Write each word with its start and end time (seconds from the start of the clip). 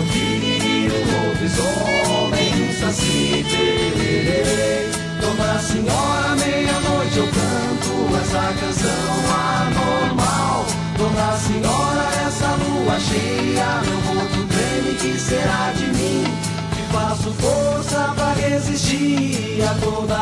Vampiro, 0.00 0.94
um 0.96 1.28
lobisomem, 1.28 2.72
saci 2.80 3.44
pererê. 3.50 4.88
Dona 5.20 5.58
Senhora, 5.58 6.36
meia-noite 6.36 7.18
eu 7.18 7.26
canto 7.26 8.16
essa 8.16 8.54
canção 8.58 9.12
anormal. 9.60 10.64
Dona 10.96 11.36
Senhora, 11.36 12.08
essa 12.26 12.56
lua 12.56 12.98
cheia, 12.98 13.82
meu 13.84 14.00
corpo 14.00 14.46
treme, 14.48 14.96
que 14.96 15.20
será 15.20 15.72
de 15.76 15.86
mim? 15.88 16.24
Que 16.74 16.82
faço 16.94 17.30
força 17.34 18.14
pra 18.16 18.32
resistir 18.32 19.62
a 19.62 19.74
toda 19.84 20.18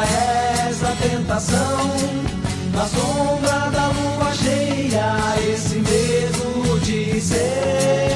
essa 0.69 0.92
tentação. 1.01 1.92
Na 2.75 2.84
sombra 2.84 3.70
da 3.70 3.87
lua 3.89 4.34
cheia, 4.34 5.15
esse 5.48 5.77
medo 5.77 6.81
de 6.81 7.20
ser 7.20 8.08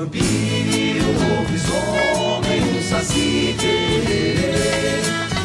vampiro, 0.00 1.04
um 1.04 1.36
lobisomem, 1.36 2.62
um 2.62 2.82
saci 2.82 3.54
pererê. 3.58 5.02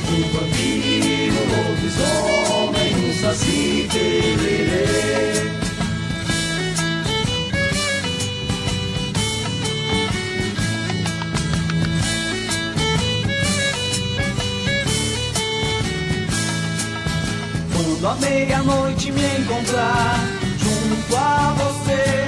Um 0.08 0.22
vampiro, 0.32 1.36
um 1.42 1.48
lobisomem, 1.68 2.92
um 2.96 3.14
saci 3.22 3.88
pererê. 3.92 4.86
Quando 17.74 18.08
a 18.08 18.16
meia-noite 18.16 19.12
me 19.12 19.26
encontrar 19.38 20.20
junto 20.58 21.18
a 21.18 21.56
você, 21.58 22.25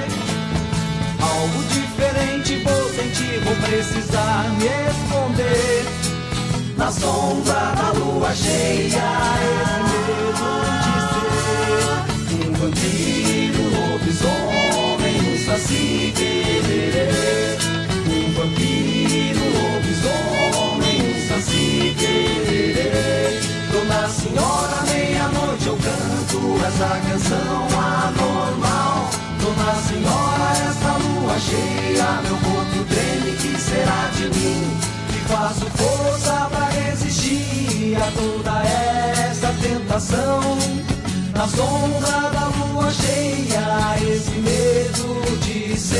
diferente 2.48 2.64
vou 2.64 2.88
sentir, 2.90 3.40
vou 3.44 3.54
precisar 3.56 4.48
me 4.56 4.66
esconder. 4.88 5.84
Na 6.76 6.90
sombra 6.90 7.74
da 7.76 7.92
lua 7.92 8.34
cheia, 8.34 9.02
esse 9.44 9.80
medo 9.88 10.32
de 10.84 10.94
ser 12.32 12.48
um 12.48 12.52
vampiro, 12.54 13.60
um 13.60 13.92
lobisomem, 13.92 15.16
um 15.20 15.38
saci 15.44 16.14
pererê. 16.16 17.08
Um 18.06 18.32
vampiro, 18.32 19.40
um 19.40 19.50
lobisomem, 19.74 20.96
um 21.02 21.28
saci 21.28 21.94
pererê. 21.98 23.40
Dona 23.72 24.08
Senhora, 24.08 24.82
meia-noite 24.90 25.66
eu 25.66 25.76
canto 25.76 26.38
essa 26.66 26.88
canção 27.08 27.68
anormal. 27.76 29.10
Dona 29.40 29.74
Senhora, 29.82 30.48
essa 30.68 30.92
lua 30.98 31.38
cheia, 31.38 32.22
meu 32.22 32.37
será 33.68 34.10
de 34.16 34.24
mim? 34.38 34.78
Que 35.08 35.20
faço 35.32 35.66
força 35.76 36.48
pra 36.50 36.68
resistir 36.70 37.96
a 37.96 38.10
toda 38.12 38.62
essa 39.30 39.54
tentação. 39.62 40.58
Na 41.34 41.46
sombra 41.46 42.30
da 42.30 42.46
lua 42.48 42.90
cheia, 42.90 43.96
esse 44.02 44.30
medo 44.30 45.38
de 45.44 45.78
ser 45.78 45.98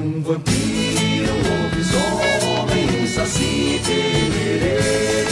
um 0.00 0.22
vampiro, 0.22 1.32
um 1.32 1.42
lobisomem, 1.64 3.02
um 3.02 3.06
saci 3.06 3.80
pererê. 3.84 5.26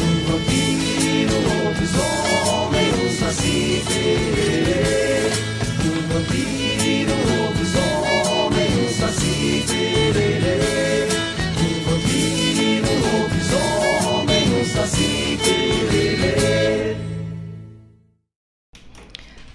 Um 0.00 0.14
vampiro, 0.30 1.34
um 1.34 1.64
lobisomem, 1.64 2.88
um 2.94 3.10
saci 3.18 3.82
pererê. 3.88 4.67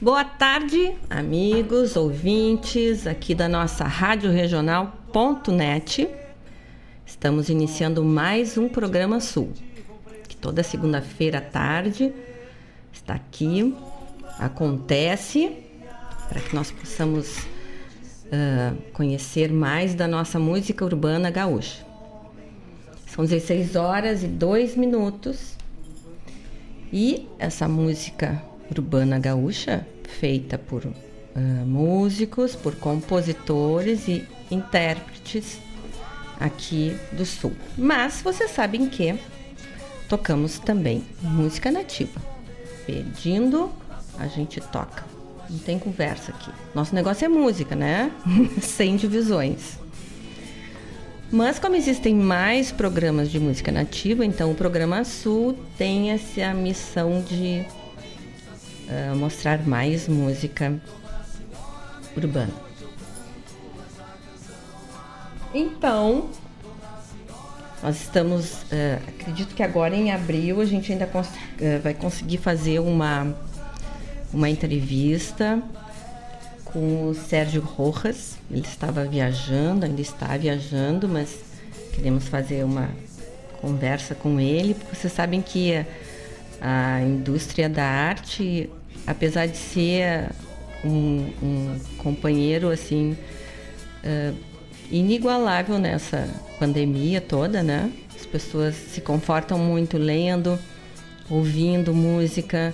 Boa 0.03 0.25
tarde, 0.25 0.93
amigos, 1.09 1.95
ouvintes 1.95 3.07
aqui 3.07 3.33
da 3.33 3.47
nossa 3.47 3.85
Rádio 3.85 4.29
Regional.net. 4.33 6.09
Estamos 7.05 7.47
iniciando 7.47 8.03
mais 8.03 8.57
um 8.57 8.67
programa 8.67 9.21
Sul, 9.21 9.53
que 10.27 10.35
toda 10.35 10.61
segunda-feira 10.61 11.37
à 11.37 11.41
tarde 11.41 12.13
está 12.91 13.13
aqui, 13.13 13.73
acontece, 14.37 15.55
para 16.27 16.41
que 16.41 16.53
nós 16.53 16.69
possamos 16.69 17.47
ah, 18.29 18.73
conhecer 18.91 19.53
mais 19.53 19.95
da 19.95 20.05
nossa 20.05 20.37
música 20.37 20.83
urbana 20.83 21.31
gaúcha. 21.31 21.81
São 23.07 23.23
16 23.23 23.77
horas 23.77 24.21
e 24.21 24.27
2 24.27 24.75
minutos 24.75 25.55
e 26.91 27.25
essa 27.39 27.69
música 27.69 28.43
urbana 28.69 29.17
gaúcha, 29.17 29.87
feita 30.19 30.57
por 30.57 30.85
ah, 31.35 31.39
músicos, 31.65 32.55
por 32.55 32.75
compositores 32.75 34.07
e 34.07 34.25
intérpretes 34.51 35.59
aqui 36.39 36.95
do 37.11 37.25
Sul. 37.25 37.53
Mas 37.77 38.21
vocês 38.21 38.51
sabem 38.51 38.87
que 38.87 39.15
tocamos 40.07 40.59
também 40.59 41.03
música 41.21 41.71
nativa. 41.71 42.21
Pedindo, 42.85 43.71
a 44.19 44.27
gente 44.27 44.61
toca. 44.61 45.03
Não 45.49 45.59
tem 45.59 45.79
conversa 45.79 46.31
aqui. 46.31 46.51
Nosso 46.73 46.93
negócio 46.93 47.25
é 47.25 47.27
música, 47.27 47.75
né? 47.75 48.11
Sem 48.61 48.95
divisões. 48.95 49.79
Mas 51.31 51.57
como 51.57 51.75
existem 51.75 52.13
mais 52.13 52.71
programas 52.71 53.31
de 53.31 53.39
música 53.39 53.71
nativa, 53.71 54.23
então 54.23 54.51
o 54.51 54.55
programa 54.55 55.03
Sul 55.03 55.57
tem 55.77 56.11
essa 56.11 56.53
missão 56.53 57.21
de 57.21 57.65
ah, 58.89 59.15
mostrar 59.15 59.65
mais 59.67 60.07
música 60.07 60.73
urbana. 62.15 62.53
Então, 65.53 66.29
nós 67.81 68.01
estamos, 68.01 68.63
eh, 68.71 68.97
acredito 69.07 69.53
que 69.53 69.61
agora 69.61 69.95
em 69.95 70.11
abril 70.11 70.61
a 70.61 70.65
gente 70.65 70.91
ainda 70.91 71.05
cons- 71.05 71.29
eh, 71.59 71.77
vai 71.79 71.93
conseguir 71.93 72.37
fazer 72.37 72.79
uma, 72.79 73.35
uma 74.33 74.49
entrevista 74.49 75.61
com 76.65 77.09
o 77.09 77.13
Sérgio 77.13 77.61
Rojas. 77.61 78.37
Ele 78.49 78.61
estava 78.65 79.03
viajando, 79.05 79.85
ainda 79.85 80.01
está 80.01 80.35
viajando, 80.37 81.07
mas 81.07 81.35
queremos 81.93 82.27
fazer 82.27 82.63
uma 82.63 82.89
conversa 83.61 84.15
com 84.15 84.39
ele, 84.39 84.73
porque 84.73 84.95
vocês 84.95 85.13
sabem 85.13 85.41
que 85.41 85.75
a, 85.75 85.85
a 86.95 87.01
indústria 87.01 87.69
da 87.69 87.85
arte, 87.85 88.69
apesar 89.05 89.47
de 89.47 89.57
ser 89.57 90.29
um, 90.83 91.29
um 91.41 91.79
companheiro 91.97 92.69
assim 92.69 93.17
eh, 94.03 94.33
inigualável 94.91 95.79
nessa 95.79 96.29
pandemia 96.59 97.21
toda, 97.21 97.63
né? 97.63 97.91
As 98.15 98.25
pessoas 98.25 98.75
se 98.75 99.01
confortam 99.01 99.57
muito 99.57 99.97
lendo, 99.97 100.59
ouvindo 101.29 101.93
música, 101.93 102.73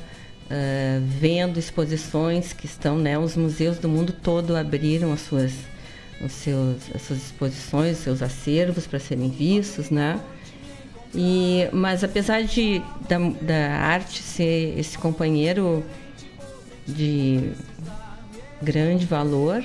eh, 0.50 1.00
vendo 1.02 1.60
exposições 1.60 2.52
que 2.54 2.66
estão, 2.66 2.98
né? 2.98 3.18
Os 3.18 3.36
museus 3.36 3.78
do 3.78 3.88
mundo 3.88 4.12
todo 4.12 4.56
abriram 4.56 5.14
as 5.14 5.22
suas, 5.22 5.54
os 6.24 6.32
seus, 6.32 6.78
as 6.94 7.02
suas 7.04 7.20
exposições, 7.20 7.98
os 7.98 8.04
seus 8.04 8.22
acervos 8.22 8.88
para 8.88 9.00
serem 9.00 9.30
vistos, 9.30 9.90
né? 9.90 10.20
E, 11.14 11.68
mas 11.74 12.04
apesar 12.04 12.44
de 12.44 12.82
da, 13.08 13.18
da 13.42 13.72
arte 13.80 14.22
ser 14.22 14.78
esse 14.78 14.98
companheiro 14.98 15.84
de 16.96 17.52
grande 18.62 19.06
valor, 19.06 19.64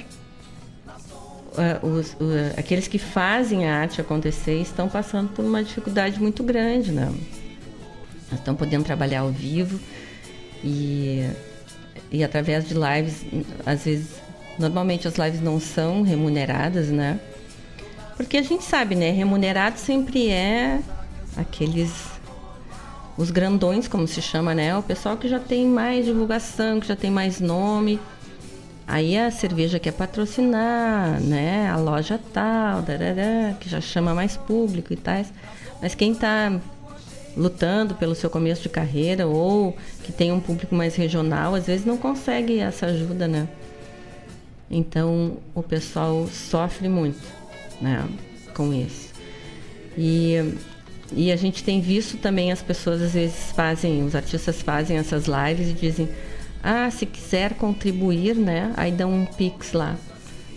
ah, 1.56 1.78
os- 1.84 2.14
o- 2.14 2.58
aqueles 2.58 2.86
que 2.88 2.98
fazem 2.98 3.68
a 3.68 3.76
arte 3.80 4.00
acontecer 4.00 4.60
estão 4.60 4.88
passando 4.88 5.30
por 5.30 5.44
uma 5.44 5.62
dificuldade 5.62 6.20
muito 6.20 6.42
grande, 6.42 6.92
né? 6.92 7.12
Estão 8.32 8.54
podendo 8.54 8.84
trabalhar 8.84 9.20
ao 9.20 9.30
vivo 9.30 9.78
E, 10.66 11.28
e 12.10 12.24
através 12.24 12.66
de 12.66 12.72
lives, 12.72 13.26
às 13.66 13.84
vezes, 13.84 14.06
normalmente 14.58 15.06
as 15.06 15.16
lives 15.16 15.42
não 15.42 15.60
são 15.60 16.00
remuneradas, 16.00 16.88
né? 16.88 17.20
Porque 18.16 18.38
a 18.38 18.42
gente 18.42 18.64
sabe, 18.64 18.94
né? 18.94 19.10
Remunerado 19.10 19.78
sempre 19.78 20.30
é 20.30 20.80
aqueles 21.36 21.92
os 23.16 23.30
grandões, 23.30 23.86
como 23.86 24.06
se 24.06 24.20
chama, 24.20 24.54
né? 24.54 24.76
O 24.76 24.82
pessoal 24.82 25.16
que 25.16 25.28
já 25.28 25.38
tem 25.38 25.66
mais 25.66 26.04
divulgação, 26.04 26.80
que 26.80 26.88
já 26.88 26.96
tem 26.96 27.10
mais 27.10 27.40
nome. 27.40 28.00
Aí 28.86 29.16
a 29.16 29.30
cerveja 29.30 29.78
quer 29.78 29.92
patrocinar, 29.92 31.20
né? 31.20 31.68
A 31.70 31.76
loja 31.76 32.20
tal, 32.32 32.82
darará, 32.82 33.54
que 33.58 33.68
já 33.68 33.80
chama 33.80 34.14
mais 34.14 34.36
público 34.36 34.92
e 34.92 34.96
tais. 34.96 35.32
Mas 35.80 35.94
quem 35.94 36.12
está 36.12 36.60
lutando 37.36 37.94
pelo 37.94 38.14
seu 38.14 38.30
começo 38.30 38.62
de 38.62 38.68
carreira 38.68 39.26
ou 39.26 39.76
que 40.02 40.12
tem 40.12 40.32
um 40.32 40.40
público 40.40 40.74
mais 40.74 40.94
regional, 40.94 41.54
às 41.54 41.66
vezes 41.66 41.84
não 41.86 41.96
consegue 41.96 42.58
essa 42.58 42.86
ajuda, 42.86 43.26
né? 43.26 43.48
Então 44.70 45.38
o 45.54 45.62
pessoal 45.62 46.26
sofre 46.26 46.88
muito, 46.88 47.22
né? 47.80 48.06
Com 48.54 48.72
isso. 48.72 49.12
E, 49.96 50.54
e 51.16 51.30
a 51.32 51.36
gente 51.36 51.62
tem 51.62 51.80
visto 51.80 52.16
também 52.16 52.50
as 52.50 52.62
pessoas 52.62 53.00
às 53.00 53.14
vezes 53.14 53.52
fazem, 53.52 54.04
os 54.04 54.14
artistas 54.14 54.60
fazem 54.62 54.96
essas 54.96 55.26
lives 55.26 55.70
e 55.70 55.72
dizem 55.72 56.08
ah, 56.62 56.90
se 56.90 57.04
quiser 57.04 57.54
contribuir, 57.54 58.34
né? 58.34 58.72
Aí 58.76 58.90
dá 58.90 59.06
um 59.06 59.26
pix 59.26 59.72
lá. 59.72 59.96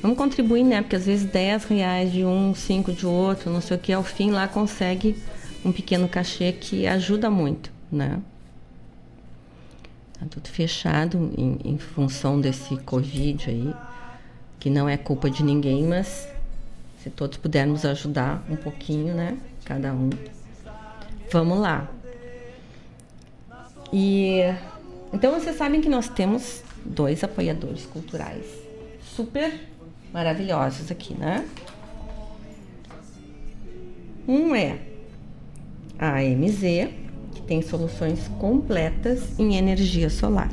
Vamos 0.01 0.17
contribuir, 0.17 0.63
né? 0.63 0.81
Porque 0.81 0.95
às 0.95 1.05
vezes 1.05 1.29
10 1.29 1.65
reais 1.65 2.11
de 2.11 2.23
um, 2.23 2.55
5 2.55 2.93
de 2.93 3.05
outro, 3.05 3.51
não 3.51 3.59
sei 3.59 3.75
o 3.75 3.79
que, 3.79 3.91
ao 3.91 4.03
fim 4.03 4.31
lá 4.31 4.47
consegue 4.47 5.17
um 5.65 5.71
pequeno 5.71 6.07
cachê 6.07 6.53
que 6.53 6.87
ajuda 6.87 7.29
muito, 7.29 7.71
né? 7.91 8.19
Tá 10.19 10.25
tudo 10.29 10.47
fechado 10.47 11.31
em, 11.37 11.59
em 11.63 11.77
função 11.77 12.39
desse 12.39 12.77
Covid 12.77 13.49
aí, 13.49 13.73
que 14.59 14.69
não 14.69 14.87
é 14.87 14.95
culpa 14.95 15.29
de 15.29 15.43
ninguém, 15.43 15.83
mas 15.83 16.27
se 17.03 17.09
todos 17.09 17.37
pudermos 17.37 17.85
ajudar 17.85 18.45
um 18.49 18.55
pouquinho, 18.55 19.13
né? 19.13 19.37
Cada 19.65 19.93
um. 19.93 20.09
Vamos 21.31 21.59
lá. 21.59 21.89
E 23.91 24.41
então 25.13 25.33
vocês 25.33 25.55
sabem 25.55 25.81
que 25.81 25.89
nós 25.89 26.07
temos 26.09 26.63
dois 26.85 27.23
apoiadores 27.23 27.85
culturais 27.85 28.45
super 29.15 29.59
maravilhosos 30.13 30.91
aqui, 30.91 31.13
né? 31.13 31.47
Um 34.27 34.53
é 34.53 34.79
a 35.97 36.19
AMZ, 36.19 36.89
que 37.33 37.41
tem 37.45 37.61
soluções 37.61 38.27
completas 38.39 39.39
em 39.39 39.55
energia 39.55 40.09
solar. 40.09 40.51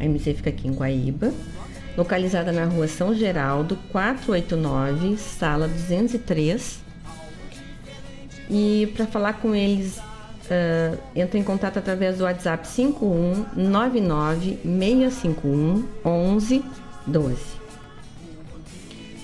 A 0.00 0.04
AMZ 0.04 0.24
fica 0.24 0.50
aqui 0.50 0.68
em 0.68 0.72
Guaíba, 0.72 1.32
localizada 1.96 2.52
na 2.52 2.64
rua 2.64 2.88
São 2.88 3.14
Geraldo, 3.14 3.76
489, 3.90 5.16
sala 5.16 5.68
203. 5.68 6.83
E 8.50 8.92
para 8.94 9.06
falar 9.06 9.34
com 9.34 9.54
eles 9.54 10.00
Uh, 10.44 10.98
entra 11.16 11.38
em 11.38 11.42
contato 11.42 11.78
através 11.78 12.18
do 12.18 12.24
WhatsApp 12.24 12.68
5199 12.68 14.58
651 14.62 15.88
1112. 16.04 17.36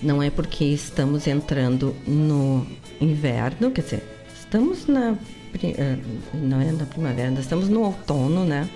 Não 0.02 0.22
é 0.22 0.30
porque 0.30 0.64
estamos 0.64 1.26
entrando 1.26 1.94
no 2.06 2.66
inverno, 2.98 3.70
quer 3.70 3.82
dizer, 3.82 4.02
estamos 4.34 4.86
na. 4.86 5.10
Uh, 5.12 5.18
não 6.32 6.58
é 6.58 6.72
na 6.72 6.86
primavera, 6.86 7.30
estamos 7.38 7.68
no 7.68 7.82
outono, 7.82 8.46
né? 8.46 8.66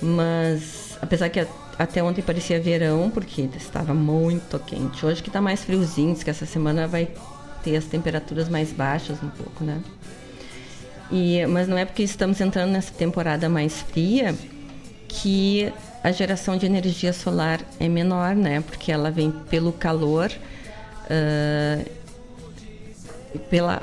Mas, 0.00 0.96
apesar 1.02 1.28
que 1.28 1.44
até 1.76 2.00
ontem 2.02 2.22
parecia 2.22 2.60
verão, 2.60 3.10
porque 3.10 3.48
estava 3.56 3.92
muito 3.92 4.60
quente. 4.60 5.04
Hoje 5.04 5.20
que 5.20 5.28
está 5.28 5.40
mais 5.40 5.64
friozinho, 5.64 6.14
que 6.14 6.30
essa 6.30 6.46
semana 6.46 6.86
vai 6.86 7.08
ter 7.68 7.76
as 7.76 7.84
temperaturas 7.84 8.48
mais 8.48 8.72
baixas 8.72 9.22
um 9.22 9.28
pouco, 9.28 9.62
né? 9.64 9.80
E, 11.10 11.44
mas 11.46 11.68
não 11.68 11.76
é 11.76 11.84
porque 11.84 12.02
estamos 12.02 12.40
entrando 12.40 12.70
nessa 12.70 12.92
temporada 12.92 13.48
mais 13.48 13.80
fria 13.80 14.34
que 15.06 15.72
a 16.02 16.10
geração 16.12 16.56
de 16.56 16.66
energia 16.66 17.12
solar 17.12 17.60
é 17.80 17.88
menor, 17.88 18.34
né? 18.34 18.60
Porque 18.60 18.92
ela 18.92 19.10
vem 19.10 19.30
pelo 19.30 19.72
calor, 19.72 20.30
uh, 21.04 21.90
pela, 23.50 23.82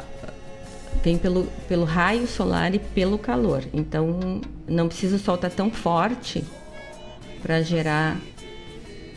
vem 1.03 1.17
pelo, 1.17 1.45
pelo 1.67 1.83
raio 1.83 2.27
solar 2.27 2.73
e 2.75 2.79
pelo 2.79 3.17
calor. 3.17 3.63
Então 3.73 4.41
não 4.67 4.87
precisa 4.87 5.15
o 5.15 5.19
sol 5.19 5.35
estar 5.35 5.49
tão 5.49 5.71
forte 5.71 6.43
para 7.41 7.61
gerar 7.61 8.17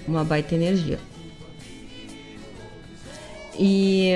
uma 0.07 0.25
baita 0.25 0.55
energia. 0.55 0.99
E 3.59 4.13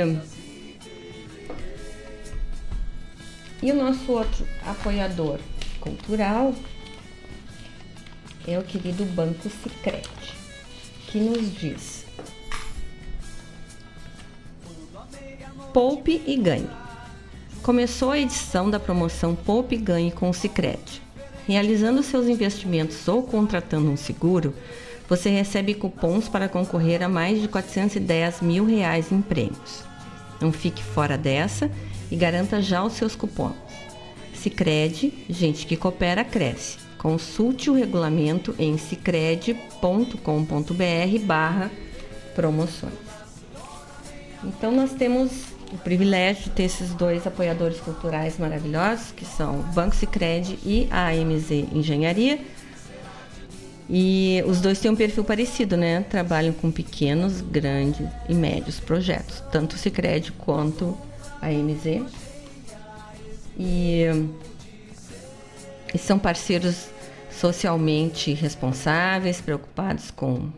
E 3.63 3.71
o 3.71 3.77
nosso 3.77 4.11
outro 4.11 4.45
apoiador 4.67 5.39
cultural 5.81 6.53
é 8.47 8.59
o 8.59 8.63
querido 8.65 9.05
Banco 9.05 9.49
Sicredi, 9.49 10.35
que 11.07 11.21
nos 11.21 11.55
diz: 11.55 12.05
Poupe 15.73 16.21
e 16.27 16.37
ganhe. 16.37 16.69
Começou 17.63 18.11
a 18.11 18.19
edição 18.19 18.69
da 18.69 18.81
promoção 18.81 19.37
Poupe 19.37 19.77
e 19.77 19.79
Ganhe 19.79 20.11
com 20.11 20.29
o 20.29 20.35
Sicredi. 20.35 21.01
Realizando 21.47 22.03
seus 22.03 22.27
investimentos 22.27 23.07
ou 23.07 23.23
contratando 23.23 23.89
um 23.89 23.97
seguro, 23.97 24.53
você 25.09 25.31
recebe 25.31 25.75
cupons 25.75 26.29
para 26.29 26.49
concorrer 26.49 27.01
a 27.03 27.09
mais 27.09 27.41
de 27.41 27.47
410 27.47 28.41
mil 28.41 28.65
reais 28.65 29.13
em 29.13 29.23
prêmios. 29.23 29.85
Não 30.41 30.51
fique 30.51 30.83
fora 30.83 31.17
dessa 31.17 31.71
e 32.13 32.17
garanta 32.17 32.61
já 32.61 32.85
os 32.85 32.93
seus 32.93 33.17
cupons. 33.17 33.55
Sicredi, 34.35 35.25
gente 35.31 35.67
que 35.67 35.79
coopera 35.79 36.23
cresce. 36.23 36.77
Consulte 36.99 37.71
o 37.71 37.75
regulamento 37.75 38.55
em 38.59 38.77
sicredi.com.br 38.77 41.19
barra 41.25 41.71
promoções. 42.35 42.93
Então 44.45 44.71
nós 44.71 44.93
temos 44.93 45.31
o 45.73 45.79
privilégio 45.79 46.45
de 46.45 46.51
ter 46.51 46.65
esses 46.65 46.93
dois 46.93 47.27
apoiadores 47.27 47.81
culturais 47.81 48.39
maravilhosos, 48.39 49.11
que 49.13 49.25
são 49.25 49.61
o 49.61 49.63
Banco 49.63 49.97
Sicredi 49.97 50.59
e 50.67 50.89
a 50.91 51.09
AMZ 51.09 51.51
Engenharia. 51.73 52.39
E 53.89 54.45
os 54.47 54.61
dois 54.61 54.81
têm 54.81 54.91
um 54.91 54.97
perfil 54.97 55.25
parecido, 55.25 55.79
né? 55.79 56.05
Trabalham 56.11 56.53
com 56.53 56.71
pequenos, 56.71 57.41
grandes 57.41 58.07
e 58.29 58.35
médios 58.35 58.79
projetos, 58.79 59.43
tanto 59.51 59.77
o 59.77 59.79
Sicredi 59.79 60.31
quanto 60.33 60.95
a 61.43 61.51
MZ. 61.51 62.05
E, 63.59 64.05
e 65.93 65.99
são 65.99 66.19
parceiros 66.19 66.87
socialmente 67.31 68.33
responsáveis, 68.33 69.41
preocupados 69.41 70.11
com, 70.11 70.49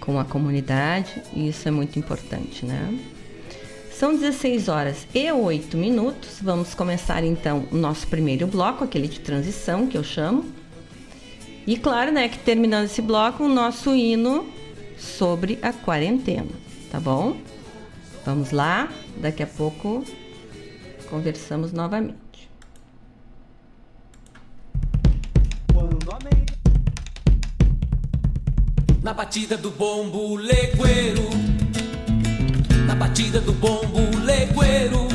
com 0.00 0.18
a 0.18 0.24
comunidade, 0.24 1.22
e 1.32 1.48
isso 1.48 1.68
é 1.68 1.70
muito 1.70 1.98
importante, 1.98 2.66
né? 2.66 2.98
São 3.98 4.14
16 4.14 4.68
horas 4.68 5.06
e 5.14 5.32
8 5.32 5.74
minutos. 5.74 6.38
Vamos 6.42 6.74
começar 6.74 7.24
então 7.24 7.66
o 7.72 7.76
nosso 7.76 8.06
primeiro 8.08 8.46
bloco, 8.46 8.84
aquele 8.84 9.08
de 9.08 9.20
transição 9.20 9.86
que 9.86 9.96
eu 9.96 10.04
chamo. 10.04 10.44
E 11.66 11.78
claro, 11.78 12.12
né, 12.12 12.28
que 12.28 12.38
terminando 12.38 12.84
esse 12.84 13.00
bloco, 13.00 13.44
o 13.44 13.48
nosso 13.48 13.94
hino 13.94 14.46
sobre 14.98 15.58
a 15.62 15.72
quarentena, 15.72 16.50
tá 16.90 17.00
bom? 17.00 17.36
Vamos 18.26 18.50
lá, 18.50 18.88
daqui 19.18 19.44
a 19.44 19.46
pouco 19.46 20.04
conversamos 21.08 21.72
novamente. 21.72 22.50
Na 29.00 29.14
batida 29.14 29.56
do 29.56 29.70
bombo 29.70 30.34
legueiro, 30.34 31.22
na 32.84 32.96
batida 32.96 33.40
do 33.40 33.52
bombo 33.52 34.00
legueiro, 34.24 35.06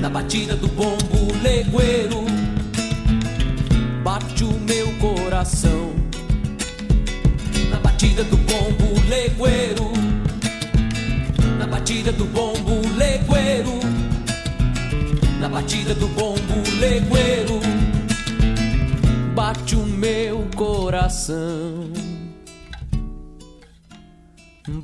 na 0.00 0.08
batida 0.08 0.56
do 0.56 0.68
bombo 0.68 1.30
legueiro, 1.42 2.24
bate 4.02 4.44
o 4.44 4.52
meu 4.60 4.90
coração. 4.96 5.92
Na 7.70 7.78
batida 7.80 8.24
do 8.24 8.38
bombo 8.38 8.98
legueiro 9.10 9.99
batida 11.90 12.12
do 12.12 12.24
bombo 12.26 12.80
legueiro, 12.96 13.80
na 15.40 15.48
batida 15.48 15.92
do 15.92 16.06
bombo 16.06 16.54
legueiro, 16.78 17.58
bate 19.34 19.74
o 19.74 19.84
meu 19.84 20.46
coração, 20.54 21.90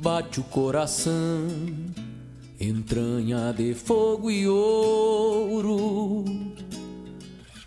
bate 0.01 0.41
o 0.41 0.43
coração, 0.43 1.47
entranha 2.59 3.53
de 3.53 3.73
fogo 3.73 4.29
e 4.29 4.45
ouro, 4.45 6.25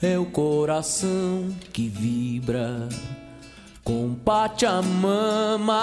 é 0.03 0.19
o 0.19 0.27
coração 0.27 1.49
que 1.73 1.89
vibra 1.89 2.91
com 3.83 4.15
Pachamama, 4.17 5.81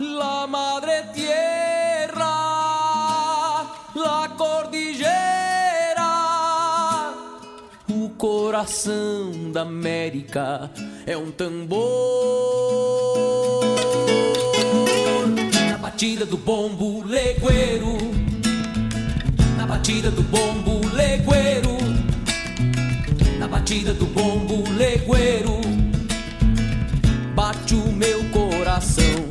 la 0.00 0.46
madre 0.46 1.10
tierra, 1.12 2.24
la 3.94 4.30
cordillera, 4.34 5.04
o 7.90 8.08
coração 8.16 9.52
da 9.52 9.60
América 9.62 10.70
é 11.06 11.16
um 11.16 11.30
tambor. 11.30 11.80
Na 15.68 15.76
batida 15.76 16.24
do 16.24 16.38
bombo 16.38 17.04
legueiro, 17.04 17.98
na 19.58 19.66
batida 19.66 20.10
do 20.10 20.22
bombo 20.22 20.80
legueiro, 20.94 21.76
na 23.38 23.46
batida 23.46 23.92
do 23.92 24.06
bombo 24.06 24.64
legueiro 24.78 25.60
bate 27.34 27.74
o 27.74 27.92
meu 27.92 28.24
coração. 28.30 29.29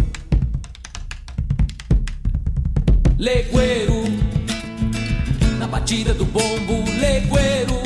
Legueiro, 3.19 4.05
na 5.57 5.67
batida 5.67 6.13
do 6.13 6.23
bombo, 6.23 6.89
legueiro, 7.01 7.81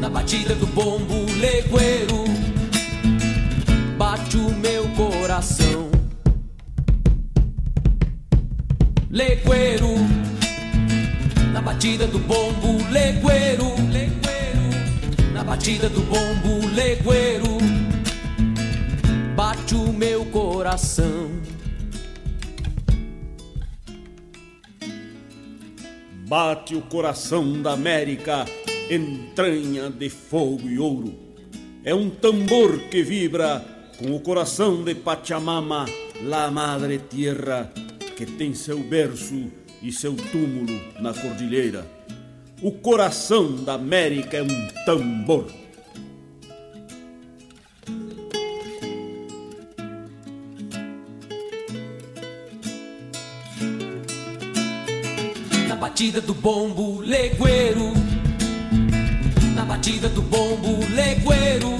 na 0.00 0.10
batida 0.10 0.52
do 0.56 0.66
bombo, 0.66 1.14
legueiro, 1.38 2.24
bate 3.96 4.36
o 4.36 4.50
meu 4.50 4.88
coração. 4.96 5.92
Legueiro, 9.08 9.94
na 11.52 11.62
batida 11.62 12.08
do 12.08 12.18
bombo, 12.18 12.84
legueiro, 12.90 13.76
na 15.32 15.44
batida 15.44 15.88
do 15.88 16.00
bombo, 16.00 16.66
legueiro 16.74 17.58
bate 19.36 19.76
o 19.76 19.92
meu 19.92 20.24
coração. 20.24 21.30
Bate 26.28 26.74
o 26.74 26.82
coração 26.82 27.62
da 27.62 27.72
América, 27.72 28.44
entranha 28.90 29.88
de 29.88 30.10
fogo 30.10 30.68
e 30.68 30.78
ouro. 30.78 31.14
É 31.82 31.94
um 31.94 32.10
tambor 32.10 32.78
que 32.90 33.02
vibra 33.02 33.64
com 33.96 34.14
o 34.14 34.20
coração 34.20 34.84
de 34.84 34.94
Pachamama, 34.94 35.86
la 36.22 36.50
Madre 36.50 36.98
Tierra, 36.98 37.72
que 38.14 38.26
tem 38.26 38.52
seu 38.52 38.78
berço 38.78 39.50
e 39.82 39.90
seu 39.90 40.14
túmulo 40.30 40.78
na 41.00 41.14
cordilheira. 41.14 41.86
O 42.60 42.72
coração 42.72 43.64
da 43.64 43.72
América 43.72 44.36
é 44.36 44.42
um 44.42 44.68
tambor. 44.84 45.46
Batida 55.98 56.20
do 56.20 56.32
bombo 56.32 57.00
legueiro, 57.00 57.92
na 59.56 59.64
batida 59.64 60.08
do 60.08 60.22
bombo 60.22 60.78
legueiro, 60.94 61.76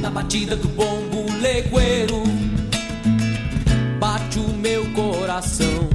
na 0.00 0.08
batida 0.08 0.56
do 0.56 0.68
bombo 0.68 1.30
legueiro, 1.42 2.22
bate 4.00 4.38
o 4.38 4.48
meu 4.48 4.82
coração. 4.92 5.90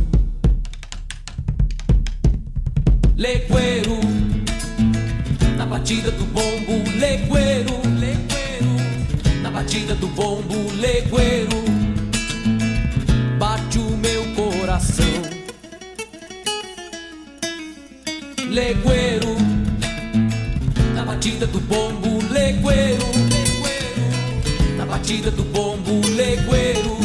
Legueiro, 3.17 3.99
na 5.57 5.65
batida 5.65 6.11
do 6.11 6.25
bombo 6.25 6.88
legueiro, 6.99 7.81
legueiro, 7.99 9.41
na 9.41 9.49
batida 9.49 9.95
do 9.95 10.07
bombo 10.09 10.71
legueiro, 10.79 11.63
bate 13.39 13.79
o 13.79 13.97
meu 13.97 14.23
coração 14.35 15.38
legueiro, 18.50 19.36
na 20.96 21.06
batida 21.06 21.46
do 21.46 21.60
bombo, 21.60 22.20
legueiro, 22.32 23.06
na 24.75 24.86
batida 24.86 25.29
do 25.29 25.44
bombo, 25.44 26.01
legueiro, 26.15 26.98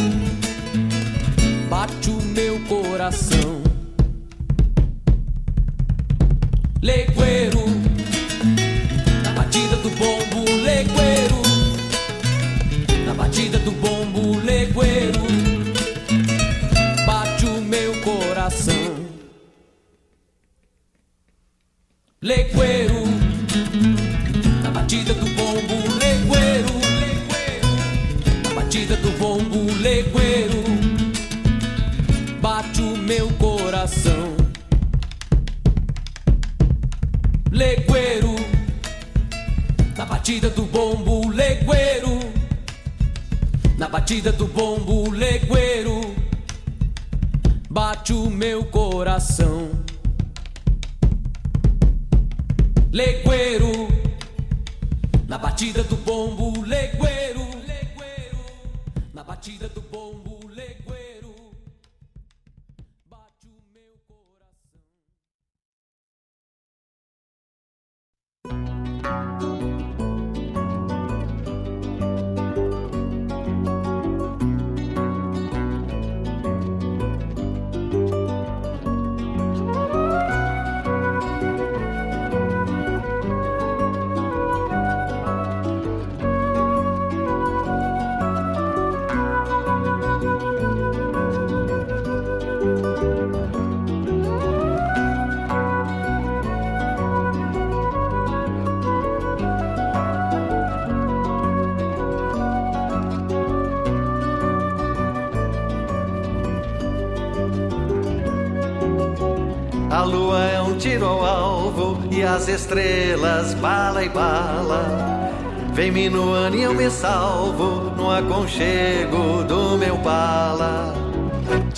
bate 1.69 2.11
o 2.11 2.23
meu 2.23 2.59
coração. 2.61 3.54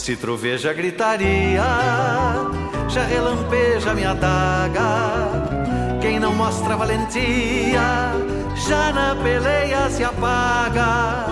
Se 0.07 0.15
troveja 0.15 0.73
gritaria, 0.73 1.65
já 2.89 3.03
relampeja 3.03 3.93
minha 3.93 4.15
daga. 4.15 5.99
Quem 6.01 6.21
não 6.21 6.33
mostra 6.33 6.77
valentia, 6.77 8.13
já 8.69 8.93
na 8.93 9.17
peleia 9.17 9.91
se 9.91 10.05
apaga. 10.05 11.27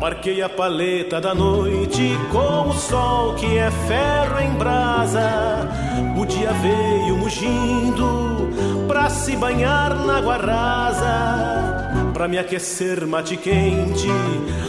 Marquei 0.00 0.40
a 0.40 0.48
paleta 0.48 1.20
da 1.20 1.34
noite 1.34 2.16
com 2.30 2.68
o 2.68 2.72
sol 2.72 3.34
que 3.34 3.58
é 3.58 3.72
ferro 3.88 4.40
em 4.40 4.54
brasa. 4.56 5.68
O 6.16 6.24
dia 6.24 6.52
veio 6.52 7.16
mugindo 7.16 8.52
pra 8.86 9.10
se 9.10 9.34
banhar 9.34 9.96
na 9.96 10.18
água 10.18 10.36
rasa. 10.36 11.90
Pra 12.14 12.28
me 12.28 12.38
aquecer 12.38 13.04
mate 13.04 13.36
quente, 13.36 14.06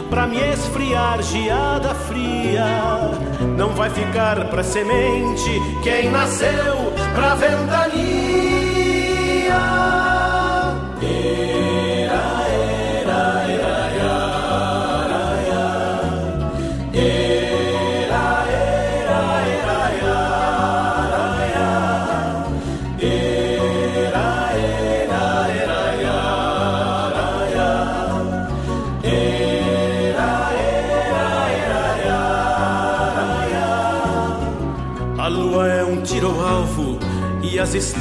pra 0.10 0.26
me 0.26 0.40
esfriar 0.40 1.22
geada 1.22 1.94
fria. 1.94 2.93
Não 3.58 3.70
vai 3.70 3.90
ficar 3.90 4.50
pra 4.50 4.64
semente 4.64 5.50
quem 5.84 6.10
nasceu 6.10 6.94
pra 7.16 7.36
ventania. 7.36 8.23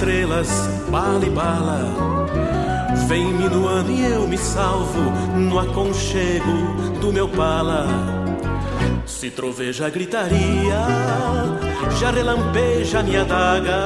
Estrelas, 0.02 0.50
bala 0.90 1.24
e 1.24 1.30
bala. 1.30 1.80
Vem 3.06 3.32
minuando 3.34 3.88
e 3.92 4.04
eu 4.04 4.26
me 4.26 4.36
salvo 4.36 5.00
no 5.36 5.60
aconchego 5.60 6.98
do 7.00 7.12
meu 7.12 7.28
pala. 7.28 7.86
Se 9.06 9.30
troveja 9.30 9.86
a 9.86 9.90
gritaria, 9.90 10.80
já 12.00 12.10
relampeja 12.10 13.00
minha 13.04 13.24
daga. 13.24 13.84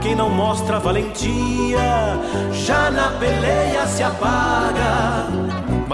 Quem 0.00 0.14
não 0.14 0.30
mostra 0.30 0.78
valentia, 0.78 2.20
já 2.52 2.88
na 2.92 3.10
peleia 3.18 3.88
se 3.88 4.02
apaga. 4.02 5.43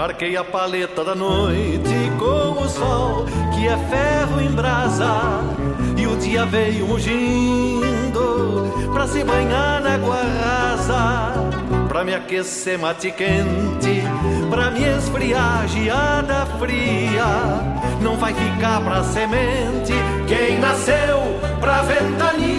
Marquei 0.01 0.35
a 0.35 0.43
paleta 0.43 1.03
da 1.03 1.13
noite 1.13 2.11
com 2.17 2.63
o 2.63 2.67
sol 2.67 3.27
que 3.53 3.67
é 3.67 3.77
ferro 3.77 4.41
em 4.41 4.49
brasa 4.49 5.43
e 5.95 6.07
o 6.07 6.17
dia 6.17 6.43
veio 6.43 6.87
mugindo 6.87 8.73
pra 8.91 9.07
se 9.07 9.23
banhar 9.23 9.79
na 9.79 9.93
água 9.93 10.23
rasa 10.23 11.33
pra 11.87 12.03
me 12.03 12.15
aquecer 12.15 12.79
mate 12.79 13.11
quente 13.11 14.01
pra 14.49 14.71
me 14.71 14.81
esfriar 14.83 15.67
geada 15.67 16.47
fria. 16.57 17.23
Não 18.01 18.17
vai 18.17 18.33
ficar 18.33 18.81
pra 18.81 19.03
semente 19.03 19.93
quem 20.27 20.57
nasceu 20.57 21.39
pra 21.59 21.83
ventania 21.83 22.50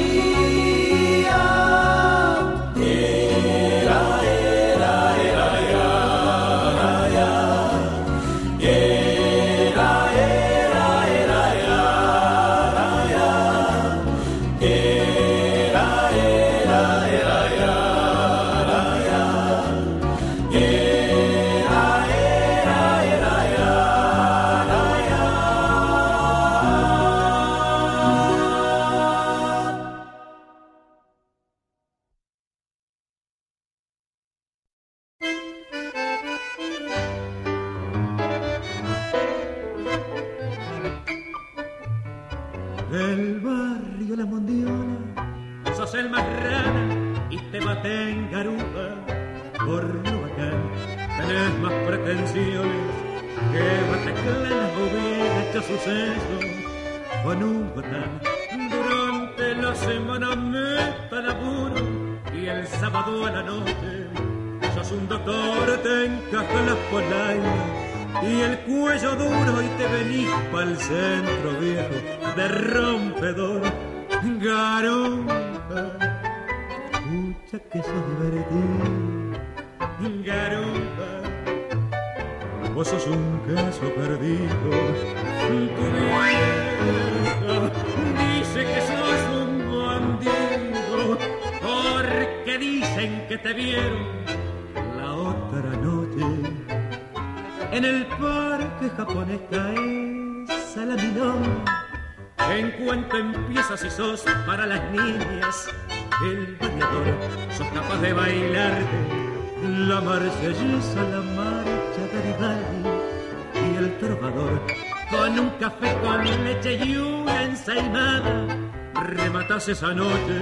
esa 119.72 119.94
noche 119.94 120.38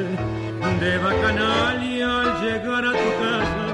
de 0.81 0.99
bacanalia 0.99 2.23
al 2.23 2.31
llegar 2.43 2.85
a 2.85 2.93
tu 3.01 3.11
casa. 3.23 3.67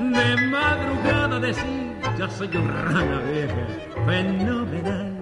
De 0.00 0.46
madrugada 0.48 1.40
decir, 1.40 1.96
ya 2.18 2.28
soy 2.28 2.54
un 2.54 2.68
rana 2.68 3.18
vieja, 3.30 3.64
fenomenal. 4.06 5.12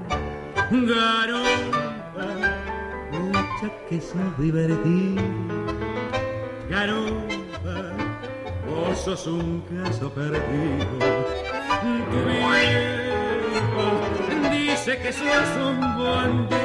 Garompa, 0.91 2.29
mucha 3.13 3.69
que 3.89 4.01
sos 4.01 4.39
divertido. 4.39 5.23
Garompa, 6.69 7.77
vos 8.69 8.99
sos 9.05 9.27
un 9.29 9.63
caso 9.71 10.11
perdido. 10.11 10.99
Tu 12.11 12.19
viejo 12.29 13.87
dice 14.51 14.99
que 14.99 15.13
sos 15.13 15.51
un 15.65 15.81
bandido 15.81 16.56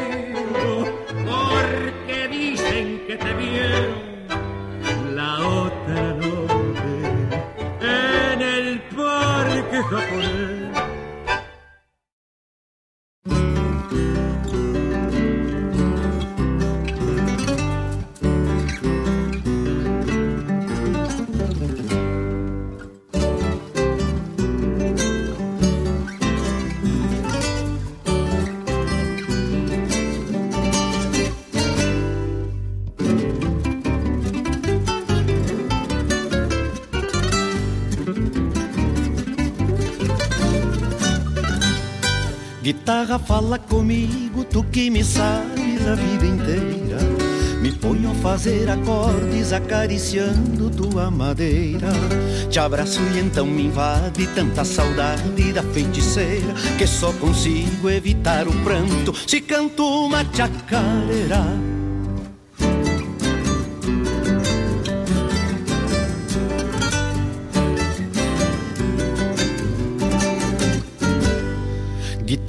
Guitarra, 43.02 43.18
fala 43.18 43.58
comigo, 43.58 44.44
tu 44.44 44.64
que 44.66 44.92
me 44.92 45.04
sabes 45.04 45.88
a 45.88 45.96
vida 45.96 46.24
inteira. 46.24 47.00
Me 47.60 47.72
ponho 47.72 48.12
a 48.12 48.14
fazer 48.16 48.70
acordes 48.70 49.52
acariciando 49.52 50.70
tua 50.70 51.10
madeira. 51.10 51.90
Te 52.48 52.60
abraço 52.60 53.00
e 53.16 53.20
então 53.20 53.48
me 53.48 53.64
invade 53.66 54.28
tanta 54.36 54.64
saudade 54.64 55.52
da 55.52 55.64
feiticeira 55.64 56.54
que 56.78 56.86
só 56.86 57.12
consigo 57.14 57.90
evitar 57.90 58.48
o 58.48 58.54
pranto 58.64 59.16
se 59.28 59.42
canto 59.42 59.84
uma 59.84 60.24
chacareira. 60.24 61.71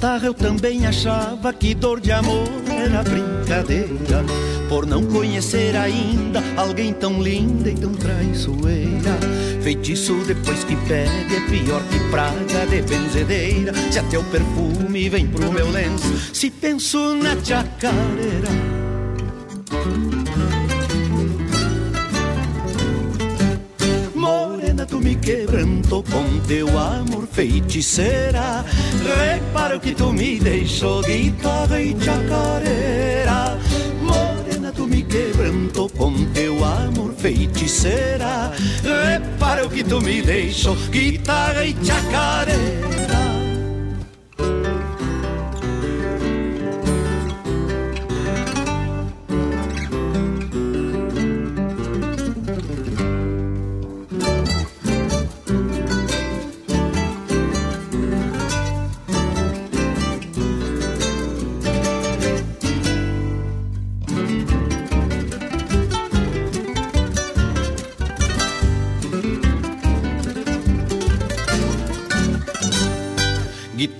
Guitarra 0.03 0.25
eu 0.25 0.33
também 0.33 0.85
achava 0.85 1.53
que 1.53 1.73
dor 1.73 2.01
de 2.01 2.11
amor 2.11 2.49
era 2.69 3.01
brincadeira. 3.03 4.25
Por 4.67 4.85
não 4.85 5.05
conhecer 5.05 5.77
ainda 5.77 6.43
alguém 6.57 6.91
tão 6.91 7.21
linda 7.23 7.69
e 7.69 7.73
tão 7.73 7.93
traiçoeira. 7.93 9.17
Feitiço 9.61 10.15
depois 10.27 10.65
que 10.65 10.75
pega 10.75 11.33
é 11.33 11.49
pior 11.49 11.81
que 11.83 11.99
praga 12.11 12.65
de 12.67 12.81
benzedeira. 12.81 13.71
Se 13.89 13.99
até 13.99 14.17
o 14.19 14.23
perfume 14.25 15.07
vem 15.07 15.25
pro 15.25 15.49
meu 15.53 15.71
lenço, 15.71 16.13
se 16.33 16.51
penso 16.51 17.15
na 17.15 17.41
chacareira. 17.41 18.72
Quebrantou 25.23 26.03
com 26.03 26.39
teu 26.41 26.67
amor 26.77 27.25
feiticeira. 27.31 28.65
Repara 29.31 29.77
o 29.77 29.79
que 29.79 29.95
tu 29.95 30.11
me 30.11 30.39
deixou, 30.39 31.01
guitarra 31.01 31.81
e 31.81 31.95
chacareira. 31.99 33.57
Morena, 34.01 34.71
tu 34.73 34.85
me 34.85 35.01
quebranto 35.01 35.89
com 35.97 36.13
teu 36.33 36.63
amor 36.63 37.13
feiticeira. 37.13 38.51
Repara 38.83 39.65
o 39.65 39.69
que 39.69 39.83
tu 39.83 40.01
me 40.01 40.21
deixou, 40.21 40.75
guitarra 40.91 41.65
e 41.65 41.75
chacareira. 41.83 43.22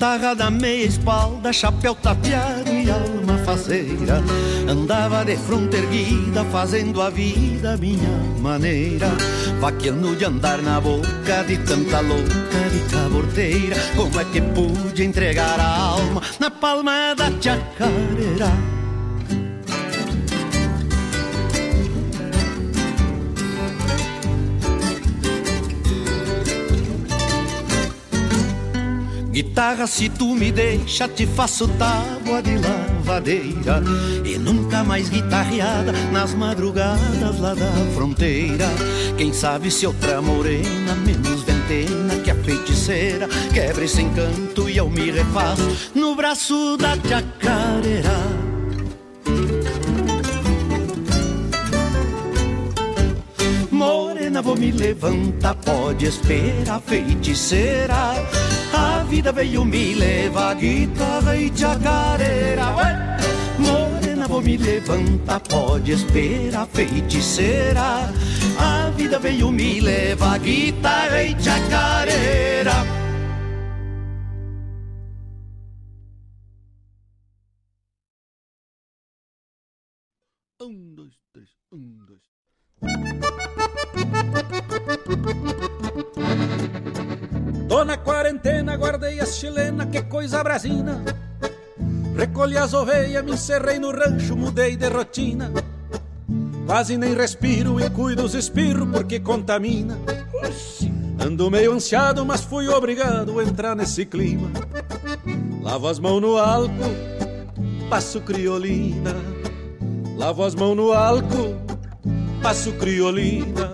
Guitarra 0.04 0.36
na 0.36 0.52
meia 0.52 0.84
espalda, 0.84 1.54
chapéu 1.54 1.96
tapeado 1.96 2.70
e 2.70 2.92
alma 2.92 3.38
faceira. 3.46 4.22
Andava 4.70 5.24
de 5.24 5.38
fronte 5.38 5.78
erguida, 5.78 6.44
fazendo 6.52 7.02
a 7.02 7.10
vida 7.10 7.78
minha 7.78 8.12
maneira. 8.42 9.08
Vaqueando 9.62 10.14
de 10.14 10.26
andar 10.26 10.62
na 10.62 10.82
boca 10.82 11.44
de 11.48 11.58
tanta 11.60 12.02
louca 12.02 12.70
de 12.70 12.94
caborteira. 12.94 13.78
Como 13.96 14.20
é 14.20 14.26
que 14.26 14.42
pude 14.42 15.06
entregar 15.06 15.58
a 15.58 15.74
alma 15.74 16.22
na 16.38 16.52
palma 16.52 17.16
da 17.16 17.32
chacareira 17.40 18.73
Guitarra, 29.34 29.88
se 29.88 30.10
tu 30.10 30.36
me 30.36 30.52
deixa, 30.52 31.08
te 31.08 31.26
faço 31.26 31.68
tábua 31.70 32.40
de 32.44 32.56
lavadeira. 32.56 33.82
E 34.24 34.38
nunca 34.38 34.84
mais 34.84 35.10
guitarreada 35.10 35.92
nas 36.12 36.36
madrugadas 36.36 37.40
lá 37.40 37.56
da 37.56 37.72
fronteira. 37.96 38.68
Quem 39.18 39.34
sabe 39.34 39.72
se 39.72 39.88
outra 39.88 40.22
morena, 40.22 40.94
menos 41.04 41.42
ventena 41.42 42.16
que 42.24 42.30
a 42.30 42.36
feiticeira 42.36 43.28
Quebra 43.52 43.86
esse 43.86 44.04
encanto 44.04 44.70
e 44.70 44.78
eu 44.78 44.88
me 44.88 45.10
refaço 45.10 45.92
no 45.96 46.16
braço 46.16 46.78
da 46.78 46.96
chacareira 46.96 48.14
Morena, 53.72 54.42
vou 54.42 54.56
me 54.56 54.72
levantar, 54.72 55.56
pode 55.56 56.06
esperar, 56.06 56.80
feiticeira 56.82 58.14
a 58.74 59.04
vida 59.04 59.32
veio 59.32 59.64
me 59.64 59.94
levar 59.94 60.56
guitarra 60.56 61.38
e 61.38 61.50
chacareira! 61.50 62.66
Morena, 63.60 64.28
vou 64.28 64.42
me 64.42 64.58
levantar, 64.58 65.40
pode 65.42 65.92
esperar, 65.92 66.68
feiticeira. 66.74 68.12
A 68.58 68.90
vida 68.98 69.20
veio 69.20 69.52
me 69.52 69.80
levar 69.80 70.40
guitarra 70.40 71.24
e 71.24 71.36
chacareira 71.36 73.03
que 90.24 90.30
coisa 90.30 90.44
brasina. 90.44 91.04
Recolhi 92.16 92.58
as 92.58 92.74
ovelhas, 92.74 93.24
me 93.24 93.34
encerrei 93.34 93.78
no 93.78 93.92
rancho, 93.92 94.36
mudei 94.36 94.78
de 94.78 94.88
rotina. 94.88 95.52
Quase 96.66 96.98
nem 96.98 97.14
respiro 97.14 97.80
e 97.80 97.90
cuido 97.90 98.24
os 98.24 98.34
espirros 98.34 98.88
porque 98.90 99.20
contamina. 99.20 99.98
Ando 101.20 101.52
meio 101.52 101.74
ansiado, 101.74 102.26
mas 102.26 102.42
fui 102.42 102.70
obrigado 102.70 103.38
a 103.40 103.44
entrar 103.44 103.76
nesse 103.76 104.06
clima. 104.06 104.50
Lavo 105.62 105.88
as 105.88 106.00
mãos 106.00 106.22
no 106.22 106.38
álcool, 106.38 106.96
passo 107.90 108.22
criolina. 108.22 109.16
Lavo 110.16 110.44
as 110.44 110.56
mãos 110.56 110.76
no 110.76 110.94
álcool, 110.94 111.58
passo 112.42 112.72
criolina. 112.74 113.74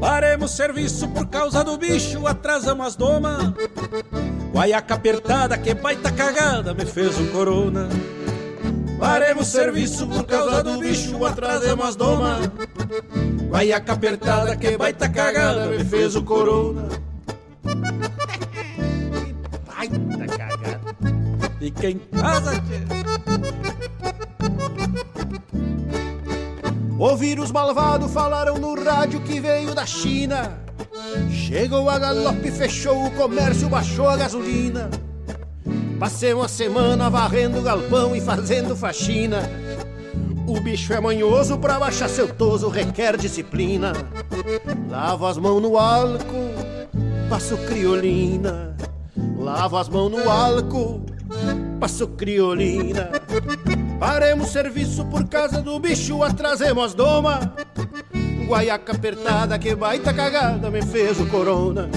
Paremos 0.00 0.52
serviço 0.52 1.08
por 1.08 1.26
causa 1.26 1.64
do 1.64 1.76
bicho, 1.76 2.26
atrasamos 2.26 2.86
as 2.86 2.96
doma. 2.96 3.54
Guaiaca 4.52 4.94
apertada, 4.94 5.58
que 5.58 5.74
baita 5.74 6.10
cagada, 6.12 6.72
me 6.74 6.86
fez 6.86 7.18
um 7.18 7.26
corona. 7.28 7.88
Paremos 8.98 9.46
serviço 9.46 10.06
por 10.06 10.24
causa 10.24 10.62
do 10.62 10.78
bicho, 10.78 11.24
atrasamos 11.24 11.88
as 11.88 11.96
doma. 11.96 12.38
Guaiaca 13.48 13.92
apertada, 13.92 14.56
que 14.56 14.76
baita 14.76 15.08
cagada, 15.08 15.66
me 15.66 15.84
fez 15.84 16.14
o 16.16 16.22
corona. 16.22 16.88
baita 19.66 20.26
cagada. 20.36 20.80
Fica 21.58 21.90
em 21.90 21.98
casa, 21.98 22.52
tchê. 22.60 23.77
O 26.98 27.14
vírus 27.14 27.52
malvado 27.52 28.08
falaram 28.08 28.58
no 28.58 28.74
rádio 28.74 29.20
que 29.20 29.38
veio 29.38 29.72
da 29.72 29.86
China. 29.86 30.58
Chegou 31.30 31.88
a 31.88 31.96
galope, 31.96 32.50
fechou 32.50 33.06
o 33.06 33.10
comércio, 33.12 33.68
baixou 33.68 34.08
a 34.08 34.16
gasolina. 34.16 34.90
Passei 36.00 36.32
uma 36.32 36.48
semana 36.48 37.08
varrendo 37.08 37.62
galpão 37.62 38.16
e 38.16 38.20
fazendo 38.20 38.74
faxina. 38.74 39.48
O 40.44 40.60
bicho 40.60 40.92
é 40.92 41.00
manhoso, 41.00 41.56
pra 41.56 41.78
baixar 41.78 42.08
seu 42.08 42.34
toso 42.34 42.68
requer 42.68 43.16
disciplina. 43.16 43.92
Lavo 44.90 45.26
as 45.26 45.38
mãos 45.38 45.62
no 45.62 45.78
álcool, 45.78 46.52
passo 47.30 47.56
criolina. 47.58 48.76
Lavo 49.38 49.76
as 49.76 49.88
mãos 49.88 50.10
no 50.10 50.28
álcool, 50.28 51.06
passo 51.78 52.08
criolina. 52.08 53.10
Paremos 53.98 54.50
serviço 54.50 55.04
por 55.06 55.28
causa 55.28 55.60
do 55.60 55.78
bicho, 55.80 56.22
atrasemos 56.22 56.84
as 56.84 56.94
doma. 56.94 57.54
Guaiaca 58.46 58.92
apertada, 58.92 59.58
que 59.58 59.74
baita 59.74 60.14
cagada, 60.14 60.70
me 60.70 60.80
fez 60.82 61.18
o 61.20 61.26
corona. 61.26 61.88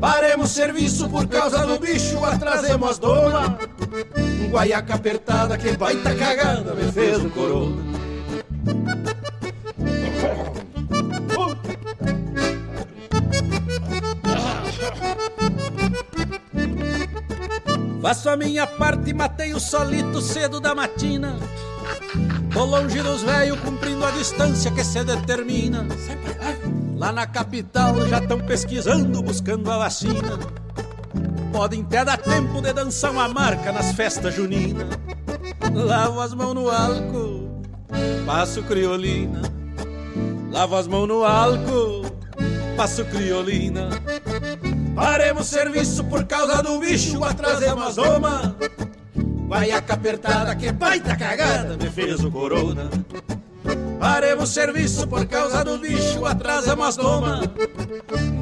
Paremos 0.00 0.50
serviço 0.50 1.08
por 1.08 1.26
causa 1.28 1.66
do 1.66 1.78
bicho, 1.78 2.24
atrasemos 2.24 2.90
as 2.90 2.98
doma. 2.98 3.58
Guaiaca 4.50 4.94
apertada, 4.94 5.56
que 5.56 5.76
baita 5.76 6.14
cagada, 6.14 6.74
me 6.74 6.90
fez 6.90 7.24
o 7.24 7.30
corona. 7.30 7.97
Faço 18.08 18.30
a 18.30 18.38
minha 18.38 18.66
parte 18.66 19.10
e 19.10 19.12
matei 19.12 19.52
o 19.52 19.60
solito 19.60 20.22
cedo 20.22 20.60
da 20.60 20.74
matina. 20.74 21.36
Tô 22.50 22.64
longe 22.64 23.02
dos 23.02 23.22
velhos, 23.22 23.60
cumprindo 23.60 24.02
a 24.02 24.10
distância 24.10 24.70
que 24.70 24.82
se 24.82 25.04
determina. 25.04 25.86
Lá 26.96 27.12
na 27.12 27.26
capital 27.26 28.06
já 28.06 28.16
estão 28.16 28.40
pesquisando, 28.40 29.22
buscando 29.22 29.70
a 29.70 29.76
vacina. 29.76 30.38
Podem 31.52 31.82
até 31.82 32.02
dar 32.02 32.16
tempo 32.16 32.62
de 32.62 32.72
dançar 32.72 33.10
uma 33.10 33.28
marca 33.28 33.72
nas 33.72 33.92
festas 33.92 34.34
juninas. 34.34 34.88
Lavo 35.74 36.22
as 36.22 36.32
mãos 36.32 36.54
no 36.54 36.70
álcool, 36.70 37.60
passo 38.24 38.62
criolina. 38.62 39.42
Lavo 40.50 40.76
as 40.76 40.86
mãos 40.86 41.08
no 41.08 41.24
álcool, 41.24 42.06
passo 42.74 43.04
criolina. 43.04 43.90
Paremos 44.98 45.46
serviço 45.46 46.02
por 46.02 46.24
causa 46.24 46.60
do 46.60 46.76
bicho, 46.80 47.22
atrasemos 47.22 47.86
as 47.86 47.94
doma. 47.94 48.56
Guaiaca 49.46 49.94
apertada, 49.94 50.56
que 50.56 50.72
baita 50.72 51.14
cagada, 51.14 51.76
me 51.76 51.88
fez 51.88 52.24
o 52.24 52.28
corona. 52.32 52.90
Paremos 53.98 54.50
serviço 54.50 55.06
por 55.08 55.26
causa 55.26 55.64
do 55.64 55.78
bicho, 55.78 56.24
atrasamos 56.24 56.86
as 56.86 56.96
doma. 56.96 57.42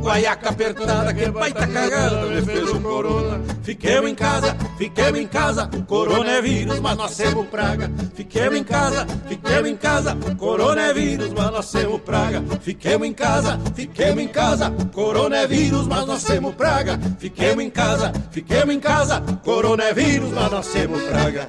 Guaiaca 0.03 0.51
apertada, 0.51 1.12
que 1.15 1.31
baita 1.31 1.67
cagada, 1.67 2.27
me 2.27 2.43
fez 2.43 2.71
o 2.71 2.81
corona. 2.81 3.43
Fiquemos 3.62 4.11
em 4.11 4.15
casa, 4.15 4.57
fiquemos 4.77 5.19
em 5.19 5.27
casa, 5.27 5.69
corona 5.89 6.31
é 6.31 6.43
vírus, 6.43 6.79
mas 6.79 6.97
nós 6.97 7.17
temos 7.17 7.47
praga. 7.49 7.91
Fiquemos 8.15 8.59
em 8.59 8.65
casa, 8.65 9.07
fiquemos 9.27 9.69
em 9.69 9.77
casa, 9.77 10.17
corona 10.39 10.83
é 10.83 10.95
vírus, 10.95 11.33
mas 11.33 11.51
nós 11.51 11.73
temos 11.73 12.01
praga. 12.03 12.45
Fiquemos 12.61 13.09
em 13.09 13.12
casa, 13.15 13.61
fiquemos 13.75 14.23
em 14.23 14.29
casa, 14.29 14.71
corona 14.93 15.37
é 15.39 15.47
vírus, 15.47 15.87
mas 15.87 16.07
nós 16.07 16.23
temos 16.23 16.55
praga. 16.55 17.01
Fiquemos 17.19 17.65
em 17.65 17.71
casa, 17.71 18.12
fiquemos 18.31 18.75
em 18.75 18.81
casa, 18.81 19.21
corona 19.43 19.85
é 19.85 19.95
vírus, 19.95 20.31
mas 20.33 20.51
nós 20.51 20.69
temos 20.69 21.03
praga. 21.03 21.49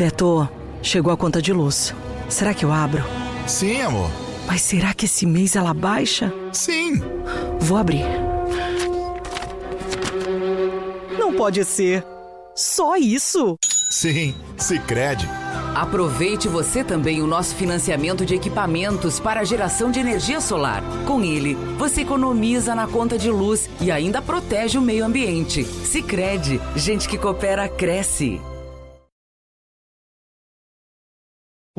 Beto, 0.00 0.48
chegou 0.80 1.12
a 1.12 1.16
conta 1.16 1.42
de 1.42 1.52
luz. 1.52 1.94
Será 2.26 2.54
que 2.54 2.64
eu 2.64 2.72
abro? 2.72 3.04
Sim, 3.46 3.82
amor. 3.82 4.10
Mas 4.46 4.62
será 4.62 4.94
que 4.94 5.04
esse 5.04 5.26
mês 5.26 5.54
ela 5.54 5.74
baixa? 5.74 6.32
Sim. 6.54 7.02
Vou 7.60 7.76
abrir. 7.76 8.06
Não 11.18 11.34
pode 11.34 11.62
ser. 11.66 12.02
Só 12.54 12.96
isso? 12.96 13.58
Sim, 13.90 14.34
Sicredi. 14.56 15.28
Aproveite 15.74 16.48
você 16.48 16.82
também 16.82 17.20
o 17.20 17.26
nosso 17.26 17.54
financiamento 17.54 18.24
de 18.24 18.34
equipamentos 18.34 19.20
para 19.20 19.40
a 19.40 19.44
geração 19.44 19.90
de 19.90 20.00
energia 20.00 20.40
solar. 20.40 20.82
Com 21.06 21.22
ele, 21.22 21.54
você 21.76 22.00
economiza 22.00 22.74
na 22.74 22.86
conta 22.86 23.18
de 23.18 23.30
luz 23.30 23.68
e 23.82 23.90
ainda 23.90 24.22
protege 24.22 24.78
o 24.78 24.82
meio 24.82 25.04
ambiente. 25.04 25.62
Sicredi, 25.62 26.58
gente 26.74 27.06
que 27.06 27.18
coopera 27.18 27.68
cresce. 27.68 28.40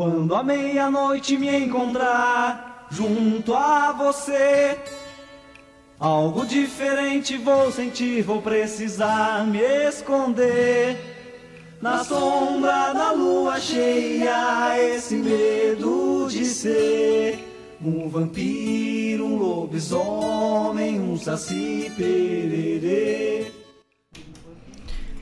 Quando 0.01 0.33
a 0.33 0.41
meia-noite 0.41 1.37
me 1.37 1.55
encontrar 1.55 2.87
junto 2.89 3.53
a 3.53 3.91
você, 3.91 4.75
algo 5.99 6.43
diferente 6.43 7.37
vou 7.37 7.71
sentir, 7.71 8.23
vou 8.23 8.41
precisar 8.41 9.45
me 9.45 9.59
esconder. 9.59 10.97
Na 11.79 12.03
sombra 12.03 12.93
da 12.93 13.11
lua 13.11 13.59
cheia, 13.59 14.75
esse 14.79 15.17
medo 15.17 16.27
de 16.31 16.45
ser 16.45 17.77
um 17.79 18.09
vampiro, 18.09 19.23
um 19.23 19.35
lobisomem, 19.35 20.99
um 20.99 21.15
saci 21.15 21.91
pererê. 21.95 23.51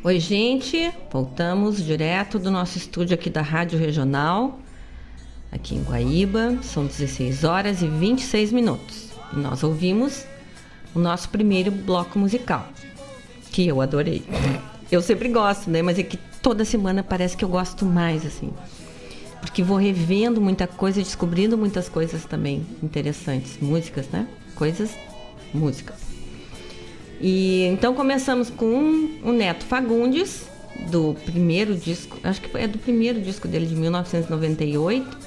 Oi, 0.01 0.17
gente, 0.21 0.89
voltamos 1.11 1.83
direto 1.83 2.39
do 2.39 2.49
nosso 2.49 2.77
estúdio 2.77 3.15
aqui 3.15 3.29
da 3.29 3.41
Rádio 3.41 3.77
Regional, 3.77 4.57
aqui 5.51 5.75
em 5.75 5.83
Guaíba. 5.83 6.57
São 6.61 6.85
16 6.85 7.43
horas 7.43 7.81
e 7.81 7.87
26 7.87 8.51
minutos. 8.51 9.09
E 9.33 9.39
nós 9.39 9.63
ouvimos 9.63 10.25
o 10.93 10.99
nosso 10.99 11.29
primeiro 11.29 11.71
bloco 11.71 12.17
musical, 12.17 12.67
que 13.51 13.67
eu 13.67 13.81
adorei. 13.81 14.23
Eu 14.91 15.01
sempre 15.01 15.29
gosto, 15.29 15.69
né? 15.69 15.81
Mas 15.81 15.99
é 15.99 16.03
que 16.03 16.17
toda 16.41 16.65
semana 16.65 17.03
parece 17.03 17.37
que 17.37 17.45
eu 17.45 17.49
gosto 17.49 17.85
mais, 17.85 18.25
assim. 18.25 18.51
Porque 19.39 19.63
vou 19.63 19.77
revendo 19.77 20.41
muita 20.41 20.67
coisa 20.67 20.99
e 20.99 21.03
descobrindo 21.03 21.57
muitas 21.57 21.87
coisas 21.87 22.25
também 22.25 22.65
interessantes. 22.81 23.57
Músicas, 23.61 24.07
né? 24.09 24.27
Coisas, 24.55 24.91
músicas. 25.53 25.97
E 27.21 27.65
então 27.65 27.93
começamos 27.93 28.49
com 28.49 29.19
o 29.23 29.31
Neto 29.31 29.65
Fagundes, 29.65 30.47
do 30.89 31.15
primeiro 31.25 31.75
disco, 31.75 32.17
acho 32.23 32.41
que 32.41 32.57
é 32.57 32.67
do 32.67 32.77
primeiro 32.77 33.21
disco 33.21 33.47
dele 33.47 33.65
de 33.65 33.75
1998, 33.75 35.17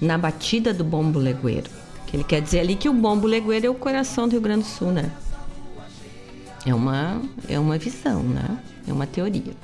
na 0.00 0.16
batida 0.18 0.72
do 0.72 0.84
bombo 0.84 1.18
legueiro. 1.18 1.70
Que 2.06 2.16
ele 2.16 2.24
quer 2.24 2.40
dizer 2.40 2.60
ali 2.60 2.76
que 2.76 2.88
o 2.88 2.92
bombo 2.92 3.26
legueiro 3.26 3.66
é 3.66 3.70
o 3.70 3.74
coração 3.74 4.28
do 4.28 4.32
Rio 4.32 4.40
Grande 4.40 4.62
do 4.62 4.68
Sul, 4.68 4.92
né? 4.92 5.10
É 6.64 6.74
uma, 6.74 7.22
é 7.48 7.58
uma 7.58 7.78
visão, 7.78 8.22
né? 8.22 8.58
É 8.86 8.92
uma 8.92 9.06
teoria. 9.06 9.54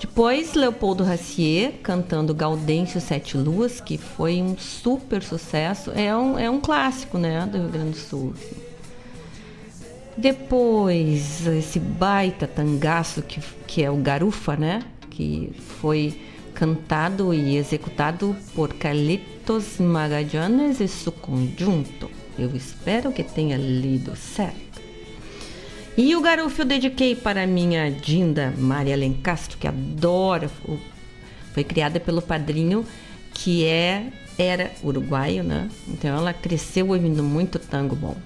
Depois, 0.00 0.52
Leopoldo 0.54 1.02
Racier 1.02 1.74
cantando 1.82 2.34
Gaudêncio 2.34 3.00
Sete 3.00 3.38
Luas, 3.38 3.80
que 3.80 3.96
foi 3.96 4.42
um 4.42 4.56
super 4.58 5.22
sucesso. 5.22 5.90
É 5.94 6.14
um, 6.14 6.38
é 6.38 6.50
um 6.50 6.60
clássico, 6.60 7.16
né? 7.16 7.46
Do 7.46 7.58
Rio 7.58 7.68
Grande 7.68 7.90
do 7.92 7.96
Sul. 7.96 8.34
Assim. 8.36 8.56
Depois, 10.16 11.46
esse 11.46 11.80
baita 11.80 12.46
tangaço 12.46 13.22
que, 13.22 13.40
que 13.66 13.82
é 13.82 13.90
o 13.90 13.96
Garufa, 13.96 14.56
né? 14.56 14.82
Que 15.10 15.52
foi 15.80 16.20
cantado 16.54 17.34
e 17.34 17.56
executado 17.56 18.34
por 18.54 18.72
Carlitos 18.74 19.78
Magallanes 19.78 20.80
e 20.80 20.88
seu 20.88 21.12
conjunto. 21.12 22.10
Eu 22.38 22.54
espero 22.54 23.12
que 23.12 23.22
tenha 23.22 23.56
lido 23.56 24.16
certo. 24.16 24.80
E 25.96 26.14
o 26.16 26.20
Garufa 26.20 26.62
eu 26.62 26.66
dediquei 26.66 27.14
para 27.14 27.46
minha 27.46 27.90
Dinda 27.90 28.52
Maria 28.56 28.96
Lencastro, 28.96 29.58
que 29.58 29.68
adora. 29.68 30.50
Foi 31.52 31.62
criada 31.62 32.00
pelo 32.00 32.22
padrinho, 32.22 32.84
que 33.32 33.64
é 33.64 34.12
era 34.36 34.72
uruguaio, 34.82 35.44
né? 35.44 35.68
Então 35.88 36.16
ela 36.16 36.32
cresceu 36.32 36.88
ouvindo 36.88 37.22
muito 37.22 37.58
tango 37.58 37.94
bom. 37.94 38.16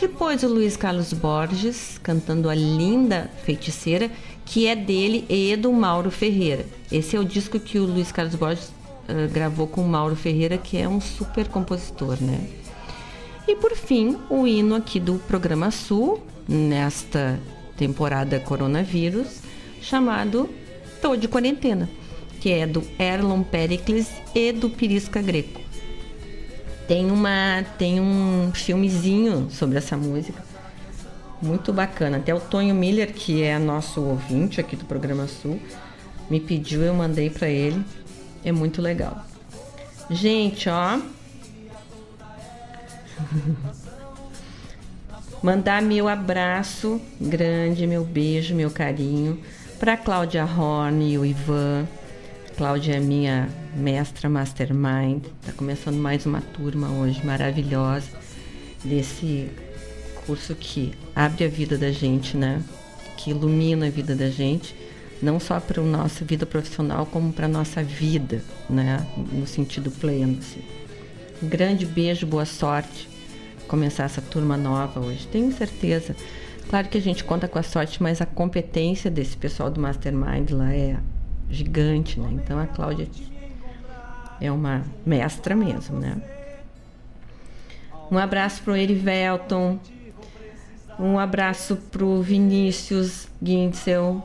Depois 0.00 0.42
o 0.44 0.48
Luiz 0.48 0.76
Carlos 0.76 1.12
Borges 1.12 1.98
cantando 2.02 2.48
a 2.48 2.54
linda 2.54 3.30
feiticeira, 3.44 4.10
que 4.48 4.66
é 4.66 4.74
dele 4.74 5.26
e 5.28 5.54
do 5.56 5.70
Mauro 5.72 6.10
Ferreira. 6.10 6.64
Esse 6.90 7.14
é 7.14 7.20
o 7.20 7.24
disco 7.24 7.60
que 7.60 7.78
o 7.78 7.84
Luiz 7.84 8.10
Carlos 8.10 8.34
Borges 8.34 8.72
uh, 9.08 9.30
gravou 9.30 9.66
com 9.66 9.82
o 9.82 9.88
Mauro 9.88 10.16
Ferreira, 10.16 10.56
que 10.56 10.78
é 10.78 10.88
um 10.88 11.00
super 11.00 11.46
compositor, 11.48 12.16
né? 12.20 12.48
E 13.46 13.54
por 13.54 13.76
fim, 13.76 14.16
o 14.30 14.46
hino 14.46 14.74
aqui 14.74 14.98
do 14.98 15.16
programa 15.28 15.70
Sul, 15.70 16.22
nesta 16.48 17.38
temporada 17.76 18.40
coronavírus, 18.40 19.40
chamado 19.82 20.48
Tô 21.02 21.14
de 21.14 21.28
Quarentena, 21.28 21.88
que 22.40 22.50
é 22.50 22.66
do 22.66 22.82
Erlon 22.98 23.42
Pericles 23.42 24.08
e 24.34 24.50
do 24.50 24.70
Pirisca 24.70 25.20
Greco. 25.20 25.60
Tem 26.86 27.10
uma 27.10 27.64
tem 27.76 28.00
um 28.00 28.50
filmezinho 28.54 29.48
sobre 29.50 29.76
essa 29.76 29.94
música. 29.94 30.47
Muito 31.40 31.72
bacana. 31.72 32.16
Até 32.18 32.34
o 32.34 32.40
Tonho 32.40 32.74
Miller, 32.74 33.12
que 33.12 33.42
é 33.42 33.58
nosso 33.58 34.00
ouvinte 34.00 34.60
aqui 34.60 34.76
do 34.76 34.84
programa 34.84 35.26
Sul, 35.26 35.60
me 36.28 36.40
pediu, 36.40 36.82
eu 36.82 36.94
mandei 36.94 37.30
para 37.30 37.48
ele. 37.48 37.84
É 38.44 38.52
muito 38.52 38.82
legal. 38.82 39.24
Gente, 40.10 40.68
ó. 40.68 40.98
Mandar 45.42 45.80
meu 45.80 46.08
abraço 46.08 47.00
grande, 47.20 47.86
meu 47.86 48.04
beijo, 48.04 48.54
meu 48.56 48.70
carinho 48.70 49.40
para 49.78 49.96
Cláudia 49.96 50.44
Horn 50.44 51.12
e 51.12 51.16
o 51.16 51.24
Ivan, 51.24 51.86
Cláudia 52.56 52.96
é 52.96 53.00
minha 53.00 53.48
mestra 53.76 54.28
mastermind. 54.28 55.24
Está 55.40 55.52
começando 55.52 55.96
mais 55.96 56.26
uma 56.26 56.40
turma 56.40 56.88
hoje 56.88 57.24
maravilhosa 57.24 58.08
desse 58.84 59.48
curso 60.28 60.54
que 60.54 60.92
abre 61.16 61.46
a 61.46 61.48
vida 61.48 61.78
da 61.78 61.90
gente, 61.90 62.36
né? 62.36 62.62
Que 63.16 63.30
ilumina 63.30 63.86
a 63.86 63.90
vida 63.90 64.14
da 64.14 64.28
gente, 64.28 64.76
não 65.22 65.40
só 65.40 65.58
para 65.58 65.80
a 65.80 65.84
nossa 65.84 66.22
vida 66.22 66.44
profissional, 66.44 67.06
como 67.06 67.32
para 67.32 67.46
a 67.46 67.48
nossa 67.48 67.82
vida, 67.82 68.42
né? 68.68 69.06
No 69.32 69.46
sentido 69.46 69.90
pleno. 69.90 70.36
Assim. 70.38 70.60
Um 71.42 71.48
grande 71.48 71.86
beijo, 71.86 72.26
boa 72.26 72.44
sorte. 72.44 73.08
Começar 73.66 74.04
essa 74.04 74.20
turma 74.20 74.54
nova 74.54 75.00
hoje, 75.00 75.26
tenho 75.28 75.50
certeza. 75.50 76.14
Claro 76.68 76.88
que 76.88 76.98
a 76.98 77.00
gente 77.00 77.24
conta 77.24 77.48
com 77.48 77.58
a 77.58 77.62
sorte, 77.62 78.02
mas 78.02 78.20
a 78.20 78.26
competência 78.26 79.10
desse 79.10 79.34
pessoal 79.34 79.70
do 79.70 79.80
Mastermind 79.80 80.50
lá 80.50 80.74
é 80.74 80.98
gigante, 81.48 82.20
né? 82.20 82.28
Então 82.32 82.58
a 82.58 82.66
Cláudia 82.66 83.08
é 84.42 84.52
uma 84.52 84.84
mestra 85.06 85.56
mesmo, 85.56 85.98
né? 85.98 86.20
Um 88.10 88.18
abraço 88.18 88.62
pro 88.62 88.76
Erivelton, 88.76 89.78
um 90.98 91.18
abraço 91.18 91.76
pro 91.76 92.20
Vinícius 92.20 93.28
Guintzel, 93.42 94.22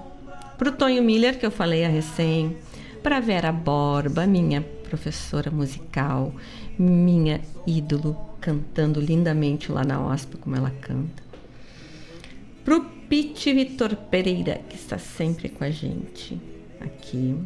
pro 0.58 0.72
Tonho 0.72 1.04
Miller, 1.04 1.38
que 1.38 1.46
eu 1.46 1.52
falei 1.52 1.86
a 1.86 1.90
recém, 1.90 2.58
pra 3.02 3.20
Vera 3.20 3.52
Borba, 3.52 4.26
minha 4.26 4.62
professora 4.62 5.52
musical, 5.52 6.34
minha 6.78 7.42
ídolo, 7.68 8.18
cantando 8.42 9.00
lindamente 9.00 9.72
lá 9.72 9.84
na 9.84 10.06
OSP 10.06 10.38
como 10.38 10.56
ela 10.56 10.72
canta. 10.82 11.24
Pro 12.64 12.84
Pete 13.08 13.54
Vitor 13.54 13.96
Pereira, 13.96 14.62
que 14.70 14.76
está 14.76 14.98
sempre 14.98 15.50
com 15.50 15.64
a 15.64 15.70
gente 15.70 16.42
aqui. 16.80 17.38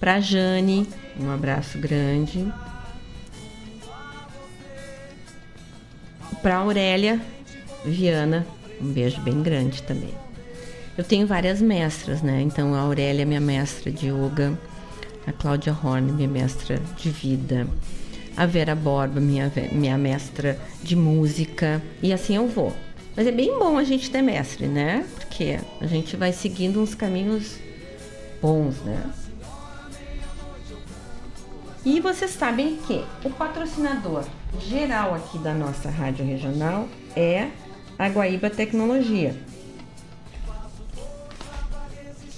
Para 0.00 0.20
Jane, 0.20 0.86
um 1.20 1.30
abraço 1.30 1.78
grande. 1.78 2.46
para 6.42 6.58
Aurélia 6.58 7.20
Viana, 7.88 8.46
um 8.80 8.92
beijo 8.92 9.20
bem 9.20 9.42
grande 9.42 9.82
também. 9.82 10.14
Eu 10.96 11.04
tenho 11.04 11.26
várias 11.26 11.60
mestras, 11.60 12.22
né? 12.22 12.40
Então 12.42 12.74
a 12.74 12.80
Aurélia 12.80 13.24
minha 13.24 13.40
mestra 13.40 13.90
de 13.90 14.08
yoga, 14.08 14.58
a 15.26 15.32
Cláudia 15.32 15.72
Horn, 15.72 16.12
minha 16.12 16.28
mestra 16.28 16.80
de 16.96 17.10
vida, 17.10 17.66
a 18.36 18.46
Vera 18.46 18.74
Borba, 18.74 19.20
minha, 19.20 19.52
minha 19.72 19.98
mestra 19.98 20.58
de 20.82 20.96
música, 20.96 21.82
e 22.02 22.12
assim 22.12 22.36
eu 22.36 22.46
vou. 22.48 22.72
Mas 23.16 23.26
é 23.26 23.32
bem 23.32 23.58
bom 23.58 23.76
a 23.76 23.84
gente 23.84 24.10
ter 24.10 24.22
mestre, 24.22 24.66
né? 24.66 25.04
Porque 25.16 25.58
a 25.80 25.86
gente 25.86 26.16
vai 26.16 26.32
seguindo 26.32 26.80
uns 26.80 26.94
caminhos 26.94 27.58
bons, 28.40 28.76
né? 28.84 29.02
E 31.84 32.00
vocês 32.00 32.30
sabem 32.32 32.76
que 32.86 33.04
o 33.24 33.30
patrocinador 33.30 34.24
geral 34.60 35.14
aqui 35.14 35.38
da 35.38 35.54
nossa 35.54 35.90
rádio 35.90 36.24
regional 36.24 36.88
é 37.16 37.48
a 37.98 38.08
Guaíba 38.08 38.48
Tecnologia. 38.48 39.34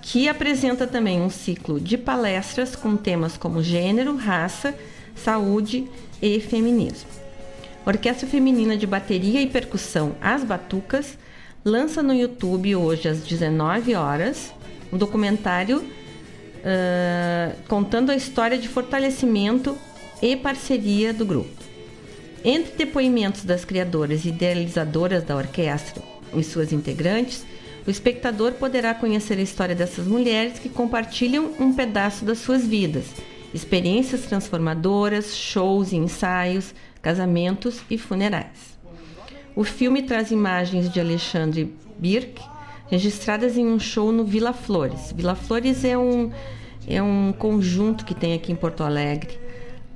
que 0.01 0.27
apresenta 0.27 0.85
também 0.85 1.21
um 1.21 1.29
ciclo 1.29 1.79
de 1.79 1.97
palestras 1.97 2.75
com 2.75 2.97
temas 2.97 3.37
como 3.37 3.63
gênero, 3.63 4.15
raça, 4.17 4.75
saúde 5.15 5.87
e 6.21 6.41
feminismo. 6.41 7.09
Orquestra 7.85 8.27
Feminina 8.27 8.75
de 8.75 8.85
Bateria 8.85 9.41
e 9.41 9.47
Percussão 9.47 10.15
As 10.21 10.43
Batucas 10.43 11.17
lança 11.63 12.03
no 12.03 12.13
YouTube 12.13 12.75
hoje 12.75 13.07
às 13.07 13.19
19 13.19 13.95
horas 13.95 14.53
um 14.91 14.97
documentário 14.97 15.79
uh, 15.79 17.55
contando 17.67 18.11
a 18.11 18.15
história 18.15 18.57
de 18.57 18.67
fortalecimento 18.67 19.77
e 20.21 20.35
parceria 20.35 21.13
do 21.13 21.25
grupo. 21.25 21.63
Entre 22.43 22.75
depoimentos 22.75 23.45
das 23.45 23.63
criadoras 23.65 24.25
e 24.25 24.29
idealizadoras 24.29 25.23
da 25.23 25.35
orquestra 25.35 26.12
e 26.35 26.43
suas 26.43 26.71
integrantes, 26.71 27.45
o 27.85 27.89
espectador 27.89 28.53
poderá 28.53 28.93
conhecer 28.93 29.37
a 29.37 29.41
história 29.41 29.75
dessas 29.75 30.07
mulheres 30.07 30.59
que 30.59 30.69
compartilham 30.69 31.51
um 31.59 31.73
pedaço 31.73 32.23
das 32.23 32.39
suas 32.39 32.65
vidas, 32.65 33.05
experiências 33.53 34.21
transformadoras, 34.21 35.35
shows 35.35 35.91
e 35.91 35.97
ensaios, 35.97 36.73
casamentos 37.01 37.81
e 37.89 37.97
funerais. 37.97 38.77
O 39.55 39.63
filme 39.63 40.01
traz 40.01 40.31
imagens 40.31 40.89
de 40.89 40.99
Alexandre 40.99 41.75
Birk 41.99 42.41
registradas 42.87 43.57
em 43.57 43.65
um 43.65 43.79
show 43.79 44.11
no 44.11 44.23
Vila 44.23 44.53
Flores. 44.53 45.11
Vila 45.15 45.35
Flores 45.35 45.83
é 45.83 45.97
um, 45.97 46.31
é 46.87 47.01
um 47.01 47.33
conjunto 47.33 48.05
que 48.05 48.15
tem 48.15 48.33
aqui 48.33 48.51
em 48.51 48.55
Porto 48.55 48.83
Alegre. 48.83 49.42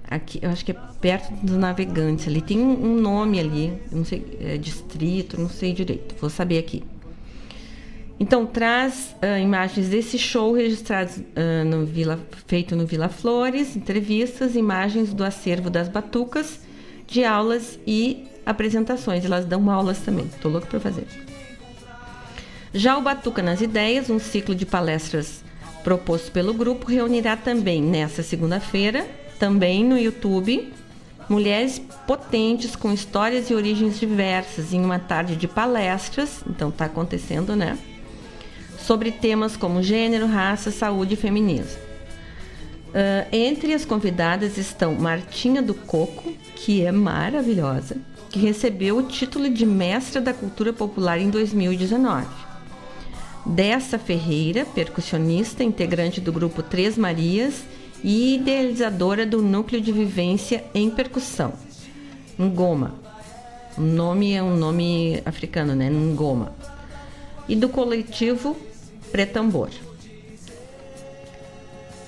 Aqui, 0.09 0.39
eu 0.41 0.49
acho 0.49 0.63
que 0.63 0.71
é 0.71 0.75
perto 1.01 1.33
dos 1.45 1.57
navegantes 1.57 2.27
ali. 2.27 2.41
Tem 2.41 2.59
um, 2.59 2.93
um 2.93 2.95
nome 2.95 3.39
ali, 3.39 3.73
não 3.91 4.05
sei, 4.05 4.37
é 4.39 4.57
distrito, 4.57 5.39
não 5.39 5.49
sei 5.49 5.73
direito. 5.73 6.15
Vou 6.19 6.29
saber 6.29 6.59
aqui. 6.59 6.83
Então 8.19 8.45
traz 8.45 9.15
uh, 9.21 9.39
imagens 9.39 9.89
desse 9.89 10.17
show 10.17 10.53
registrados 10.53 11.17
uh, 11.17 11.65
no 11.65 11.85
Vila, 11.85 12.19
feito 12.47 12.75
no 12.75 12.85
Vila 12.85 13.09
Flores, 13.09 13.75
entrevistas, 13.75 14.55
imagens 14.55 15.13
do 15.13 15.23
acervo 15.23 15.69
das 15.69 15.87
batucas, 15.87 16.61
de 17.05 17.23
aulas 17.23 17.79
e 17.85 18.25
apresentações. 18.45 19.23
Elas 19.23 19.45
dão 19.45 19.69
aulas 19.69 19.99
também. 19.99 20.25
Estou 20.25 20.51
louco 20.51 20.67
para 20.67 20.79
fazer. 20.79 21.05
Já 22.73 22.97
o 22.97 23.01
Batuca 23.01 23.41
nas 23.41 23.61
Ideias, 23.61 24.09
um 24.09 24.19
ciclo 24.19 24.53
de 24.53 24.65
palestras 24.65 25.43
proposto 25.83 26.31
pelo 26.31 26.53
grupo, 26.53 26.87
reunirá 26.87 27.37
também 27.37 27.81
nesta 27.81 28.21
segunda-feira, 28.21 29.07
também 29.39 29.83
no 29.83 29.97
YouTube, 29.97 30.73
mulheres 31.29 31.81
potentes 32.05 32.75
com 32.75 32.91
histórias 32.91 33.49
e 33.49 33.53
origens 33.53 33.99
diversas 33.99 34.73
em 34.73 34.83
uma 34.83 34.99
tarde 34.99 35.35
de 35.35 35.47
palestras. 35.47 36.43
Então 36.47 36.69
está 36.69 36.85
acontecendo, 36.85 37.55
né? 37.55 37.77
sobre 38.87 39.11
temas 39.11 39.57
como 39.57 39.83
gênero, 39.83 40.25
raça, 40.27 40.71
saúde 40.71 41.15
e 41.15 41.17
feminismo. 41.17 41.77
Uh, 42.87 43.27
entre 43.33 43.73
as 43.73 43.83
convidadas 43.83 44.57
estão 44.57 44.95
Martinha 44.95 45.61
do 45.61 45.73
Coco, 45.73 46.33
que 46.55 46.85
é 46.85 46.91
maravilhosa, 46.91 47.97
que 48.29 48.39
recebeu 48.39 48.97
o 48.97 49.03
título 49.03 49.49
de 49.49 49.65
Mestra 49.65 50.21
da 50.21 50.33
Cultura 50.33 50.71
Popular 50.71 51.19
em 51.19 51.29
2019. 51.29 52.27
Dessa 53.45 53.99
Ferreira, 53.99 54.65
percussionista, 54.65 55.65
integrante 55.65 56.21
do 56.21 56.31
grupo 56.31 56.63
Três 56.63 56.97
Marias 56.97 57.65
e 58.03 58.35
idealizadora 58.35 59.25
do 59.25 59.41
Núcleo 59.41 59.81
de 59.81 59.91
Vivência 59.91 60.63
em 60.73 60.89
Percussão, 60.89 61.53
Ngoma. 62.39 62.95
O 63.77 63.81
nome 63.81 64.33
é 64.33 64.41
um 64.41 64.55
nome 64.55 65.21
africano, 65.25 65.75
né? 65.75 65.89
Ngoma. 65.89 66.55
E 67.47 67.55
do 67.55 67.69
coletivo 67.69 68.57
pré-tambor. 69.11 69.69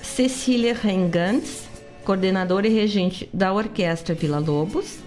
Cecília 0.02 0.74
Rengantz, 0.74 1.68
coordenadora 2.04 2.66
e 2.66 2.74
regente 2.74 3.28
da 3.32 3.52
Orquestra 3.52 4.14
Vila 4.14 4.38
Lobos, 4.38 4.98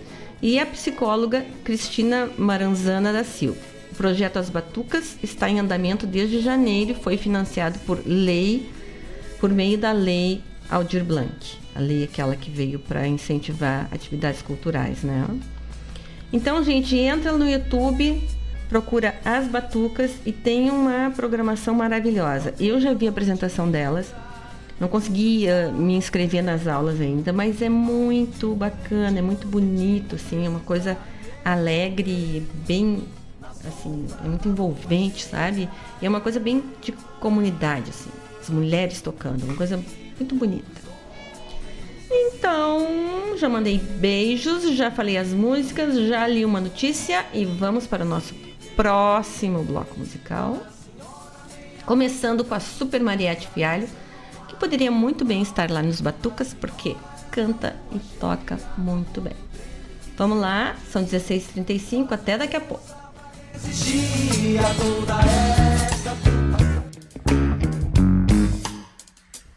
e 0.42 0.60
a 0.60 0.66
psicóloga 0.66 1.46
Cristina 1.64 2.30
Maranzana 2.38 3.14
da 3.14 3.24
Silva. 3.24 3.60
O 3.92 3.96
projeto 3.96 4.38
As 4.38 4.50
Batucas 4.50 5.18
está 5.22 5.50
em 5.50 5.60
andamento 5.60 6.08
desde 6.08 6.40
janeiro 6.40 6.92
e 6.92 6.96
foi 6.96 7.16
financiado 7.16 7.78
por 7.80 8.02
lei, 8.06 8.70
por 9.40 9.52
meio 9.52 9.78
da 9.78 9.92
lei 9.92 10.42
Aldir 10.74 11.04
Blanc. 11.04 11.58
A 11.76 11.80
lei 11.80 12.04
aquela 12.04 12.36
que 12.36 12.50
veio 12.50 12.80
para 12.80 13.08
incentivar 13.08 13.88
atividades 13.92 14.42
culturais, 14.42 15.04
né? 15.04 15.26
Então, 16.32 16.64
gente, 16.64 16.98
entra 16.98 17.32
no 17.32 17.48
YouTube, 17.48 18.20
procura 18.68 19.14
as 19.24 19.48
Batucas 19.48 20.12
e 20.26 20.32
tem 20.32 20.72
uma 20.72 21.12
programação 21.16 21.76
maravilhosa. 21.76 22.56
Eu 22.60 22.82
já 22.82 22.92
vi 22.92 23.06
a 23.06 23.12
apresentação 23.12 23.70
delas, 23.70 24.12
não 24.80 24.88
consegui 24.88 25.46
uh, 25.46 25.72
me 25.72 25.96
inscrever 25.96 26.44
nas 26.44 26.66
aulas 26.66 27.00
ainda, 27.00 27.32
mas 27.32 27.62
é 27.62 27.70
muito 27.70 28.56
bacana, 28.56 29.20
é 29.20 29.22
muito 29.22 29.48
bonito, 29.48 30.16
assim, 30.16 30.44
é 30.44 30.50
uma 30.50 30.60
coisa 30.60 30.98
alegre, 31.46 32.48
bem, 32.68 33.04
assim, 33.68 34.08
é 34.26 34.28
muito 34.28 34.50
envolvente, 34.50 35.24
sabe? 35.24 35.70
E 36.02 36.06
é 36.06 36.10
uma 36.10 36.20
coisa 36.20 36.40
bem 36.40 36.64
de 36.82 36.92
comunidade, 37.20 37.92
assim, 37.92 38.10
as 38.42 38.50
mulheres 38.50 39.02
tocando, 39.02 39.44
uma 39.44 39.56
coisa 39.56 39.80
muito 40.24 40.36
bonita. 40.36 40.82
Então, 42.10 43.38
já 43.38 43.50
mandei 43.50 43.78
beijos, 43.78 44.76
já 44.76 44.90
falei 44.90 45.18
as 45.18 45.30
músicas, 45.30 45.96
já 46.08 46.26
li 46.28 46.46
uma 46.46 46.62
notícia 46.62 47.26
e 47.34 47.44
vamos 47.44 47.86
para 47.86 48.06
o 48.06 48.08
nosso 48.08 48.34
próximo 48.76 49.64
bloco 49.64 50.00
musical. 50.00 50.62
Começando 51.86 52.46
com 52.46 52.54
a 52.54 52.60
Super 52.60 53.02
Mariette 53.02 53.50
Fialho, 53.54 53.90
que 54.48 54.56
poderia 54.56 54.92
muito 54.92 55.26
bem 55.26 55.42
estar 55.42 55.70
lá 55.70 55.82
nos 55.82 56.00
Batucas, 56.00 56.54
porque 56.54 56.96
canta 57.30 57.76
e 57.92 58.00
toca 58.18 58.58
muito 58.78 59.20
bem. 59.20 59.36
Vamos 60.16 60.40
lá, 60.40 60.78
são 60.90 61.04
16h35, 61.04 62.12
até 62.12 62.38
daqui 62.38 62.56
a 62.56 62.62
pouco. 62.62 62.86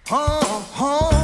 Existia 0.08 0.62
toda 0.78 1.15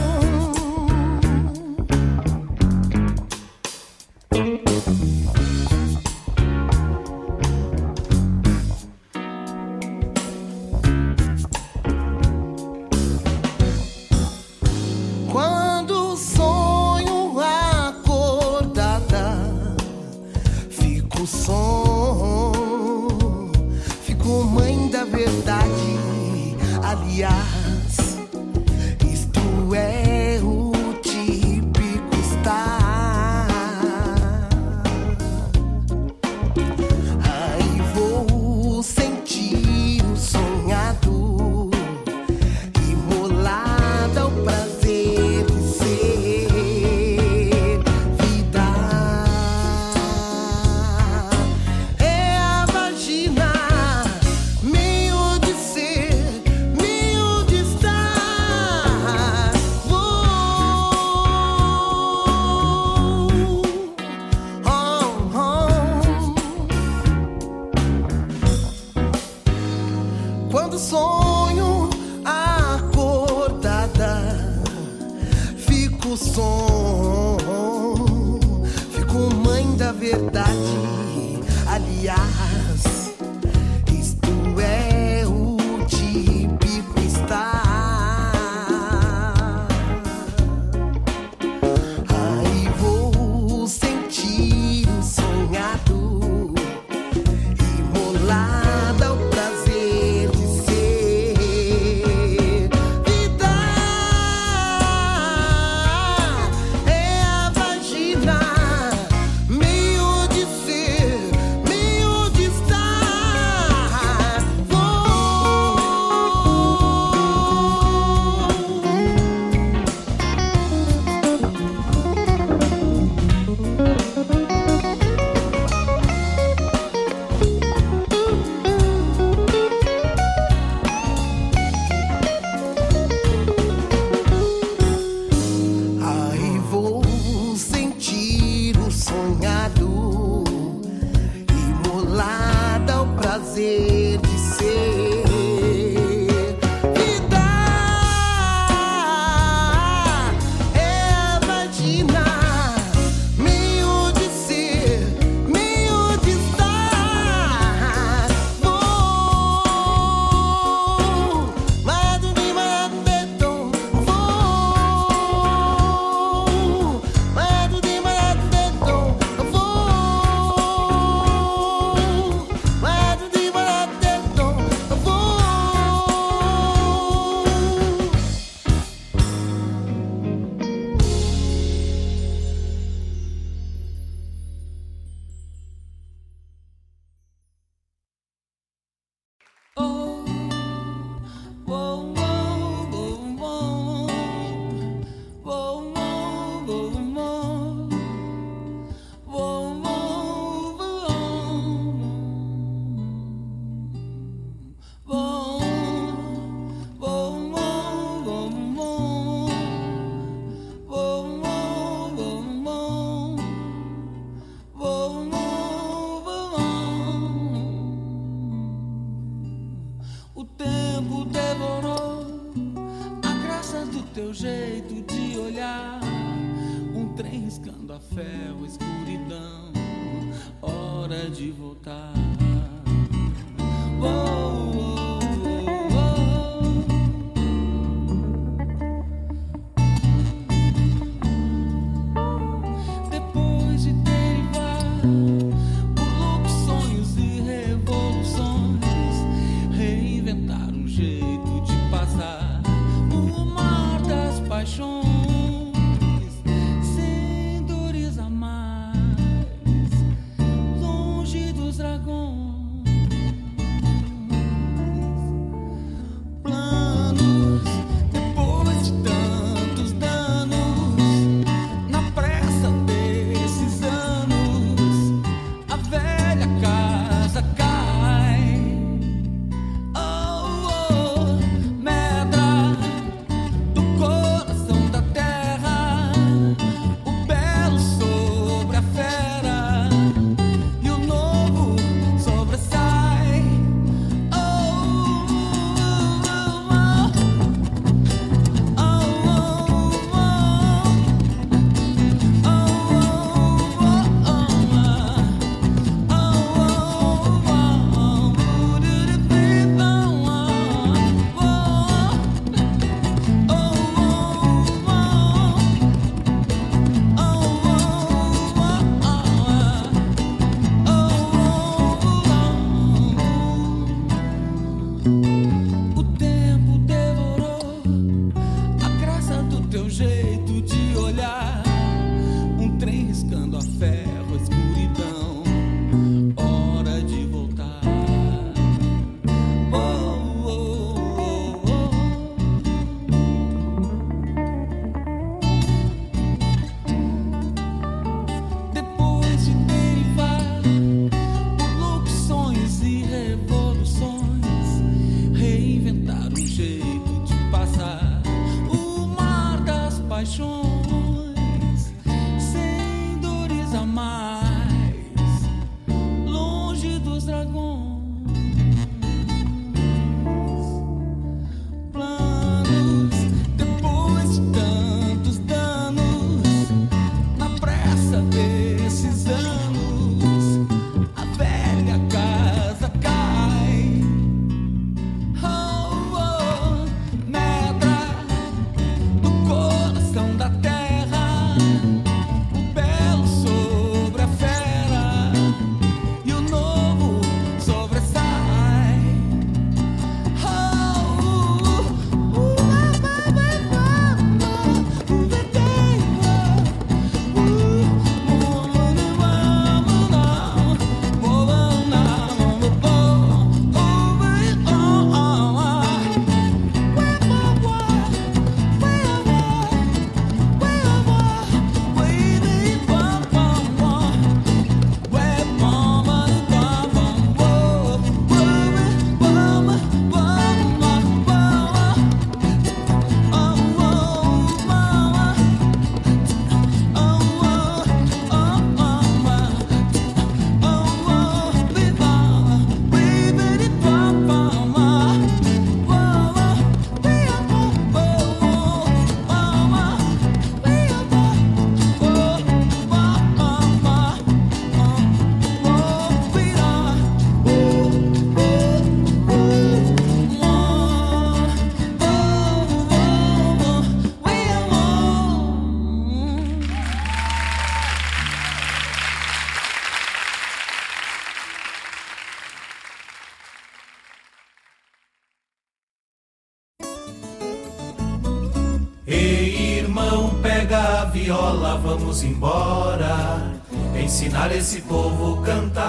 esse 484.73 484.81
povo 484.81 485.43
cantar. 485.43 485.83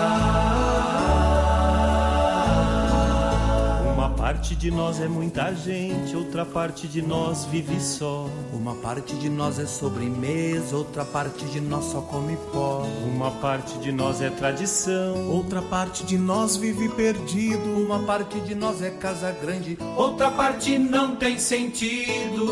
Uma 3.93 4.09
parte 4.09 4.55
de 4.55 4.69
nós 4.69 4.99
é 4.99 5.07
muita 5.07 5.55
gente, 5.55 6.13
outra 6.17 6.45
parte 6.45 6.85
de 6.85 7.01
nós 7.01 7.45
vive 7.45 7.79
só. 7.79 8.27
Uma 8.51 8.75
parte 8.75 9.15
de 9.15 9.29
nós 9.29 9.57
é 9.57 9.65
sobremesa, 9.65 10.75
outra 10.75 11.05
parte 11.05 11.45
de 11.45 11.61
nós 11.61 11.85
só 11.85 12.01
come 12.01 12.37
pó. 12.51 12.85
Uma 13.05 13.31
parte 13.31 13.77
de 13.77 13.93
nós 13.93 14.21
é 14.21 14.29
tradição, 14.29 15.29
outra 15.29 15.61
parte 15.61 16.03
de 16.03 16.17
nós 16.17 16.57
vive 16.57 16.89
perdido. 16.89 17.63
Uma 17.77 17.99
parte 17.99 18.37
de 18.41 18.53
nós 18.53 18.81
é 18.81 18.89
casa 18.89 19.31
grande, 19.31 19.77
outra 19.95 20.29
parte 20.29 20.77
não 20.77 21.15
tem 21.15 21.39
sentido. 21.39 22.43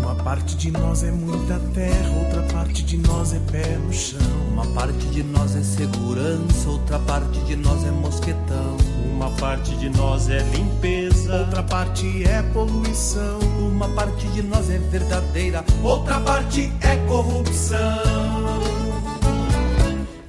Uma 0.00 0.14
parte 0.14 0.56
de 0.56 0.70
nós 0.70 1.02
é 1.02 1.10
muita 1.10 1.58
terra, 1.74 2.10
outra 2.24 2.39
parte 2.70 2.84
de 2.84 2.98
nós 2.98 3.34
é 3.34 3.40
pé 3.50 3.76
no 3.78 3.92
chão. 3.92 4.20
Uma 4.52 4.64
parte 4.66 5.04
de 5.06 5.24
nós 5.24 5.56
é 5.56 5.62
segurança, 5.62 6.68
outra 6.68 7.00
parte 7.00 7.40
de 7.40 7.56
nós 7.56 7.84
é 7.84 7.90
mosquetão. 7.90 8.76
Uma 9.12 9.28
parte 9.32 9.74
de 9.74 9.90
nós 9.90 10.28
é 10.28 10.38
limpeza, 10.54 11.40
outra 11.40 11.64
parte 11.64 12.24
é 12.24 12.42
poluição. 12.52 13.40
Uma 13.58 13.88
parte 13.88 14.24
de 14.28 14.42
nós 14.42 14.70
é 14.70 14.78
verdadeira, 14.78 15.64
outra 15.82 16.20
parte 16.20 16.72
é 16.80 16.94
corrupção. 17.08 17.78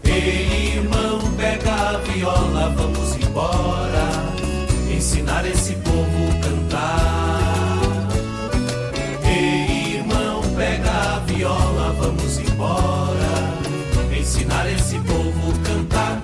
Ei, 0.04 0.78
irmão, 0.78 1.20
pega 1.38 1.72
a 1.72 1.98
viola, 2.00 2.74
vamos 2.76 3.16
embora. 3.18 4.10
Ensinar 4.92 5.46
esse 5.46 5.74
povo 5.76 6.32
a 6.32 6.40
cantar. 6.44 8.08
Ei, 9.26 9.98
irmão, 9.98 10.42
pega 10.56 10.90
a 10.90 11.20
viola, 11.20 11.96
vamos 12.00 12.21
embora. 12.62 14.18
Ensinar 14.18 14.70
esse 14.72 15.00
povo 15.00 15.52
a 15.52 15.68
cantar. 15.68 16.22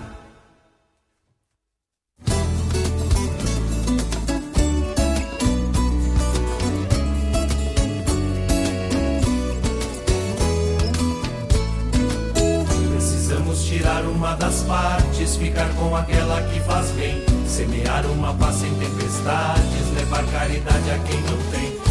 Precisamos 12.92 13.64
tirar 13.66 14.04
uma 14.04 14.36
das 14.36 14.62
partes, 14.64 15.36
ficar 15.38 15.70
com 15.74 15.96
aquela 15.96 16.42
que 16.44 16.60
faz 16.62 16.92
bem. 16.92 17.24
Semear 17.48 18.06
uma 18.06 18.34
paz 18.36 18.58
sem 18.58 18.74
tempestades, 18.76 19.92
levar 19.96 20.24
caridade 20.26 20.92
a 20.92 21.00
quem 21.00 21.20
não 21.22 21.38
tem. 21.52 21.87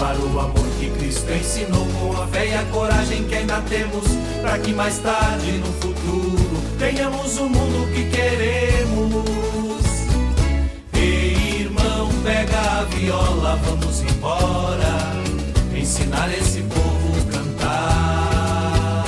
Cultivar 0.00 0.16
o 0.18 0.40
amor 0.40 0.66
que 0.78 0.88
Cristo 0.90 1.30
ensinou 1.30 1.86
com 2.00 2.22
a 2.22 2.26
fé 2.28 2.48
e 2.48 2.54
a 2.54 2.64
coragem 2.72 3.24
que 3.24 3.34
ainda 3.34 3.60
temos, 3.68 4.04
para 4.40 4.58
que 4.58 4.72
mais 4.72 4.96
tarde 4.98 5.52
no 5.58 5.66
futuro 5.74 6.62
tenhamos 6.78 7.38
o 7.38 7.44
mundo 7.44 7.86
que 7.92 8.04
queremos. 8.04 9.26
Ei, 10.94 11.60
irmão, 11.60 12.08
pega 12.24 12.80
a 12.80 12.84
viola, 12.84 13.60
vamos 13.62 14.00
embora, 14.00 15.12
ensinar 15.78 16.32
esse 16.32 16.62
povo 16.62 17.18
a 17.18 17.24
cantar. 17.32 19.04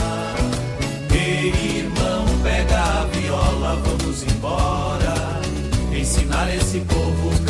Ei, 1.10 1.78
irmão, 1.78 2.26
pega 2.42 2.78
a 2.78 3.04
viola, 3.06 3.80
vamos 3.82 4.22
embora, 4.24 5.40
ensinar 5.90 6.54
esse 6.54 6.80
povo 6.80 7.30
a 7.30 7.32
cantar. 7.32 7.41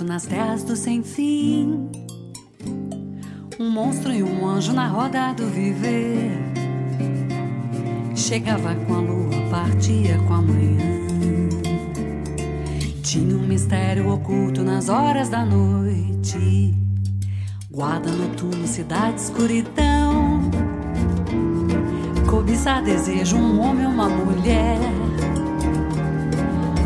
Norato 0.00 0.04
nas 0.04 0.26
terras 0.26 0.62
do 0.62 0.76
sem 0.76 1.02
fim. 1.02 1.90
Um 3.58 3.70
monstro 3.70 4.12
e 4.12 4.22
um 4.22 4.46
anjo 4.46 4.72
na 4.72 4.86
roda 4.86 5.32
do 5.32 5.46
viver. 5.46 6.30
Chegava 8.14 8.74
com 8.74 8.94
a 8.94 9.00
lua, 9.00 9.50
partia 9.50 10.18
com 10.26 10.34
a 10.34 10.42
manhã. 10.42 11.08
Tinha 13.02 13.36
um 13.36 13.46
mistério 13.46 14.08
oculto 14.10 14.62
nas 14.62 14.88
horas 14.88 15.28
da 15.28 15.44
noite. 15.44 16.74
Guarda 17.70 18.10
noturno, 18.10 18.66
cidade, 18.66 19.20
escuridão. 19.20 20.50
Cobiçar 22.28 22.82
desejo, 22.82 23.36
um 23.36 23.60
homem 23.60 23.86
uma 23.86 24.08
mulher. 24.08 24.78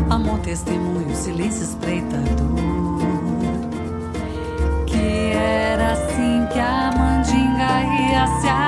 Amor, 0.09 0.39
testemunho, 0.39 1.15
silêncio 1.15 1.63
espreitador. 1.63 2.74
Mandinga 8.25 8.64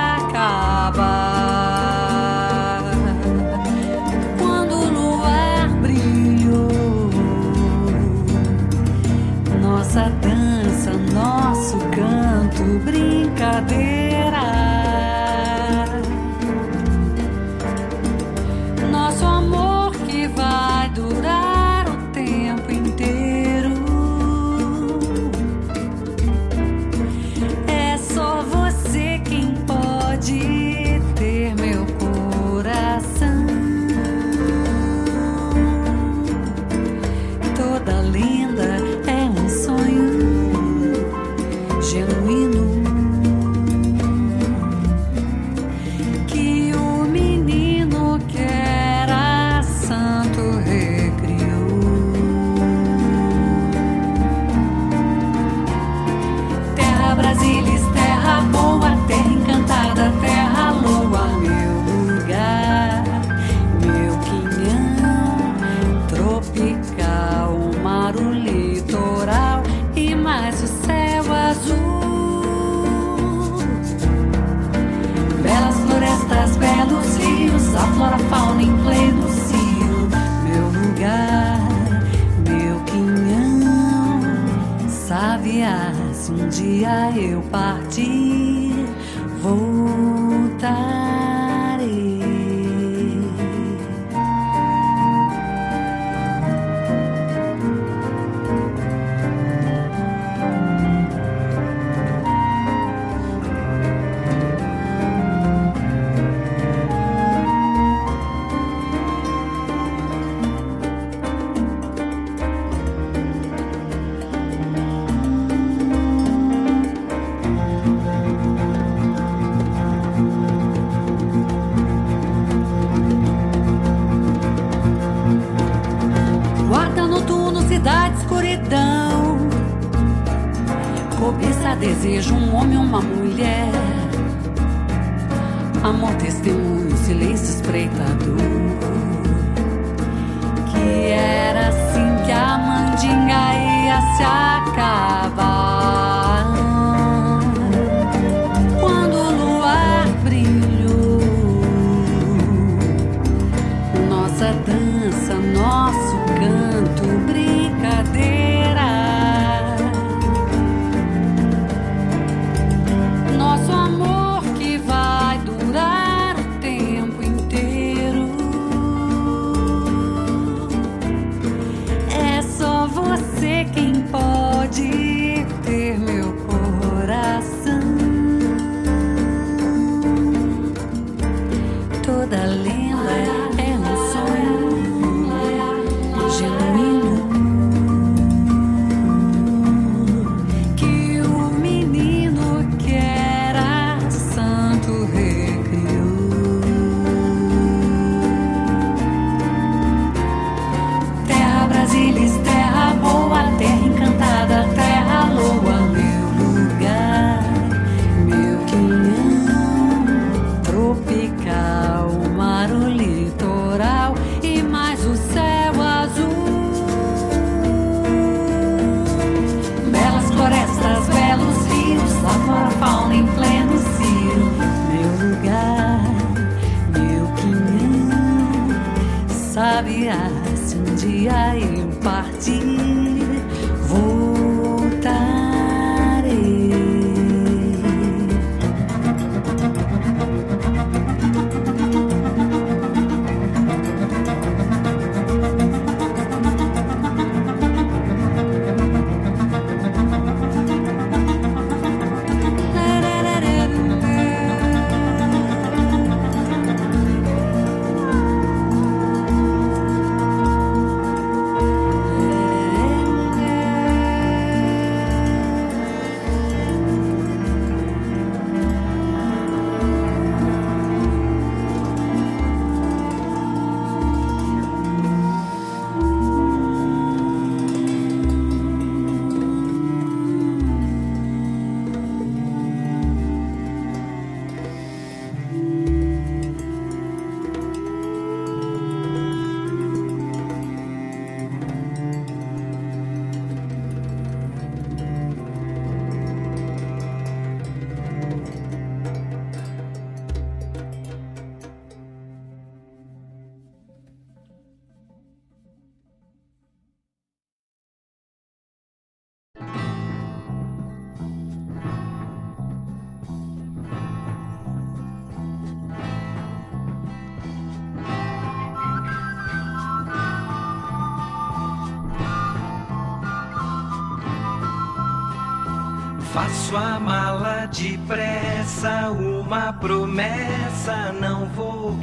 dia 86.68 87.11
eu 87.15 87.41
parto. 87.43 87.76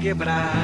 quebrar. 0.05 0.64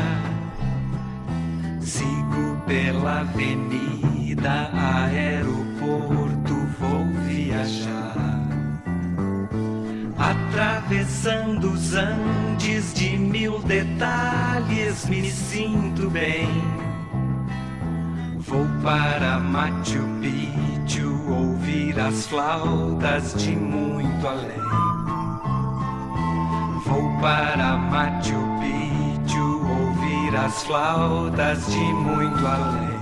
flautas 30.70 31.66
de 31.66 31.78
muito 31.78 32.46
além. 32.46 33.00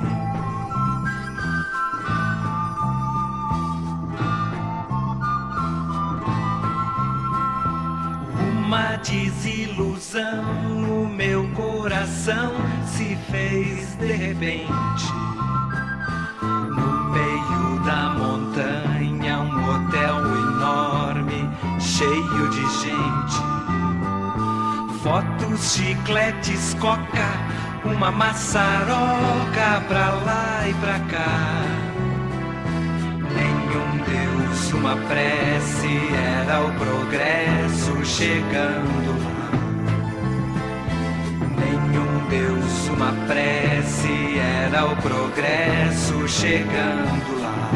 Uma 8.64 8.96
desilusão 8.96 10.44
no 10.64 11.08
meu 11.08 11.46
coração 11.50 12.52
se 12.86 13.18
fez 13.30 13.94
de 13.96 14.12
repente. 14.12 15.12
No 16.40 17.10
meio 17.10 17.84
da 17.84 18.14
montanha, 18.18 19.40
um 19.40 19.74
hotel 19.74 20.16
enorme, 20.16 21.50
cheio 21.78 22.48
de 22.48 22.62
gente. 22.80 23.48
Fotos, 25.02 25.74
chicletes, 25.74 26.74
coca 26.80 27.17
uma 27.95 28.11
maçaroca 28.11 29.82
pra 29.89 30.11
lá 30.24 30.64
e 30.68 30.74
pra 30.74 30.99
cá. 31.11 31.62
Nenhum 33.34 34.05
Deus, 34.05 34.72
uma 34.72 34.97
prece, 34.97 36.01
era 36.45 36.61
o 36.64 36.72
progresso 36.74 38.05
chegando 38.05 39.24
lá. 39.24 39.51
Nenhum 41.59 42.28
Deus, 42.28 42.89
uma 42.89 43.12
prece, 43.26 44.39
era 44.39 44.86
o 44.86 44.97
progresso 44.97 46.28
chegando 46.28 47.41
lá. 47.41 47.70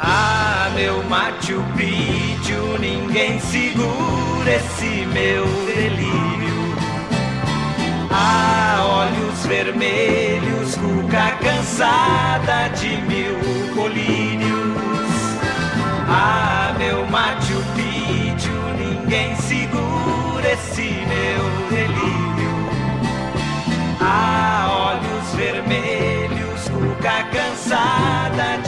Ah, 0.00 0.70
meu 0.74 1.02
Machu 1.04 1.62
Picchu, 1.76 2.78
ninguém 2.78 3.40
segura 3.40 4.50
esse 4.50 5.06
meu 5.06 5.44
delírio. 5.66 6.57
Ah, 8.20 8.84
olhos 8.84 9.46
vermelhos, 9.46 10.74
cuca 10.74 11.36
cansada 11.40 12.68
de 12.70 12.96
mil 13.02 13.38
colírios. 13.76 15.12
Ah, 16.08 16.74
meu 16.76 17.06
Machu 17.06 17.62
Picchu, 17.76 18.58
ninguém 18.76 19.36
segura 19.36 20.52
esse 20.52 20.90
meu 21.12 21.44
delírio. 21.70 22.54
Ah, 24.00 24.66
olhos 24.90 25.26
vermelhos, 25.36 26.68
cuca 26.70 27.22
cansada 27.32 28.58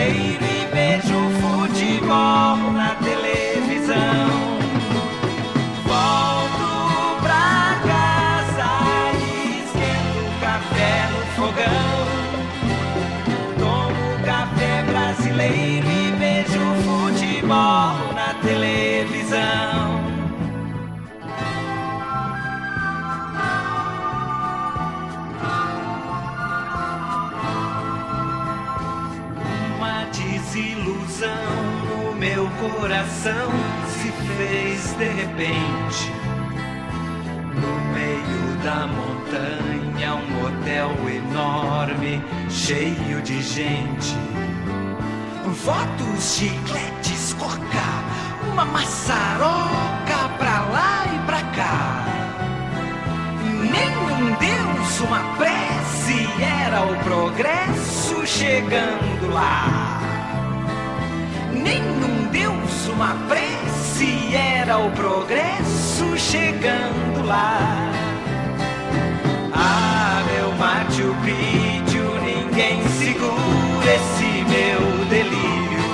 brasileiro 0.00 0.44
e 0.44 0.66
vejo 0.72 1.18
futebol 1.40 2.72
na 2.72 2.94
televisão. 2.96 4.30
Volto 5.84 7.20
pra 7.22 7.78
casa 7.86 8.70
e 9.14 9.60
esquento 9.60 10.22
café 10.40 11.08
no 11.12 11.20
fogão. 11.36 11.96
Tomo 13.58 14.24
café 14.24 14.82
brasileiro 14.84 15.86
e 15.86 16.10
vejo 16.18 16.64
futebol 16.84 18.14
na 18.14 18.34
televisão. 18.42 18.89
Coração 32.80 33.50
se 33.88 34.10
fez 34.36 34.94
de 34.94 35.04
repente. 35.04 36.12
No 37.54 37.74
meio 37.92 38.56
da 38.64 38.86
montanha, 38.86 40.14
um 40.14 40.46
hotel 40.46 40.90
enorme, 41.14 42.22
cheio 42.48 43.20
de 43.20 43.42
gente. 43.42 44.16
Fotos, 45.56 46.36
chicletes, 46.36 47.34
coca, 47.34 47.60
uma 48.50 48.64
maçaroca 48.64 50.28
pra 50.38 50.60
lá 50.72 51.04
e 51.14 51.26
pra 51.26 51.42
cá. 51.54 52.04
Nenhum 53.44 54.34
Deus, 54.38 55.00
uma 55.00 55.20
prece, 55.36 56.26
era 56.42 56.82
o 56.82 56.96
progresso 57.04 58.26
chegando 58.26 59.34
lá. 59.34 59.89
Nenhum 61.70 62.26
Deus, 62.32 62.88
uma 62.88 63.14
prece, 63.28 64.34
era 64.34 64.76
o 64.76 64.90
progresso 64.90 66.18
chegando 66.18 67.24
lá. 67.24 67.92
Ah, 69.52 70.20
meu 70.26 70.50
Machu 70.56 71.14
Picchu, 71.24 72.02
ninguém 72.24 72.82
segura 72.98 73.94
esse 73.94 74.44
meu 74.50 75.04
delírio. 75.06 75.84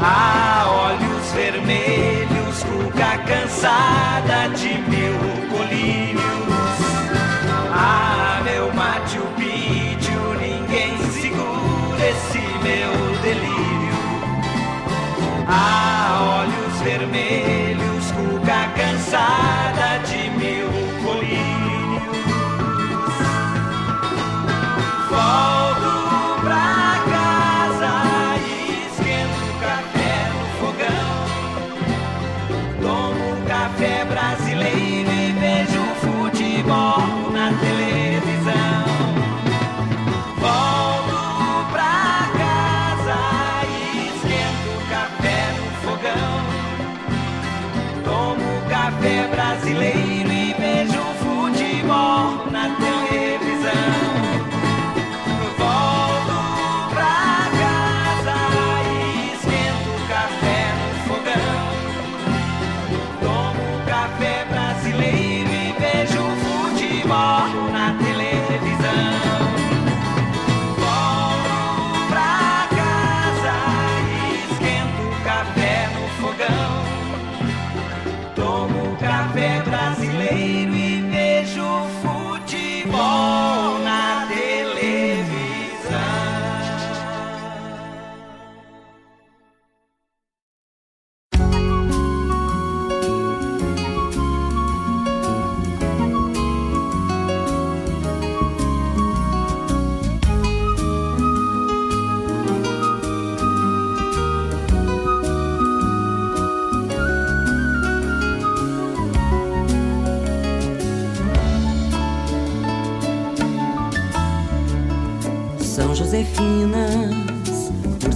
Ah, 0.00 0.64
olhos 0.66 1.30
vermelhos, 1.32 2.64
cuca 2.64 3.16
cansada 3.18 4.48
de 4.56 4.73
Ah, 15.56 15.83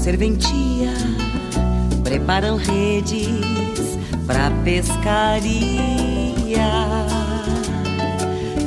serventia, 0.08 0.94
preparam 2.02 2.56
redes 2.56 3.28
pra 4.26 4.50
pescaria. 4.64 5.60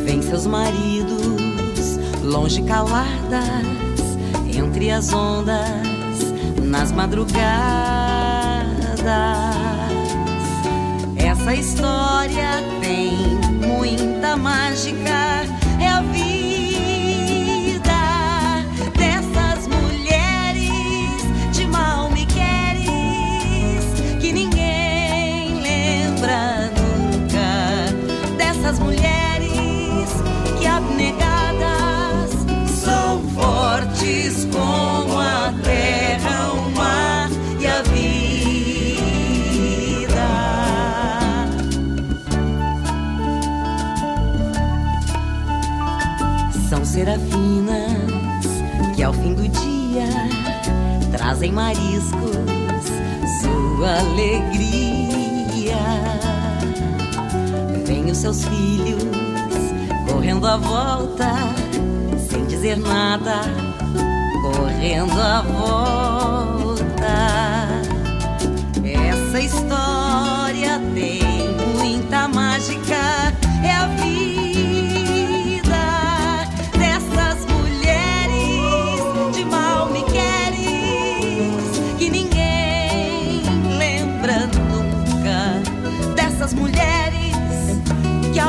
Vêm 0.06 0.22
seus 0.22 0.46
maridos, 0.46 1.98
longe 2.24 2.62
caladas, 2.62 3.42
entre 4.56 4.92
as 4.92 5.12
ondas, 5.12 6.32
nas 6.62 6.92
madrugadas. 6.92 7.42
Essa 11.16 11.56
história 11.56 12.64
tem 12.82 13.14
muita 13.68 14.38
mágica, 14.38 15.48
mariscos 51.52 52.32
sua 53.42 54.00
alegria. 54.00 55.76
Vem 57.86 58.10
os 58.10 58.18
seus 58.18 58.44
filhos 58.46 59.04
correndo 60.12 60.48
à 60.48 60.58
volta 60.58 61.32
sem 62.30 62.46
dizer 62.46 62.78
nada, 62.78 63.42
correndo 64.42 65.20
à 65.20 65.42
volta. 65.42 66.11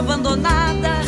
Abandonadas 0.03 1.07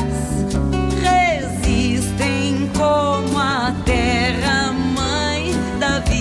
resistem 1.02 2.70
como 2.76 3.38
a 3.38 3.74
terra 3.84 4.72
mãe 4.72 5.52
da 5.80 5.98
vida. 5.98 6.14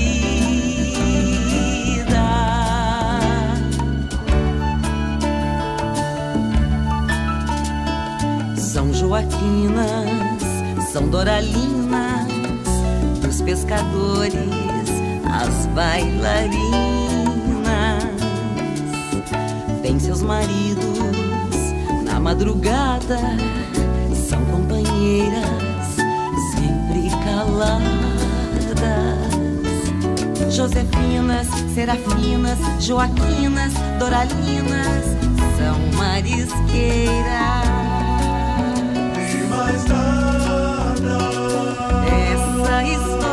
São 8.57 8.91
Joaquinas, 8.91 10.41
são 10.91 11.07
Doralinas, 11.09 12.27
dos 13.21 13.39
pescadores, 13.41 14.33
as 15.31 15.67
bailarinas. 15.67 16.63
Tem 19.83 19.99
seus 19.99 20.23
maridos 20.23 20.92
madrugada, 22.23 23.19
são 24.29 24.43
companheiras 24.45 25.45
sempre 26.55 27.09
caladas. 27.25 27.83
Josefinas, 30.49 31.47
Serafinas, 31.75 32.57
Joaquinas, 32.79 33.73
Doralinas, 33.99 35.03
são 35.57 35.77
marisqueiras. 35.97 37.23
E 39.17 39.43
mais 39.49 39.85
nada. 39.85 41.17
Essa 42.07 42.83
história 42.83 43.32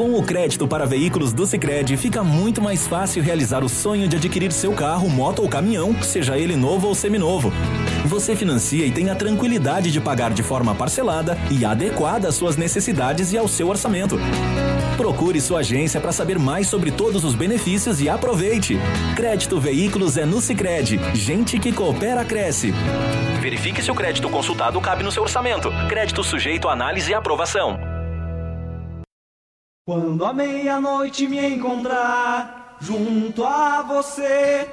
Com 0.00 0.14
o 0.14 0.22
crédito 0.22 0.66
para 0.66 0.86
veículos 0.86 1.30
do 1.30 1.44
Sicredi, 1.44 1.94
fica 1.94 2.24
muito 2.24 2.62
mais 2.62 2.86
fácil 2.86 3.22
realizar 3.22 3.62
o 3.62 3.68
sonho 3.68 4.08
de 4.08 4.16
adquirir 4.16 4.50
seu 4.50 4.72
carro, 4.72 5.10
moto 5.10 5.42
ou 5.42 5.48
caminhão, 5.48 6.02
seja 6.02 6.38
ele 6.38 6.56
novo 6.56 6.88
ou 6.88 6.94
seminovo. 6.94 7.52
Você 8.06 8.34
financia 8.34 8.86
e 8.86 8.90
tem 8.90 9.10
a 9.10 9.14
tranquilidade 9.14 9.92
de 9.92 10.00
pagar 10.00 10.30
de 10.30 10.42
forma 10.42 10.74
parcelada 10.74 11.36
e 11.50 11.66
adequada 11.66 12.28
às 12.28 12.34
suas 12.34 12.56
necessidades 12.56 13.34
e 13.34 13.36
ao 13.36 13.46
seu 13.46 13.68
orçamento. 13.68 14.18
Procure 14.96 15.38
sua 15.38 15.60
agência 15.60 16.00
para 16.00 16.12
saber 16.12 16.38
mais 16.38 16.66
sobre 16.66 16.90
todos 16.90 17.22
os 17.22 17.34
benefícios 17.34 18.00
e 18.00 18.08
aproveite. 18.08 18.78
Crédito 19.14 19.60
Veículos 19.60 20.16
é 20.16 20.24
no 20.24 20.40
Sicredi. 20.40 20.98
Gente 21.12 21.58
que 21.58 21.72
coopera 21.72 22.24
cresce. 22.24 22.72
Verifique 23.38 23.82
se 23.82 23.90
o 23.90 23.94
crédito 23.94 24.30
consultado 24.30 24.80
cabe 24.80 25.02
no 25.02 25.12
seu 25.12 25.24
orçamento. 25.24 25.70
Crédito 25.90 26.24
sujeito 26.24 26.68
a 26.68 26.72
análise 26.72 27.10
e 27.10 27.14
aprovação. 27.14 27.89
Quando 29.90 30.24
à 30.24 30.32
meia-noite 30.32 31.26
me 31.26 31.44
encontrar 31.44 32.76
junto 32.80 33.42
a 33.42 33.82
você, 33.82 34.68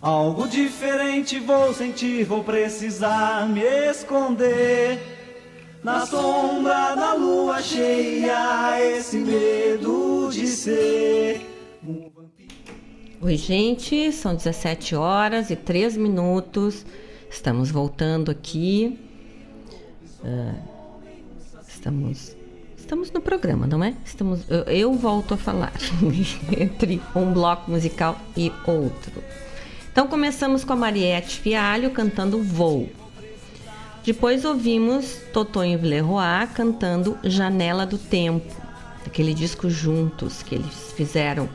algo 0.00 0.48
diferente 0.48 1.38
vou 1.38 1.72
sentir, 1.72 2.24
vou 2.24 2.42
precisar 2.42 3.48
me 3.48 3.60
esconder. 3.60 4.98
Na 5.84 6.04
sombra 6.04 6.96
da 6.96 7.14
lua 7.14 7.62
cheia, 7.62 8.84
esse 8.84 9.18
medo 9.18 10.30
de 10.32 10.48
ser. 10.48 11.40
Oi, 13.20 13.36
gente, 13.36 14.10
são 14.10 14.34
17 14.34 14.96
horas 14.96 15.48
e 15.48 15.54
3 15.54 15.96
minutos. 15.96 16.84
Estamos 17.30 17.70
voltando 17.70 18.32
aqui. 18.32 18.98
Ah, 20.24 20.56
estamos 21.68 22.41
estamos 22.92 23.10
no 23.10 23.22
programa, 23.22 23.66
não 23.66 23.82
é? 23.82 23.94
Estamos 24.04 24.42
eu, 24.50 24.64
eu 24.64 24.92
volto 24.92 25.32
a 25.32 25.36
falar 25.38 25.72
entre 26.60 27.00
um 27.16 27.32
bloco 27.32 27.70
musical 27.70 28.20
e 28.36 28.52
outro. 28.66 29.24
Então 29.90 30.06
começamos 30.06 30.62
com 30.62 30.74
a 30.74 30.76
Mariette 30.76 31.40
Fialho 31.40 31.90
cantando 31.90 32.42
Voo. 32.42 32.90
Depois 34.04 34.44
ouvimos 34.44 35.16
Totonho 35.32 35.78
Villeroy 35.78 36.46
cantando 36.54 37.16
Janela 37.24 37.86
do 37.86 37.96
Tempo, 37.96 38.54
aquele 39.06 39.32
disco 39.32 39.70
juntos 39.70 40.42
que 40.42 40.54
eles 40.54 40.92
fizeram 40.94 41.48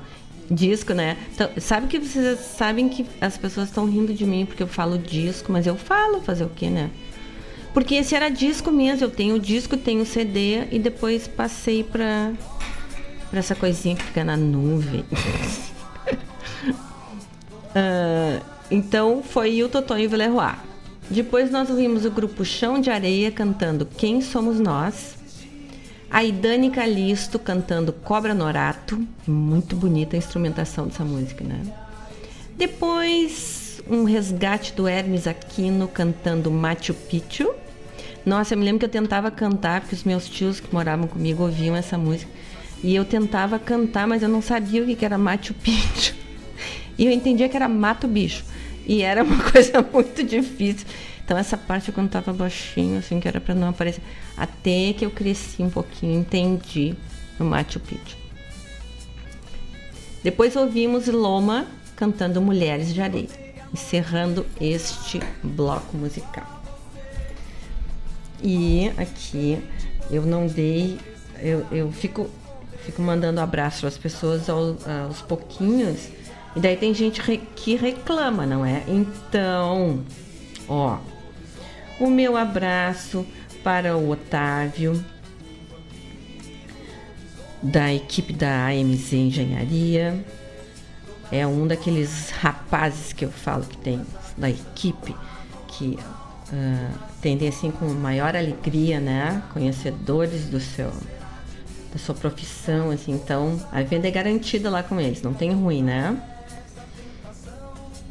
disco, 0.50 0.92
né? 0.94 1.18
Então, 1.36 1.52
sabe 1.60 1.86
que 1.86 2.00
vocês 2.00 2.40
sabem 2.40 2.90
que 2.90 3.06
as 3.22 3.38
pessoas 3.38 3.68
estão 3.68 3.86
rindo 3.86 4.12
de 4.12 4.26
mim 4.26 4.44
porque 4.44 4.64
eu 4.64 4.68
falo 4.68 4.98
disco, 4.98 5.52
mas 5.52 5.68
eu 5.68 5.76
falo 5.76 6.20
fazer 6.20 6.46
o 6.46 6.50
quê, 6.50 6.68
né? 6.68 6.90
Porque 7.78 7.94
esse 7.94 8.16
era 8.16 8.28
disco 8.30 8.72
mesmo, 8.72 9.06
eu 9.06 9.12
tenho 9.12 9.36
o 9.36 9.40
disco, 9.40 9.78
tenho 9.78 10.02
o 10.02 10.06
CD 10.06 10.64
e 10.72 10.80
depois 10.80 11.28
passei 11.28 11.84
pra, 11.84 12.34
pra 13.30 13.38
essa 13.38 13.54
coisinha 13.54 13.96
que 13.96 14.04
fica 14.04 14.24
na 14.24 14.36
nuvem. 14.36 15.06
Ah, 17.76 18.42
então 18.72 19.22
foi 19.22 19.62
o 19.62 19.70
Totonho 19.70 20.10
Villeroy. 20.10 20.56
Depois 21.12 21.52
nós 21.52 21.70
ouvimos 21.70 22.06
o 22.06 22.10
grupo 22.10 22.44
Chão 22.44 22.82
de 22.82 22.90
Areia 22.90 23.30
cantando 23.30 23.86
Quem 23.86 24.20
Somos 24.20 24.60
Nós. 24.60 25.16
A 26.10 26.24
Idane 26.24 26.72
Calisto 26.72 27.38
cantando 27.38 27.94
Cobra 27.94 28.34
Norato. 28.34 29.06
Muito 29.28 29.76
bonita 29.76 30.16
a 30.16 30.18
instrumentação 30.18 30.88
dessa 30.88 31.06
música, 31.06 31.44
né? 31.44 31.62
Depois, 32.58 33.80
um 33.88 34.04
resgate 34.06 34.74
do 34.74 34.88
Hermes 34.88 35.28
Aquino 35.28 35.88
cantando 35.88 36.50
Machu 36.50 36.96
Picchu. 36.96 37.54
Nossa, 38.28 38.56
eu 38.56 38.58
me 38.58 38.66
lembro 38.66 38.80
que 38.80 38.86
eu 38.86 38.90
tentava 38.90 39.32
cantar, 39.32 39.80
porque 39.80 39.96
os 39.96 40.04
meus 40.04 40.28
tios 40.28 40.60
que 40.60 40.74
moravam 40.74 41.08
comigo 41.08 41.44
ouviam 41.44 41.74
essa 41.78 41.98
música. 41.98 42.30
E 42.84 42.94
eu 42.94 43.06
tentava 43.06 43.58
cantar, 43.58 44.06
mas 44.06 44.22
eu 44.22 44.28
não 44.28 44.42
sabia 44.42 44.84
o 44.84 44.96
que 44.98 45.06
era 45.06 45.18
Machu 45.18 45.54
Picchu. 45.54 46.14
E 46.98 47.06
eu 47.06 47.12
entendia 47.14 47.48
que 47.48 47.56
era 47.56 47.70
mato 47.70 48.06
bicho. 48.06 48.44
E 48.86 49.02
era 49.02 49.24
uma 49.24 49.42
coisa 49.50 49.82
muito 49.94 50.26
difícil. 50.26 50.86
Então 51.24 51.38
essa 51.38 51.56
parte 51.56 51.88
eu 51.88 51.94
cantava 51.94 52.34
baixinho, 52.34 53.00
assim, 53.00 53.18
que 53.18 53.30
era 53.30 53.40
para 53.40 53.56
não 53.56 53.70
aparecer. 53.70 54.04
Até 54.36 54.92
que 54.92 55.06
eu 55.06 55.10
cresci 55.10 55.64
um 55.64 55.70
pouquinho, 55.70 56.20
entendi 56.20 56.96
o 57.40 57.46
Machu 57.46 57.80
Picchu. 57.80 58.18
Depois 60.22 60.54
ouvimos 60.58 61.08
Loma 61.08 61.66
cantando 61.96 62.42
Mulheres 62.42 62.94
de 62.94 63.02
Areia, 63.02 63.30
encerrando 63.74 64.46
este 64.60 65.22
bloco 65.42 65.96
musical. 65.96 66.57
E 68.42 68.92
aqui 68.98 69.62
eu 70.10 70.26
não 70.26 70.48
dei, 70.48 71.00
eu, 71.40 71.66
eu 71.72 71.92
fico, 71.92 72.30
fico 72.86 73.02
mandando 73.02 73.42
abraço 73.42 73.88
às 73.88 73.98
pessoas 73.98 74.50
aos, 74.50 74.78
aos 74.88 75.22
pouquinhos, 75.22 76.10
e 76.56 76.60
daí 76.60 76.76
tem 76.78 76.94
gente 76.94 77.22
que 77.56 77.76
reclama, 77.76 78.46
não 78.46 78.66
é? 78.66 78.84
Então, 78.88 80.04
ó, 80.68 80.98
o 82.00 82.10
meu 82.10 82.38
abraço 82.38 83.26
para 83.64 83.98
o 83.98 84.10
Otávio, 84.10 85.04
da 87.62 87.94
equipe 87.94 88.34
da 88.34 88.68
AMZ 88.68 89.14
Engenharia. 89.14 90.24
É 91.32 91.46
um 91.46 91.68
daqueles 91.68 92.30
rapazes 92.30 93.12
que 93.12 93.26
eu 93.26 93.32
falo 93.32 93.66
que 93.66 93.78
tem 93.78 94.02
da 94.38 94.50
equipe 94.50 95.14
que 95.68 96.00
uh, 96.52 97.00
tendem 97.22 97.48
assim 97.48 97.72
com 97.72 97.86
maior 97.88 98.36
alegria, 98.36 99.00
né? 99.00 99.44
Conhecedores 99.54 100.46
do 100.46 100.60
seu 100.60 100.92
da 101.92 101.98
sua 101.98 102.16
profissão, 102.16 102.92
assim. 102.92 103.14
Então, 103.14 103.60
a 103.72 103.82
venda 103.82 104.08
é 104.08 104.12
garantida 104.12 104.70
lá 104.70 104.84
com 104.84 105.00
eles, 105.00 105.22
não 105.22 105.34
tem 105.34 105.52
ruim, 105.54 105.82
né? 105.82 106.22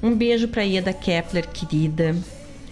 Um 0.03 0.15
beijo 0.15 0.49
para 0.49 0.63
Ieda 0.63 0.93
Kepler, 0.93 1.47
querida. 1.49 2.15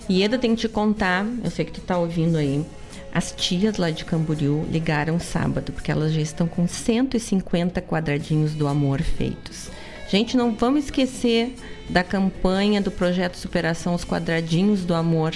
E 0.08 0.22
Eda 0.22 0.38
tem 0.38 0.54
que 0.54 0.62
te 0.62 0.68
contar, 0.68 1.26
eu 1.42 1.50
sei 1.50 1.64
que 1.64 1.72
tu 1.72 1.80
tá 1.80 1.96
ouvindo 1.96 2.36
aí. 2.36 2.64
As 3.12 3.32
tias 3.32 3.76
lá 3.76 3.90
de 3.90 4.04
Camboriú 4.04 4.66
ligaram 4.70 5.18
sábado, 5.20 5.72
porque 5.72 5.90
elas 5.90 6.12
já 6.12 6.20
estão 6.20 6.46
com 6.46 6.66
150 6.66 7.80
quadradinhos 7.80 8.54
do 8.54 8.66
amor 8.66 9.00
feitos. 9.00 9.70
Gente, 10.10 10.36
não 10.36 10.54
vamos 10.54 10.84
esquecer 10.84 11.54
da 11.88 12.04
campanha 12.04 12.80
do 12.80 12.90
projeto 12.90 13.36
Superação 13.36 13.94
Os 13.94 14.04
Quadradinhos 14.04 14.84
do 14.84 14.94
Amor. 14.94 15.34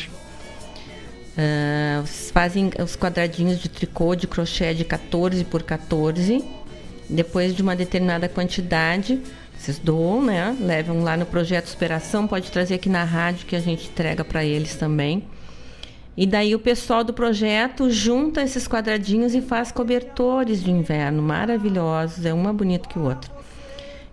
Uh, 1.38 2.04
fazem 2.32 2.72
os 2.82 2.96
quadradinhos 2.96 3.60
de 3.60 3.68
tricô, 3.68 4.16
de 4.16 4.26
crochê 4.26 4.74
de 4.74 4.84
14 4.84 5.44
por 5.44 5.62
14. 5.62 6.44
Depois 7.08 7.54
de 7.54 7.62
uma 7.62 7.76
determinada 7.76 8.28
quantidade, 8.28 9.20
vocês 9.56 9.78
doam, 9.78 10.20
né? 10.20 10.56
Levam 10.60 11.00
lá 11.00 11.16
no 11.16 11.24
projeto 11.24 11.68
Superação, 11.68 12.26
pode 12.26 12.50
trazer 12.50 12.74
aqui 12.74 12.88
na 12.88 13.04
rádio 13.04 13.46
que 13.46 13.54
a 13.54 13.60
gente 13.60 13.88
entrega 13.88 14.24
para 14.24 14.44
eles 14.44 14.74
também. 14.74 15.22
E 16.16 16.26
daí 16.26 16.56
o 16.56 16.58
pessoal 16.58 17.04
do 17.04 17.12
projeto 17.12 17.88
junta 17.88 18.42
esses 18.42 18.66
quadradinhos 18.66 19.32
e 19.32 19.40
faz 19.40 19.70
cobertores 19.70 20.60
de 20.60 20.72
inverno 20.72 21.22
maravilhosos, 21.22 22.26
é 22.26 22.34
uma 22.34 22.52
bonito 22.52 22.88
que 22.88 22.98
o 22.98 23.04
outro. 23.04 23.30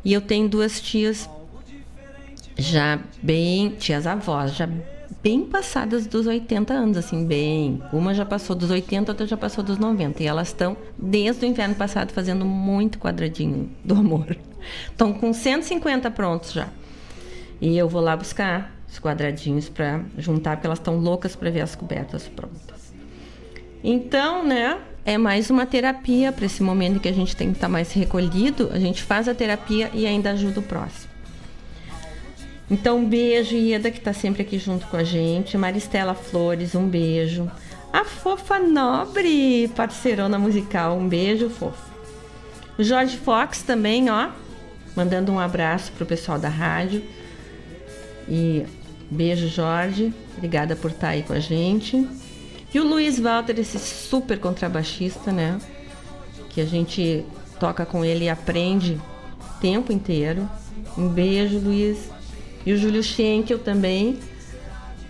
E 0.04 0.14
eu 0.14 0.22
tenho 0.22 0.48
duas 0.48 0.80
tias 0.80 1.28
já 2.56 3.00
bem, 3.24 3.70
tias 3.72 4.06
avós, 4.06 4.54
já 4.54 4.70
bem 5.26 5.44
passadas 5.44 6.06
dos 6.06 6.28
80 6.28 6.72
anos, 6.72 6.98
assim, 6.98 7.26
bem. 7.26 7.82
Uma 7.92 8.14
já 8.14 8.24
passou 8.24 8.56
dos 8.56 8.70
80, 8.70 9.12
outra 9.12 9.26
já 9.26 9.36
passou 9.36 9.64
dos 9.64 9.80
90. 9.80 10.22
E 10.22 10.28
elas 10.28 10.50
estão, 10.50 10.78
desde 10.96 11.44
o 11.44 11.50
inverno 11.50 11.74
passado, 11.74 12.12
fazendo 12.12 12.46
muito 12.46 13.00
quadradinho 13.00 13.72
do 13.84 13.96
amor. 13.96 14.38
Estão 14.88 15.12
com 15.12 15.34
150 15.34 16.12
prontos 16.12 16.54
já. 16.54 16.68
E 17.60 17.76
eu 17.76 17.90
vou 17.90 18.02
lá 18.02 18.16
buscar 18.16 18.72
os 18.88 19.00
quadradinhos 19.00 19.68
para 19.68 20.02
juntar, 20.16 20.58
porque 20.58 20.68
elas 20.68 20.78
estão 20.78 20.96
loucas 20.96 21.36
para 21.36 21.50
ver 21.50 21.62
as 21.62 21.74
cobertas 21.74 22.28
prontas. 22.28 22.94
Então, 23.84 24.46
né, 24.46 24.80
é 25.04 25.18
mais 25.18 25.50
uma 25.50 25.66
terapia 25.66 26.32
para 26.32 26.46
esse 26.46 26.62
momento 26.62 27.00
que 27.00 27.10
a 27.10 27.14
gente 27.14 27.36
tem 27.36 27.48
que 27.48 27.58
estar 27.58 27.66
tá 27.66 27.72
mais 27.72 27.92
recolhido. 27.94 28.70
A 28.72 28.78
gente 28.78 29.02
faz 29.02 29.28
a 29.28 29.34
terapia 29.34 29.90
e 29.92 30.06
ainda 30.06 30.30
ajuda 30.30 30.60
o 30.60 30.64
próximo. 30.64 31.15
Então, 32.70 32.98
um 32.98 33.06
beijo, 33.08 33.56
Ieda, 33.56 33.92
que 33.92 34.00
está 34.00 34.12
sempre 34.12 34.42
aqui 34.42 34.58
junto 34.58 34.88
com 34.88 34.98
a 34.98 35.04
gente. 35.04 35.58
Maristela 35.58 36.16
Flores, 36.16 36.74
um 36.74 36.88
beijo. 36.88 37.50
A 37.94 38.04
Fofa 38.04 38.60
Nobre, 38.60 39.68
parceirona 39.76 40.40
musical, 40.40 40.98
um 40.98 41.08
beijo, 41.08 41.50
fofo. 41.50 41.94
O 42.78 42.84
Jorge 42.84 43.16
Fox 43.18 43.62
também, 43.62 44.10
ó, 44.10 44.32
mandando 44.96 45.32
um 45.32 45.40
abraço 45.40 45.92
pro 45.94 46.06
pessoal 46.06 46.38
da 46.38 46.50
rádio. 46.50 47.04
E 48.28 48.66
beijo, 49.10 49.48
Jorge. 49.48 50.14
Obrigada 50.36 50.76
por 50.76 50.92
estar 50.92 51.08
tá 51.08 51.14
aí 51.14 51.24
com 51.24 51.34
a 51.34 51.40
gente. 51.40 52.08
E 52.74 52.80
o 52.80 52.84
Luiz 52.84 53.20
Walter, 53.20 53.58
esse 53.58 53.80
super 53.80 54.40
contrabaixista, 54.40 55.32
né? 55.32 55.58
Que 56.50 56.60
a 56.60 56.66
gente 56.66 57.24
toca 57.60 57.86
com 57.86 58.04
ele 58.04 58.26
e 58.26 58.30
aprende 58.30 59.00
o 59.40 59.62
tempo 59.62 59.94
inteiro. 59.94 60.50
Um 60.98 61.08
beijo, 61.08 61.60
Luiz. 61.60 62.15
E 62.66 62.74
o 62.74 62.78
Júlio 62.78 63.04
Schenkel 63.04 63.60
também. 63.60 64.18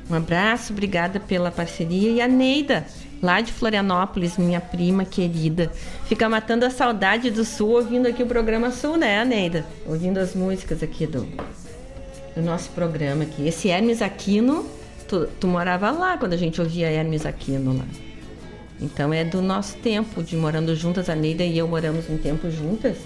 Um 0.09 0.13
abraço, 0.13 0.73
obrigada 0.73 1.19
pela 1.19 1.49
parceria. 1.49 2.11
E 2.11 2.21
a 2.21 2.27
Neida, 2.27 2.85
lá 3.21 3.41
de 3.41 3.51
Florianópolis, 3.51 4.37
minha 4.37 4.61
prima 4.61 5.03
querida. 5.05 5.71
Fica 6.05 6.29
matando 6.29 6.65
a 6.65 6.69
saudade 6.69 7.31
do 7.31 7.43
Sul 7.43 7.71
ouvindo 7.71 8.07
aqui 8.07 8.21
o 8.21 8.27
programa 8.27 8.71
Sul, 8.71 8.97
né, 8.97 9.23
Neida? 9.25 9.65
Ouvindo 9.87 10.19
as 10.19 10.35
músicas 10.35 10.83
aqui 10.83 11.07
do, 11.07 11.27
do 12.35 12.41
nosso 12.41 12.69
programa 12.71 13.23
aqui. 13.23 13.47
Esse 13.47 13.69
Hermes 13.69 14.01
Aquino, 14.01 14.69
tu, 15.07 15.27
tu 15.39 15.47
morava 15.47 15.89
lá 15.89 16.17
quando 16.17 16.33
a 16.33 16.37
gente 16.37 16.61
ouvia 16.61 16.89
Hermes 16.89 17.25
Aquino 17.25 17.75
lá. 17.77 17.85
Então 18.79 19.13
é 19.13 19.23
do 19.23 19.41
nosso 19.41 19.77
tempo 19.77 20.21
de 20.21 20.35
morando 20.35 20.75
juntas, 20.75 21.09
a 21.09 21.15
Neida 21.15 21.43
e 21.43 21.57
eu 21.57 21.67
moramos 21.67 22.09
um 22.09 22.17
tempo 22.17 22.51
juntas. 22.51 22.97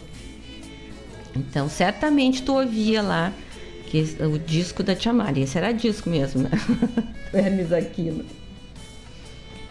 Então 1.36 1.70
certamente 1.70 2.42
tu 2.42 2.56
ouvia 2.56 3.02
lá 3.02 3.32
que 3.90 4.18
o 4.24 4.38
disco 4.38 4.84
da 4.84 4.96
Tia 4.96 5.12
Mari. 5.12 5.42
Esse 5.42 5.58
era 5.58 5.72
disco 5.72 6.10
mesmo, 6.10 6.44
né? 6.44 6.52
Hermes 7.34 7.74
Aquino. 7.74 8.24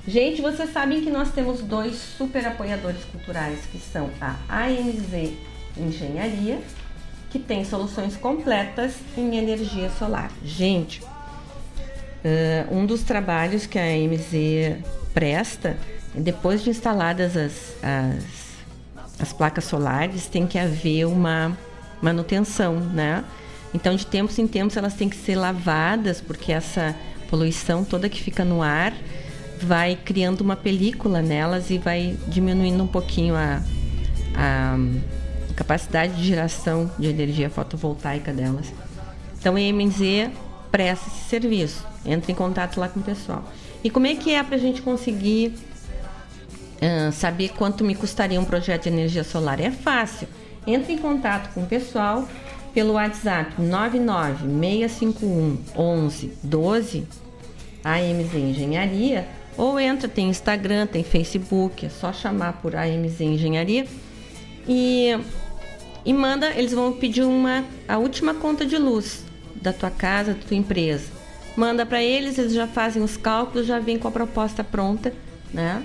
Gente, 0.07 0.40
vocês 0.40 0.73
sabem 0.73 1.03
que 1.03 1.11
nós 1.11 1.31
temos 1.32 1.61
dois 1.61 1.95
super 1.95 2.47
apoiadores 2.47 3.05
culturais, 3.05 3.61
que 3.70 3.78
são 3.78 4.11
a 4.20 4.36
AMZ 4.49 5.32
Engenharia, 5.77 6.61
que 7.31 7.39
tem 7.39 7.65
soluções 7.65 8.16
completas 8.16 8.95
em 9.16 9.36
energia 9.36 9.90
solar. 9.90 10.32
Gente, 10.43 11.03
uh, 11.03 12.74
um 12.74 12.86
dos 12.86 13.03
trabalhos 13.03 13.66
que 13.66 13.78
a 13.78 13.82
AMZ 13.82 14.82
presta, 15.12 15.77
depois 16.15 16.65
de 16.65 16.70
instaladas 16.70 17.36
as, 17.36 17.77
as, 17.82 19.20
as 19.20 19.32
placas 19.32 19.65
solares, 19.65 20.27
tem 20.27 20.47
que 20.47 20.59
haver 20.59 21.05
uma 21.05 21.57
manutenção, 22.01 22.81
né? 22.81 23.24
Então, 23.79 23.95
de 23.95 24.05
tempos 24.05 24.37
em 24.41 24.47
tempos, 24.49 24.77
elas 24.77 24.95
têm 24.95 25.09
que 25.09 25.15
ser 25.15 25.37
lavadas, 25.37 26.21
porque 26.21 26.51
essa 26.51 26.97
poluição 27.31 27.85
toda 27.85 28.09
que 28.09 28.21
fica 28.21 28.45
no 28.45 28.61
ar 28.61 28.93
vai 29.63 29.95
criando 29.95 30.41
uma 30.41 30.57
película 30.57 31.23
nelas 31.23 31.71
e 31.71 31.79
vai 31.79 32.17
diminuindo 32.27 32.83
um 32.83 32.89
pouquinho 32.89 33.37
a, 33.37 33.63
a 34.35 34.77
capacidade 35.55 36.17
de 36.17 36.27
geração 36.27 36.91
de 36.99 37.07
energia 37.07 37.49
fotovoltaica 37.49 38.33
delas. 38.33 38.67
Então, 39.39 39.55
a 39.55 39.61
EMZ 39.61 40.33
presta 40.73 41.09
esse 41.09 41.29
serviço. 41.29 41.87
Entra 42.05 42.33
em 42.33 42.35
contato 42.35 42.81
lá 42.81 42.89
com 42.89 42.99
o 42.99 43.03
pessoal. 43.05 43.45
E 43.85 43.91
como 43.91 44.09
é 44.09 44.17
que 44.17 44.35
é 44.35 44.43
para 44.43 44.57
a 44.57 44.59
gente 44.59 44.83
conseguir 44.83 45.55
uh, 46.83 47.13
saber 47.13 47.51
quanto 47.51 47.85
me 47.85 47.95
custaria 47.95 48.41
um 48.41 48.45
projeto 48.45 48.83
de 48.83 48.89
energia 48.89 49.23
solar? 49.23 49.61
É 49.61 49.71
fácil. 49.71 50.27
Entre 50.67 50.95
em 50.95 50.99
contato 50.99 51.55
com 51.55 51.63
o 51.63 51.67
pessoal 51.67 52.29
pelo 52.73 52.95
WhatsApp 52.95 53.61
99651 53.61 55.59
1112 55.77 57.07
AMZ 57.85 58.35
Engenharia 58.35 59.28
ou 59.57 59.78
entra, 59.81 60.09
tem 60.09 60.28
Instagram, 60.28 60.86
tem 60.86 61.03
Facebook, 61.03 61.85
é 61.86 61.89
só 61.89 62.12
chamar 62.12 62.55
por 62.62 62.77
AMZ 62.77 63.20
Engenharia 63.20 63.86
e, 64.69 65.19
e 66.05 66.12
manda, 66.12 66.51
eles 66.51 66.73
vão 66.73 66.93
pedir 66.93 67.23
uma 67.23 67.65
a 67.89 67.99
última 67.99 68.35
conta 68.35 68.65
de 68.65 68.78
luz 68.78 69.24
da 69.61 69.73
tua 69.73 69.90
casa, 69.90 70.35
da 70.35 70.40
tua 70.40 70.57
empresa. 70.57 71.11
Manda 71.57 71.85
para 71.85 72.01
eles, 72.01 72.39
eles 72.39 72.53
já 72.53 72.69
fazem 72.69 73.03
os 73.03 73.16
cálculos, 73.16 73.66
já 73.66 73.81
vem 73.81 73.99
com 73.99 74.07
a 74.07 74.12
proposta 74.12 74.62
pronta, 74.62 75.12
né? 75.53 75.82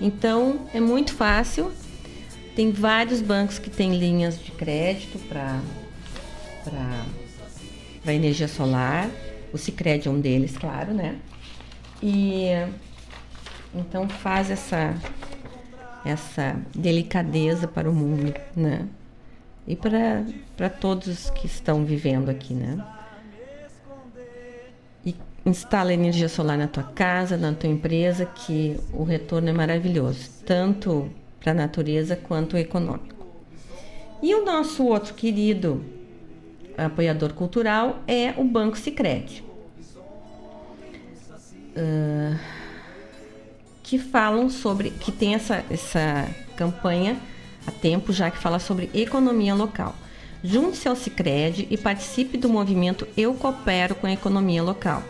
Então 0.00 0.60
é 0.72 0.80
muito 0.80 1.12
fácil. 1.12 1.70
Tem 2.56 2.70
vários 2.70 3.20
bancos 3.20 3.58
que 3.58 3.68
têm 3.68 3.98
linhas 3.98 4.42
de 4.42 4.50
crédito 4.52 5.18
para 5.28 5.60
para 6.64 8.12
energia 8.12 8.48
solar. 8.48 9.08
O 9.52 9.58
Cicred 9.58 10.08
é 10.08 10.10
um 10.10 10.20
deles, 10.20 10.56
claro, 10.56 10.92
né? 10.92 11.18
E 12.02 12.48
então 13.74 14.08
faz 14.08 14.50
essa 14.50 14.94
essa 16.04 16.56
delicadeza 16.74 17.66
para 17.66 17.88
o 17.88 17.94
mundo, 17.94 18.34
né? 18.54 18.86
E 19.66 19.74
para 19.74 20.68
todos 20.68 21.30
que 21.30 21.46
estão 21.46 21.84
vivendo 21.84 22.28
aqui, 22.28 22.52
né? 22.52 22.84
E 25.04 25.16
instala 25.46 25.94
energia 25.94 26.28
solar 26.28 26.58
na 26.58 26.68
tua 26.68 26.82
casa, 26.82 27.38
na 27.38 27.54
tua 27.54 27.70
empresa, 27.70 28.26
que 28.26 28.78
o 28.92 29.02
retorno 29.02 29.48
é 29.48 29.52
maravilhoso, 29.52 30.28
tanto 30.44 31.10
para 31.40 31.52
a 31.52 31.54
natureza 31.54 32.16
quanto 32.16 32.58
econômico. 32.58 33.14
E 34.22 34.34
o 34.34 34.44
nosso 34.44 34.84
outro 34.84 35.14
querido 35.14 35.82
apoiador 36.76 37.32
cultural 37.32 38.02
é 38.06 38.34
o 38.36 38.44
Banco 38.44 38.76
Sicredi. 38.78 39.44
Uh, 41.76 42.38
que 43.82 43.98
falam 43.98 44.48
sobre, 44.48 44.90
que 44.90 45.12
tem 45.12 45.34
essa, 45.34 45.64
essa 45.70 46.28
campanha 46.56 47.16
há 47.66 47.70
tempo 47.70 48.12
já 48.12 48.30
que 48.30 48.38
fala 48.38 48.58
sobre 48.58 48.90
economia 48.94 49.54
local. 49.54 49.94
Junte-se 50.42 50.86
ao 50.86 50.94
Sicredi 50.94 51.66
e 51.70 51.76
participe 51.76 52.36
do 52.36 52.48
movimento 52.48 53.08
Eu 53.16 53.34
Coopero 53.34 53.94
com 53.94 54.06
a 54.06 54.12
Economia 54.12 54.62
Local. 54.62 55.02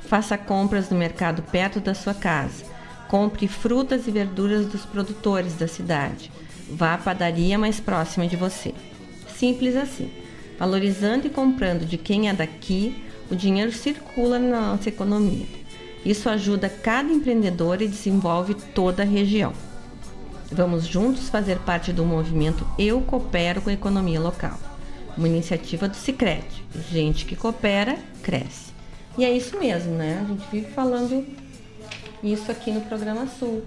Faça 0.00 0.36
compras 0.36 0.90
no 0.90 0.98
mercado 0.98 1.40
perto 1.42 1.78
da 1.78 1.94
sua 1.94 2.12
casa. 2.12 2.64
Compre 3.08 3.46
frutas 3.46 4.08
e 4.08 4.10
verduras 4.10 4.66
dos 4.66 4.84
produtores 4.84 5.54
da 5.54 5.68
cidade. 5.68 6.32
Vá 6.68 6.94
à 6.94 6.98
padaria 6.98 7.56
mais 7.56 7.78
próxima 7.78 8.26
de 8.26 8.34
você. 8.34 8.74
Simples 9.28 9.76
assim. 9.76 10.10
Valorizando 10.62 11.26
e 11.26 11.30
comprando 11.30 11.84
de 11.84 11.98
quem 11.98 12.28
é 12.28 12.32
daqui, 12.32 12.94
o 13.28 13.34
dinheiro 13.34 13.72
circula 13.72 14.38
na 14.38 14.60
nossa 14.60 14.90
economia. 14.90 15.44
Isso 16.04 16.28
ajuda 16.28 16.68
cada 16.68 17.12
empreendedor 17.12 17.82
e 17.82 17.88
desenvolve 17.88 18.54
toda 18.54 19.02
a 19.02 19.04
região. 19.04 19.52
Vamos 20.52 20.86
juntos 20.86 21.28
fazer 21.28 21.58
parte 21.58 21.92
do 21.92 22.04
movimento 22.04 22.64
Eu 22.78 23.00
Coopero 23.00 23.60
com 23.60 23.70
a 23.70 23.72
Economia 23.72 24.20
Local, 24.20 24.56
uma 25.18 25.26
iniciativa 25.26 25.88
do 25.88 25.96
Cicred. 25.96 26.46
Gente 26.92 27.24
que 27.24 27.34
coopera, 27.34 27.98
cresce. 28.22 28.72
E 29.18 29.24
é 29.24 29.32
isso 29.36 29.58
mesmo, 29.58 29.96
né? 29.96 30.24
A 30.24 30.28
gente 30.28 30.44
vive 30.48 30.70
falando 30.70 31.26
isso 32.22 32.52
aqui 32.52 32.70
no 32.70 32.82
programa 32.82 33.26
Sul. 33.26 33.64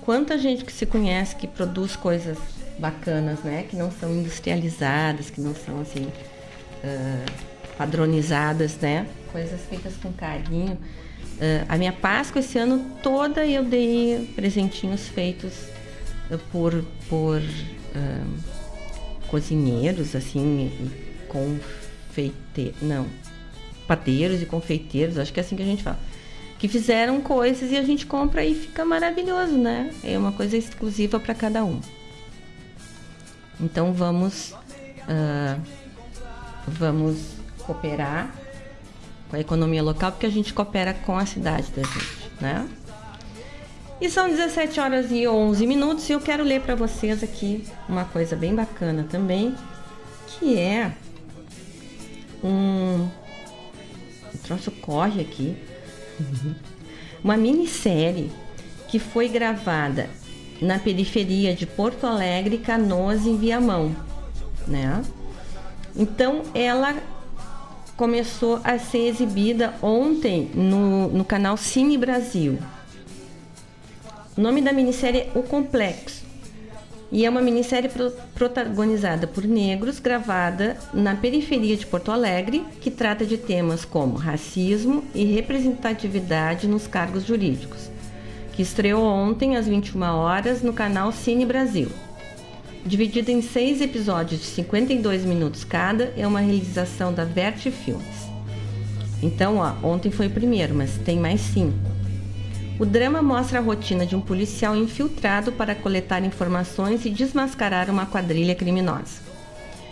Quanta 0.00 0.36
gente 0.36 0.64
que 0.64 0.72
se 0.72 0.84
conhece 0.84 1.36
que 1.36 1.46
produz 1.46 1.94
coisas 1.94 2.38
bacanas, 2.78 3.40
né? 3.40 3.66
Que 3.68 3.76
não 3.76 3.90
são 3.90 4.12
industrializadas, 4.12 5.30
que 5.30 5.40
não 5.40 5.54
são 5.54 5.80
assim 5.80 6.04
uh, 6.04 7.32
padronizadas, 7.76 8.76
né? 8.78 9.06
Coisas 9.32 9.60
feitas 9.62 9.94
com 10.02 10.12
carinho. 10.12 10.74
Uh, 10.74 11.64
a 11.68 11.76
minha 11.76 11.92
Páscoa 11.92 12.40
esse 12.40 12.58
ano 12.58 12.84
toda 13.02 13.44
eu 13.46 13.64
dei 13.64 14.32
presentinhos 14.34 15.08
feitos 15.08 15.52
uh, 16.30 16.38
por, 16.50 16.84
por 17.08 17.40
cozinheiros, 19.28 20.16
assim, 20.16 20.90
confeiteiros, 21.28 22.82
não, 22.82 23.06
padeiros 23.86 24.42
e 24.42 24.46
confeiteiros, 24.46 25.16
acho 25.16 25.32
que 25.32 25.38
é 25.38 25.42
assim 25.44 25.54
que 25.54 25.62
a 25.62 25.66
gente 25.66 25.82
fala 25.82 25.98
que 26.64 26.68
fizeram 26.68 27.20
coisas 27.20 27.70
e 27.70 27.76
a 27.76 27.82
gente 27.82 28.06
compra 28.06 28.42
e 28.42 28.54
fica 28.54 28.86
maravilhoso, 28.86 29.52
né? 29.52 29.90
É 30.02 30.16
uma 30.16 30.32
coisa 30.32 30.56
exclusiva 30.56 31.20
para 31.20 31.34
cada 31.34 31.62
um. 31.62 31.78
Então 33.60 33.92
vamos 33.92 34.52
uh, 34.52 35.60
vamos 36.66 37.18
cooperar 37.58 38.34
com 39.28 39.36
a 39.36 39.40
economia 39.40 39.82
local 39.82 40.12
porque 40.12 40.26
a 40.26 40.30
gente 40.30 40.52
coopera 40.52 40.94
com 40.94 41.16
a 41.16 41.26
cidade 41.26 41.70
da 41.72 41.82
gente, 41.82 42.30
né? 42.40 42.68
E 44.00 44.10
são 44.10 44.28
17 44.28 44.80
horas 44.80 45.10
e 45.10 45.26
11 45.26 45.66
minutos 45.66 46.08
e 46.08 46.12
eu 46.12 46.20
quero 46.20 46.42
ler 46.42 46.60
para 46.60 46.74
vocês 46.74 47.22
aqui 47.22 47.64
uma 47.88 48.04
coisa 48.04 48.34
bem 48.36 48.54
bacana 48.54 49.06
também, 49.08 49.54
que 50.26 50.58
é 50.58 50.92
um, 52.42 53.08
um 54.34 54.38
troço 54.42 54.70
corre 54.70 55.22
aqui 55.22 55.56
uma 57.22 57.36
minissérie 57.36 58.30
que 58.88 58.98
foi 58.98 59.28
gravada 59.28 60.10
na 60.60 60.78
periferia 60.78 61.54
de 61.54 61.66
Porto 61.66 62.06
Alegre, 62.06 62.58
Canoas 62.58 63.26
e 63.26 63.34
Viamão, 63.34 63.94
né? 64.66 65.02
Então 65.96 66.42
ela 66.54 66.94
começou 67.96 68.60
a 68.64 68.78
ser 68.78 69.06
exibida 69.08 69.74
ontem 69.80 70.50
no, 70.54 71.08
no 71.08 71.24
canal 71.24 71.56
Cine 71.56 71.96
Brasil. 71.96 72.58
O 74.36 74.40
nome 74.40 74.60
da 74.60 74.72
minissérie 74.72 75.20
é 75.20 75.30
O 75.34 75.42
Complexo. 75.42 76.24
E 77.12 77.24
é 77.24 77.30
uma 77.30 77.40
minissérie 77.40 77.88
pro 77.88 78.10
protagonizada 78.34 79.28
por 79.28 79.44
negros, 79.44 80.00
gravada 80.00 80.76
na 80.92 81.14
periferia 81.14 81.76
de 81.76 81.86
Porto 81.86 82.10
Alegre, 82.10 82.66
que 82.80 82.90
trata 82.90 83.24
de 83.24 83.38
temas 83.38 83.84
como 83.84 84.16
racismo 84.16 85.04
e 85.14 85.24
representatividade 85.24 86.66
nos 86.66 86.88
cargos 86.88 87.24
jurídicos, 87.24 87.88
que 88.54 88.62
estreou 88.62 89.02
ontem 89.02 89.56
às 89.56 89.66
21 89.66 90.00
horas 90.02 90.62
no 90.62 90.72
canal 90.72 91.10
Cine 91.10 91.44
Brasil. 91.44 91.88
Dividida 92.86 93.32
em 93.32 93.42
seis 93.42 93.80
episódios 93.80 94.40
de 94.40 94.46
52 94.46 95.24
minutos 95.24 95.64
cada, 95.64 96.12
é 96.16 96.24
uma 96.26 96.40
realização 96.40 97.12
da 97.12 97.24
Verte 97.24 97.70
Filmes. 97.70 98.28
Então, 99.20 99.56
ó, 99.56 99.74
ontem 99.82 100.10
foi 100.10 100.28
o 100.28 100.30
primeiro, 100.30 100.74
mas 100.74 100.98
tem 100.98 101.18
mais 101.18 101.40
cinco. 101.40 101.74
O 102.78 102.84
drama 102.84 103.22
mostra 103.22 103.58
a 103.58 103.62
rotina 103.62 104.06
de 104.06 104.14
um 104.14 104.20
policial 104.20 104.76
infiltrado 104.76 105.50
para 105.50 105.74
coletar 105.74 106.22
informações 106.24 107.04
e 107.04 107.10
desmascarar 107.10 107.90
uma 107.90 108.06
quadrilha 108.06 108.54
criminosa. 108.54 109.22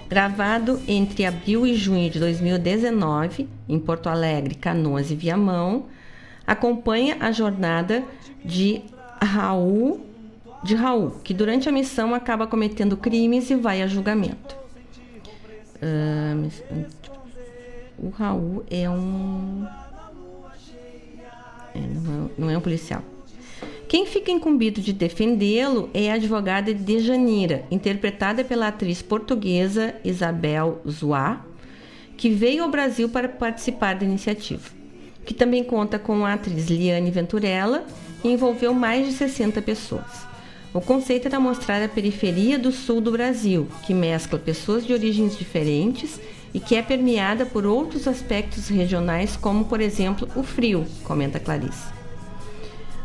Gravado 0.09 0.81
entre 0.87 1.25
abril 1.25 1.67
e 1.67 1.75
junho 1.75 2.11
de 2.11 2.21
2019, 2.21 3.49
em 3.69 3.79
Porto 3.79 4.09
Alegre, 4.09 4.55
Canoas 4.55 5.11
e 5.11 5.17
Viamão, 5.17 5.87
acompanha 6.53 7.17
a 7.21 7.33
jornada 7.33 8.05
de 8.45 8.83
Raul, 9.21 10.01
de 10.63 10.75
Raul, 10.75 11.11
que 11.23 11.35
durante 11.35 11.69
a 11.69 11.73
missão 11.73 12.15
acaba 12.15 12.47
cometendo 12.47 12.97
crimes 12.97 13.51
e 13.51 13.57
vai 13.57 13.83
a 13.83 13.87
julgamento. 13.87 14.57
Uh, 15.83 16.51
o 17.99 18.09
Raul 18.11 18.65
é 18.71 18.89
um 18.89 19.67
é, 21.75 21.81
não, 21.81 22.27
é, 22.27 22.31
não 22.39 22.51
é 22.51 22.59
um 22.59 22.61
policial. 22.61 23.03
Quem 23.89 24.07
fica 24.07 24.31
incumbido 24.31 24.81
de 24.81 24.93
defendê-lo 24.93 25.91
é 25.93 26.11
a 26.11 26.15
advogada 26.15 26.73
Dejanira, 26.73 27.65
interpretada 27.71 28.43
pela 28.43 28.69
atriz 28.69 29.03
portuguesa 29.03 29.95
Isabel 30.03 30.81
Zoá, 30.89 31.45
que 32.17 32.31
veio 32.31 32.63
ao 32.63 32.71
Brasil 32.71 33.09
para 33.09 33.29
participar 33.29 33.97
da 33.97 34.05
iniciativa, 34.05 34.71
que 35.25 35.35
também 35.35 35.63
conta 35.63 35.99
com 35.99 36.25
a 36.25 36.35
atriz 36.35 36.67
Liane 36.69 37.11
Venturella 37.11 37.85
e 38.25 38.29
envolveu 38.29 38.73
mais 38.75 39.07
de 39.07 39.13
60 39.13 39.61
pessoas. 39.63 40.33
O 40.75 40.81
conceito 40.81 41.27
era 41.27 41.39
mostrar 41.39 41.83
a 41.83 41.89
periferia 41.89 42.59
do 42.59 42.73
sul 42.73 43.01
do 43.01 43.13
Brasil, 43.13 43.69
que 43.85 43.93
mescla 43.93 44.39
pessoas 44.39 44.87
de 44.87 44.93
origens 44.93 45.37
diferentes 45.37 46.19
e 46.55 46.61
que 46.61 46.75
é 46.75 46.83
permeada 46.83 47.45
por 47.45 47.67
outros 47.67 48.09
aspectos 48.09 48.69
regionais, 48.69 49.37
como, 49.37 49.67
por 49.67 49.81
exemplo, 49.81 50.29
o 50.35 50.43
frio, 50.43 50.87
comenta 51.05 51.39
Clarice. 51.39 51.93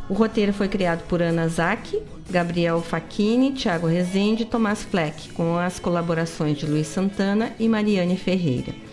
O 0.10 0.14
roteiro 0.14 0.54
foi 0.54 0.70
criado 0.70 1.06
por 1.08 1.22
Ana 1.22 1.50
Zaki, 1.50 2.02
Gabriel 2.30 2.82
Facchini, 2.82 3.52
Thiago 3.52 3.88
Rezende 3.88 4.44
e 4.44 4.46
Tomás 4.46 4.84
Fleck, 4.84 5.30
com 5.34 5.58
as 5.58 5.80
colaborações 5.80 6.58
de 6.58 6.66
Luiz 6.66 6.88
Santana 6.88 7.52
e 7.60 7.68
Mariane 7.68 8.16
Ferreira. 8.16 8.87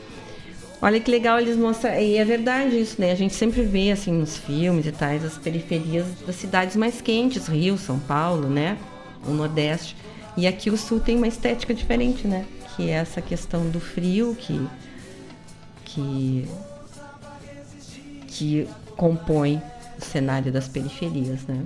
Olha 0.83 1.01
que 1.01 1.11
legal 1.11 1.39
eles 1.39 1.57
mostram, 1.57 1.95
e 1.99 2.17
é 2.17 2.25
verdade 2.25 2.79
isso, 2.79 3.01
né? 3.01 3.11
A 3.11 3.15
gente 3.15 3.35
sempre 3.35 3.63
vê 3.63 3.91
assim 3.91 4.13
nos 4.13 4.37
filmes 4.37 4.85
e 4.87 4.93
tais 4.93 5.25
as 5.25 5.39
periferias 5.39 6.07
das 6.27 6.37
cidades 6.37 6.77
mais 6.77 7.01
quentes, 7.01 7.47
Rio, 7.47 7.79
São 7.79 7.99
Paulo, 7.99 8.49
né? 8.49 8.77
O 9.27 9.31
Nordeste. 9.31 9.97
E 10.37 10.47
aqui 10.47 10.69
o 10.69 10.77
Sul 10.77 11.01
tem 11.01 11.17
uma 11.17 11.29
estética 11.29 11.73
diferente, 11.73 12.27
né? 12.27 12.45
que 12.75 12.91
é 12.91 12.95
essa 12.95 13.23
questão 13.23 13.69
do 13.69 13.81
frio 13.81 14.37
que, 14.39 14.69
que, 15.85 16.49
que 18.27 18.69
compõe 18.97 19.63
o 19.99 20.05
cenário 20.05 20.53
das 20.53 20.67
periferias, 20.67 21.43
né? 21.47 21.65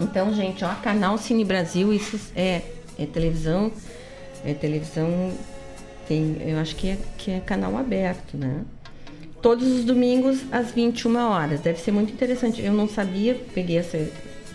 Então, 0.00 0.34
gente, 0.34 0.64
ó, 0.64 0.74
canal 0.76 1.16
Cine 1.18 1.44
Brasil, 1.44 1.92
isso 1.92 2.18
é, 2.34 2.62
é 2.98 3.06
televisão, 3.06 3.70
é 4.44 4.54
televisão, 4.54 5.32
tem, 6.06 6.36
eu 6.46 6.58
acho 6.58 6.74
que 6.76 6.88
é, 6.88 6.98
que 7.16 7.30
é 7.30 7.40
canal 7.40 7.76
aberto, 7.76 8.36
né? 8.36 8.62
Todos 9.40 9.66
os 9.66 9.84
domingos 9.84 10.40
às 10.52 10.70
21 10.70 11.16
horas. 11.16 11.60
Deve 11.60 11.80
ser 11.80 11.92
muito 11.92 12.12
interessante. 12.12 12.62
Eu 12.62 12.72
não 12.72 12.88
sabia, 12.88 13.34
peguei, 13.54 13.78
essa, 13.78 13.98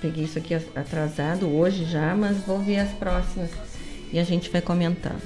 peguei 0.02 0.24
isso 0.24 0.38
aqui 0.38 0.54
atrasado 0.54 1.48
hoje 1.48 1.86
já, 1.86 2.16
mas 2.16 2.38
vou 2.46 2.60
ver 2.60 2.80
as 2.80 2.92
próximas 2.92 3.50
e 4.12 4.20
a 4.20 4.24
gente 4.24 4.50
vai 4.50 4.62
comentando. 4.62 5.22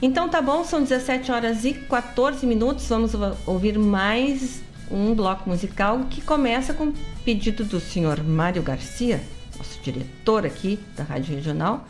Então 0.00 0.28
tá 0.28 0.42
bom, 0.42 0.64
são 0.64 0.82
17 0.82 1.30
horas 1.30 1.64
e 1.64 1.74
14 1.74 2.44
minutos. 2.46 2.88
Vamos 2.88 3.12
ouvir 3.46 3.78
mais 3.78 4.60
um 4.90 5.14
bloco 5.14 5.48
musical 5.48 6.00
que 6.10 6.20
começa 6.20 6.74
com 6.74 6.92
pedido 7.24 7.64
do 7.64 7.78
senhor 7.78 8.22
Mário 8.22 8.62
Garcia, 8.62 9.22
nosso 9.56 9.80
diretor 9.80 10.44
aqui 10.44 10.78
da 10.96 11.04
Rádio 11.04 11.36
Regional, 11.36 11.86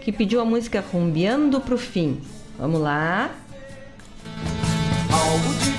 que 0.00 0.12
pediu 0.12 0.40
a 0.40 0.44
música 0.44 0.84
Rumbiando 0.92 1.60
pro 1.60 1.78
Fim. 1.78 2.20
Vamos 2.58 2.80
lá. 2.80 3.30
Algo 5.12 5.54
de 5.54 5.77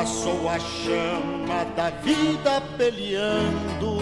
Passou 0.00 0.48
a 0.48 0.58
chama 0.58 1.62
da 1.76 1.90
vida 1.90 2.62
peleando. 2.78 3.99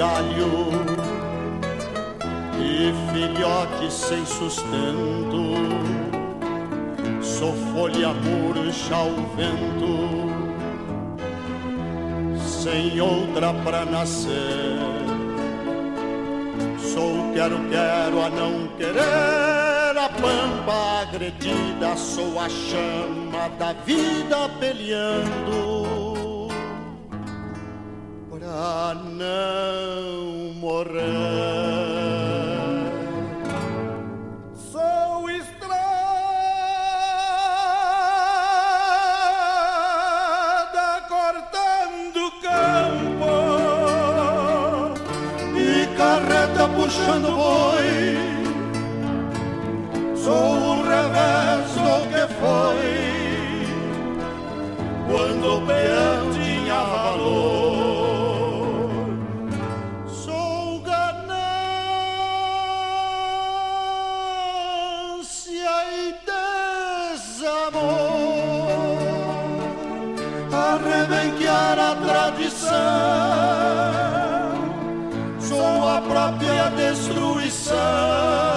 galho 0.00 0.70
e 2.58 2.90
filhote 3.12 3.92
sem 3.92 4.24
sustento. 4.24 5.56
Sou 7.20 7.52
folha 7.74 8.14
murcha 8.14 8.94
ao 8.94 9.10
vento, 9.36 10.30
sem 12.38 12.98
outra 12.98 13.52
pra 13.52 13.84
nascer. 13.84 14.78
Sou 16.78 17.30
quero-quero 17.34 18.22
a 18.22 18.30
não 18.30 18.68
querer, 18.78 19.98
a 19.98 20.08
pampa 20.08 21.02
agredida. 21.02 21.94
Sou 21.94 22.40
a 22.40 22.48
chama 22.48 23.50
da 23.58 23.74
vida 23.84 24.48
peleando 24.58 25.99
a 28.62 28.94
não 28.94 30.52
morrer. 30.60 31.00
Sou 34.54 35.30
estrada 35.30 35.80
cortando 41.08 42.30
campo 42.42 43.32
e 45.56 45.86
carreta 45.96 46.68
puxando 46.76 47.30
boi. 47.34 48.18
Sou 50.14 50.34
um 50.34 50.82
reverso 50.82 51.80
que 52.10 52.24
foi 52.40 52.90
quando 55.08 55.66
pe. 55.66 56.09
sun. 77.70 78.49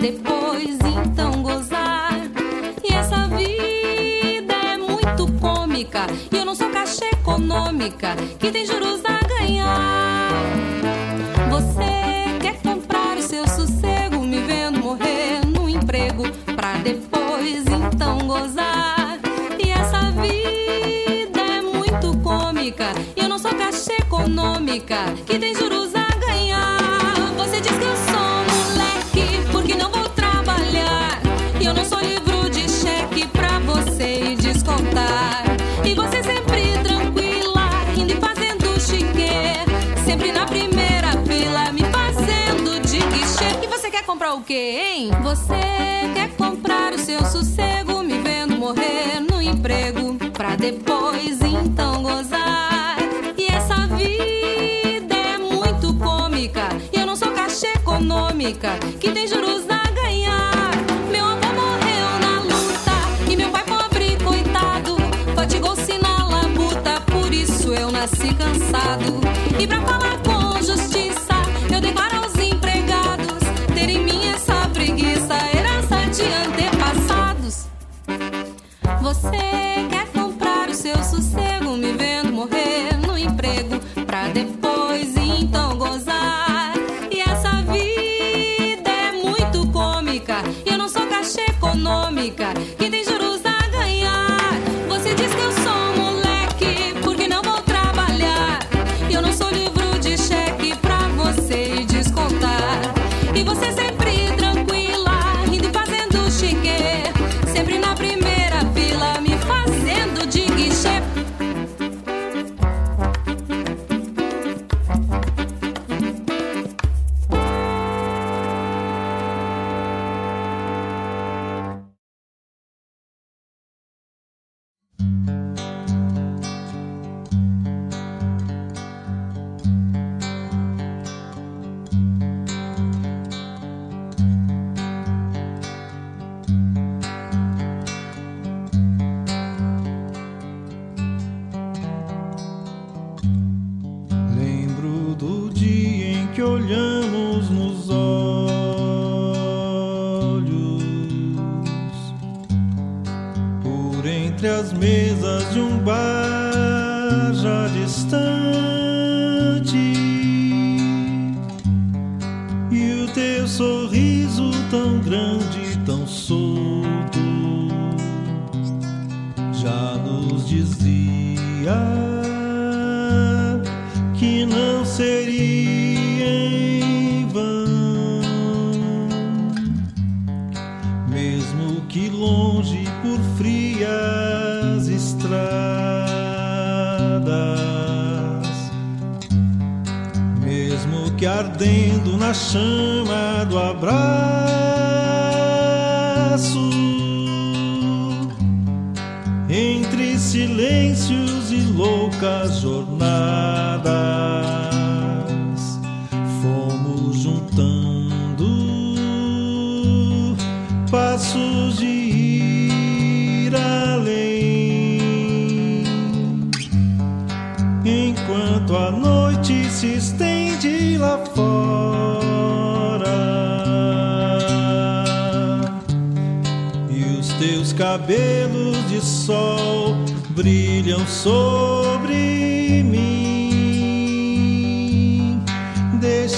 depois 0.00 0.78
então 0.80 1.42
gozar. 1.42 2.12
E 2.82 2.92
essa 2.92 3.28
vida 3.28 4.54
é 4.54 4.76
muito 4.78 5.30
cômica. 5.38 6.06
E 6.32 6.36
eu 6.38 6.44
não 6.46 6.54
sou 6.54 6.70
caixa 6.70 7.04
econômica 7.12 8.16
que 8.38 8.50
tem 8.50 8.64
juros 8.64 9.02
a 9.04 9.20
ganhar. 9.26 10.30
Você 11.50 12.38
quer 12.40 12.60
comprar 12.62 13.18
o 13.18 13.22
seu 13.22 13.46
sossego, 13.46 14.24
me 14.24 14.40
vendo 14.40 14.80
morrer 14.80 15.44
no 15.44 15.68
emprego 15.68 16.24
pra 16.56 16.78
depois 16.78 17.64
então 17.66 18.26
gozar. 18.26 19.18
E 19.62 19.70
essa 19.70 20.10
vida 20.12 21.40
é 21.40 21.60
muito 21.60 22.16
cômica. 22.22 22.86
E 23.14 23.20
eu 23.20 23.28
não 23.28 23.38
sou 23.38 23.54
caixa 23.54 23.92
econômica 23.92 24.96
que 25.26 25.38
tem 25.38 25.54
juros 25.54 25.89
o 44.34 44.42
quê, 44.42 44.80
hein? 44.80 45.10
Você 45.22 45.60
quer 46.14 46.30
comprar 46.36 46.92
o 46.92 46.98
seu 46.98 47.24
sossego, 47.24 48.02
me 48.02 48.18
vendo 48.18 48.56
morrer 48.56 49.18
no 49.18 49.42
emprego, 49.42 50.14
pra 50.32 50.54
depois 50.54 51.40
então 51.40 52.02
gozar. 52.02 52.96
E 53.36 53.46
essa 53.46 53.88
vida 53.88 55.14
é 55.14 55.36
muito 55.36 55.94
cômica, 55.94 56.68
e 56.92 57.00
eu 57.00 57.06
não 57.06 57.16
sou 57.16 57.32
caixa 57.32 57.66
econômica, 57.74 58.78
que 59.00 59.10
tem 59.10 59.26
juros 59.26 59.64
a 59.68 59.90
ganhar. 59.90 60.70
Meu 61.10 61.24
avô 61.24 61.48
morreu 61.52 62.18
na 62.20 62.40
luta, 62.42 63.30
e 63.30 63.36
meu 63.36 63.50
pai 63.50 63.64
pobre, 63.64 64.16
coitado, 64.22 64.96
fatigou-se 65.34 65.98
na 65.98 66.28
labuta, 66.28 67.00
por 67.00 67.32
isso 67.32 67.74
eu 67.74 67.90
nasci 67.90 68.32
cansado. 68.34 69.20
E 69.58 69.66
pra 69.66 69.80
falar 69.80 70.18
com 70.22 70.39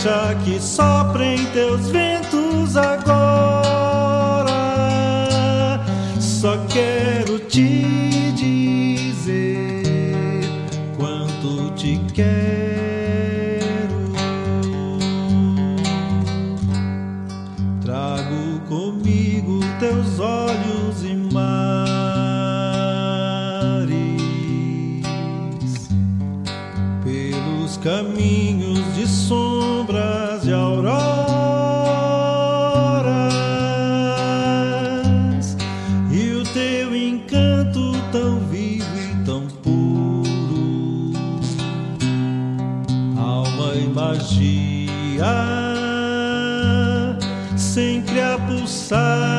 deixa 0.03 0.35
que 0.45 0.61
soprem 0.61 1.45
teus 1.53 1.89
ventos 1.91 2.77
agora. 2.77 4.51
Só 6.19 6.59
quero 6.67 7.39
te 7.39 8.02
sempre 47.57 48.21
a 48.21 48.39
pulsar. 48.39 49.32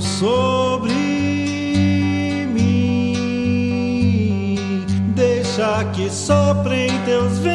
sobre 0.00 0.92
mim. 2.52 3.86
Deixa 5.14 5.84
que 5.92 6.10
soprem 6.10 6.88
teus 7.04 7.38
ventos. 7.38 7.47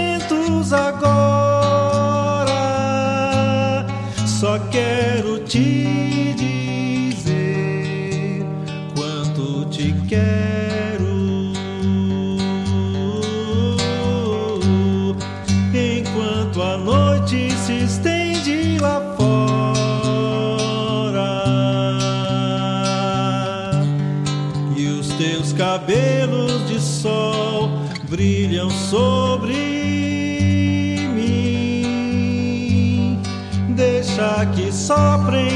soprem 34.84 35.53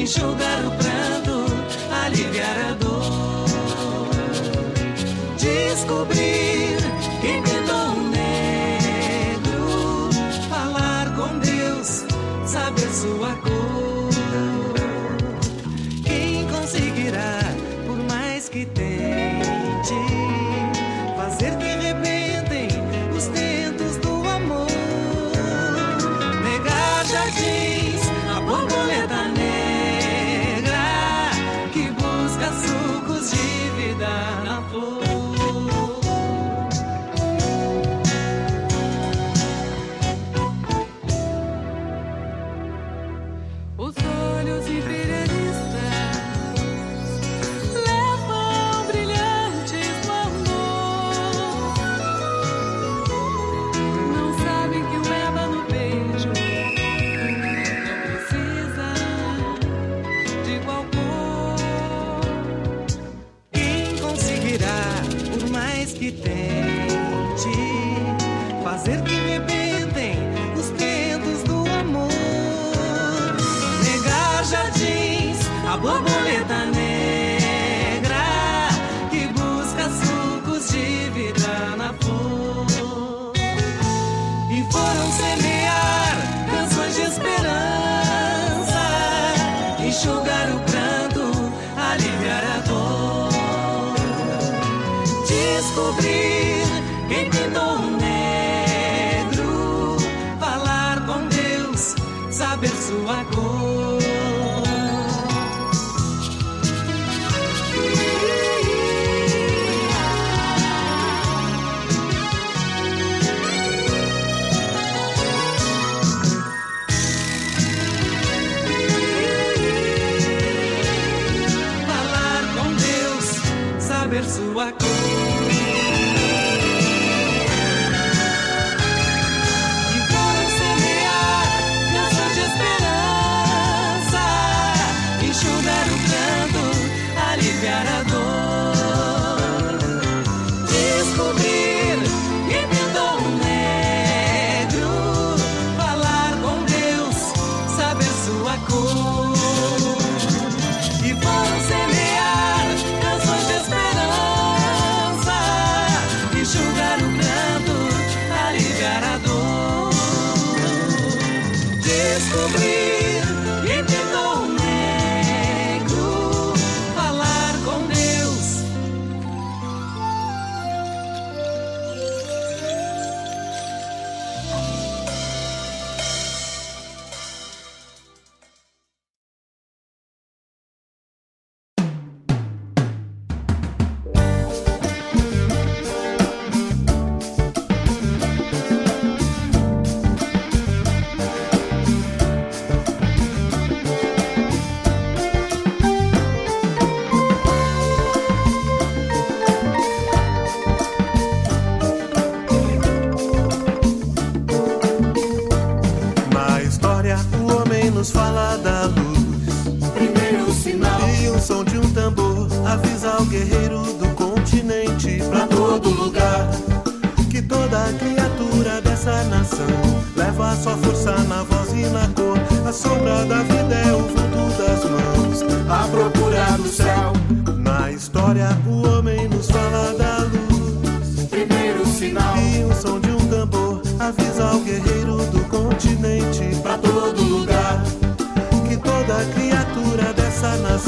enxugar 0.00 0.64
o 0.66 0.70
pranto, 0.70 1.46
aliviar 2.04 2.58
a 2.70 2.74
dor, 2.74 3.46
descobrir. 5.38 6.45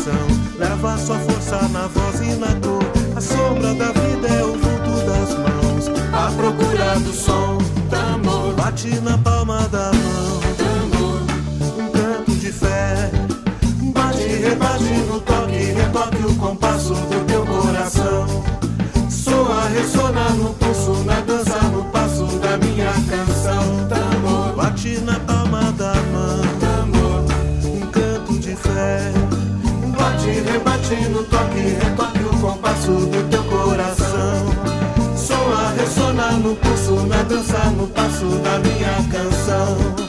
coração. 0.09 0.27
Leva 0.59 0.99
sua 0.99 1.19
força 1.19 1.69
na 1.69 1.87
voz 1.89 2.21
e 2.21 2.35
na 2.37 2.49
dor. 2.55 2.83
A 3.15 3.21
sombra 3.21 3.75
da 3.75 3.93
vida 3.93 4.29
é 4.29 4.43
o 4.43 4.53
vulto 4.53 5.07
das 5.07 5.35
mãos. 5.39 5.89
A 6.13 6.31
procura 6.33 6.99
do 7.01 7.13
som, 7.13 7.59
tambor. 7.91 8.55
Bate 8.55 9.01
na 9.01 9.19
palma 9.19 9.38
no 36.33 36.55
pulso, 36.57 37.07
na 37.07 37.17
é 37.17 37.25
dança, 37.25 37.71
no 37.71 37.87
passo 37.89 38.27
da 38.27 38.59
minha 38.59 38.95
canção. 39.11 40.08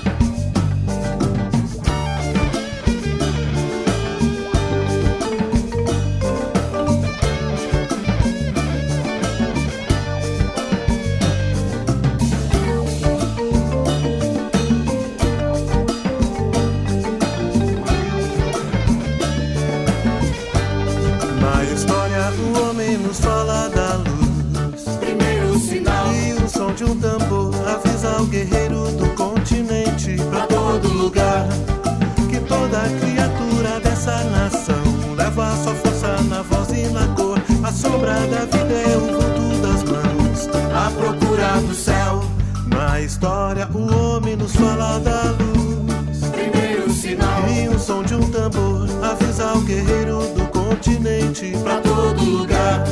Lugar. 52.24 52.84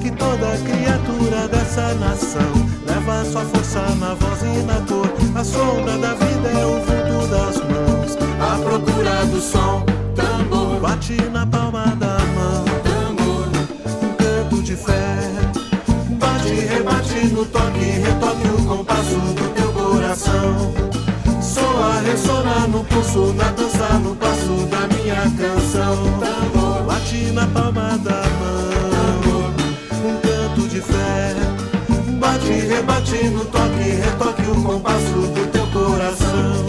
Que 0.00 0.10
toda 0.10 0.56
criatura 0.58 1.48
dessa 1.48 1.94
nação 1.94 2.52
leva 2.86 3.24
sua 3.24 3.42
força 3.42 3.80
na 3.96 4.14
voz 4.14 4.42
e 4.42 4.62
na 4.64 4.80
cor. 4.86 5.08
A 5.34 5.44
sombra 5.44 5.98
da 5.98 6.14
vida 6.14 6.48
é 6.48 6.66
o 6.66 6.80
vulto 6.80 7.26
das 7.28 7.56
mãos, 7.56 8.16
a 8.40 8.58
procura 8.62 9.24
do 9.26 9.40
som. 9.40 9.84
Tambor 10.14 10.80
bate 10.80 11.16
na 11.32 11.46
palma 11.46 11.86
da 11.96 12.18
mão. 12.36 12.64
Tambor, 12.84 13.48
um 14.02 14.14
canto 14.16 14.62
de 14.62 14.76
fé. 14.76 15.30
Bate, 16.20 16.54
rebate 16.54 17.26
no 17.32 17.44
toque, 17.46 17.84
retoque 17.84 18.48
o 18.48 18.64
compasso 18.66 19.16
do 19.16 19.54
teu 19.54 19.72
coração. 19.72 20.72
Soa, 21.42 22.00
ressona 22.00 22.68
no 22.68 22.84
pulso, 22.84 23.32
na 23.32 23.50
dança, 23.50 23.98
no 23.98 24.14
passo 24.16 24.66
da 24.70 24.86
minha 24.94 25.22
canção. 25.36 25.96
Tambor, 26.20 26.53
na 27.34 27.46
palma 27.48 27.98
da 27.98 28.22
mão. 28.38 29.50
Um 30.04 30.20
canto 30.20 30.68
de 30.68 30.80
fé. 30.80 31.34
Bate, 32.18 32.52
rebate 32.52 33.28
no 33.28 33.44
toque, 33.46 33.90
retoque 34.02 34.42
o 34.42 34.62
compasso 34.62 35.20
do 35.34 35.50
teu 35.50 35.66
coração. 35.66 36.64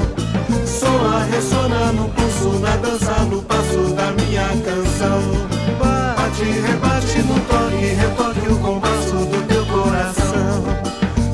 Soa, 0.65 1.23
ressona 1.31 1.91
no 1.93 2.09
pulso, 2.09 2.59
na 2.59 2.75
dança, 2.77 3.13
no 3.25 3.43
passo 3.43 3.93
da 3.95 4.11
minha 4.13 4.47
canção. 4.65 5.21
Bate, 5.79 6.43
rebate 6.43 7.19
no 7.19 7.39
toque, 7.41 7.85
retoque 7.85 8.51
o 8.51 8.57
compasso 8.57 9.15
do 9.15 9.47
teu 9.47 9.65
coração. 9.67 10.63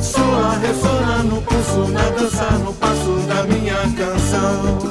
Soa, 0.01 0.57
ressona 0.57 1.23
no 1.23 1.41
pulso, 1.41 1.89
na 1.91 2.09
dança, 2.09 2.51
no 2.59 2.73
passo 2.73 3.11
da 3.27 3.43
minha 3.43 3.77
canção. 3.95 4.90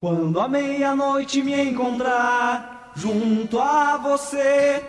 Quando 0.00 0.38
a 0.38 0.48
meia-noite 0.48 1.42
me 1.42 1.60
encontrar 1.60 2.92
junto 2.94 3.58
a 3.58 3.96
você, 3.96 4.82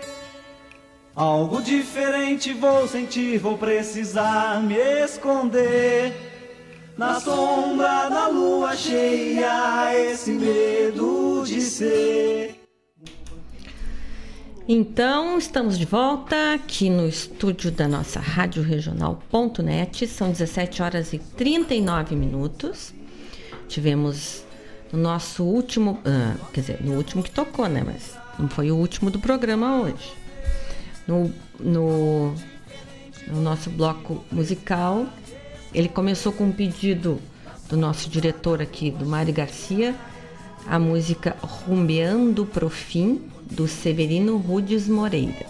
algo 1.15 1.61
diferente 1.61 2.53
vou 2.53 2.87
sentir, 2.87 3.39
vou 3.39 3.57
precisar 3.57 4.61
me 4.61 4.75
esconder. 4.75 6.13
Na 6.97 7.19
sombra 7.19 8.09
da 8.09 8.27
lua 8.27 8.75
cheia, 8.75 9.95
esse 9.95 10.31
medo 10.31 11.43
de 11.45 11.61
ser. 11.61 12.59
Então, 14.67 15.39
estamos 15.39 15.79
de 15.79 15.85
volta 15.85 16.53
aqui 16.53 16.91
no 16.91 17.07
estúdio 17.07 17.71
da 17.71 17.87
nossa 17.87 18.19
Rádio 18.19 18.61
Regional.net. 18.61 20.05
São 20.05 20.29
17 20.29 20.83
horas 20.83 21.13
e 21.13 21.17
39 21.17 22.15
minutos. 22.15 22.93
Tivemos 23.69 24.43
no 24.91 24.99
nosso 24.99 25.43
último, 25.43 25.99
ah, 26.03 26.35
quer 26.51 26.61
dizer, 26.61 26.81
no 26.81 26.95
último 26.95 27.23
que 27.23 27.31
tocou, 27.31 27.69
né? 27.69 27.83
Mas 27.85 28.17
não 28.37 28.49
foi 28.49 28.71
o 28.71 28.75
último 28.75 29.09
do 29.09 29.19
programa 29.19 29.81
hoje. 29.81 30.11
No, 31.07 31.31
no, 31.59 32.33
no 33.27 33.41
nosso 33.41 33.69
bloco 33.69 34.23
musical, 34.31 35.05
ele 35.73 35.87
começou 35.87 36.33
com 36.33 36.45
um 36.45 36.51
pedido 36.51 37.19
do 37.69 37.77
nosso 37.77 38.09
diretor 38.09 38.61
aqui, 38.61 38.89
do 38.89 39.05
Mário 39.05 39.33
Garcia, 39.33 39.95
a 40.67 40.79
música 40.79 41.37
Rumbeando 41.41 42.45
pro 42.45 42.69
Fim, 42.69 43.21
do 43.51 43.67
Severino 43.67 44.37
Rudes 44.37 44.87
Moreira. 44.87 45.45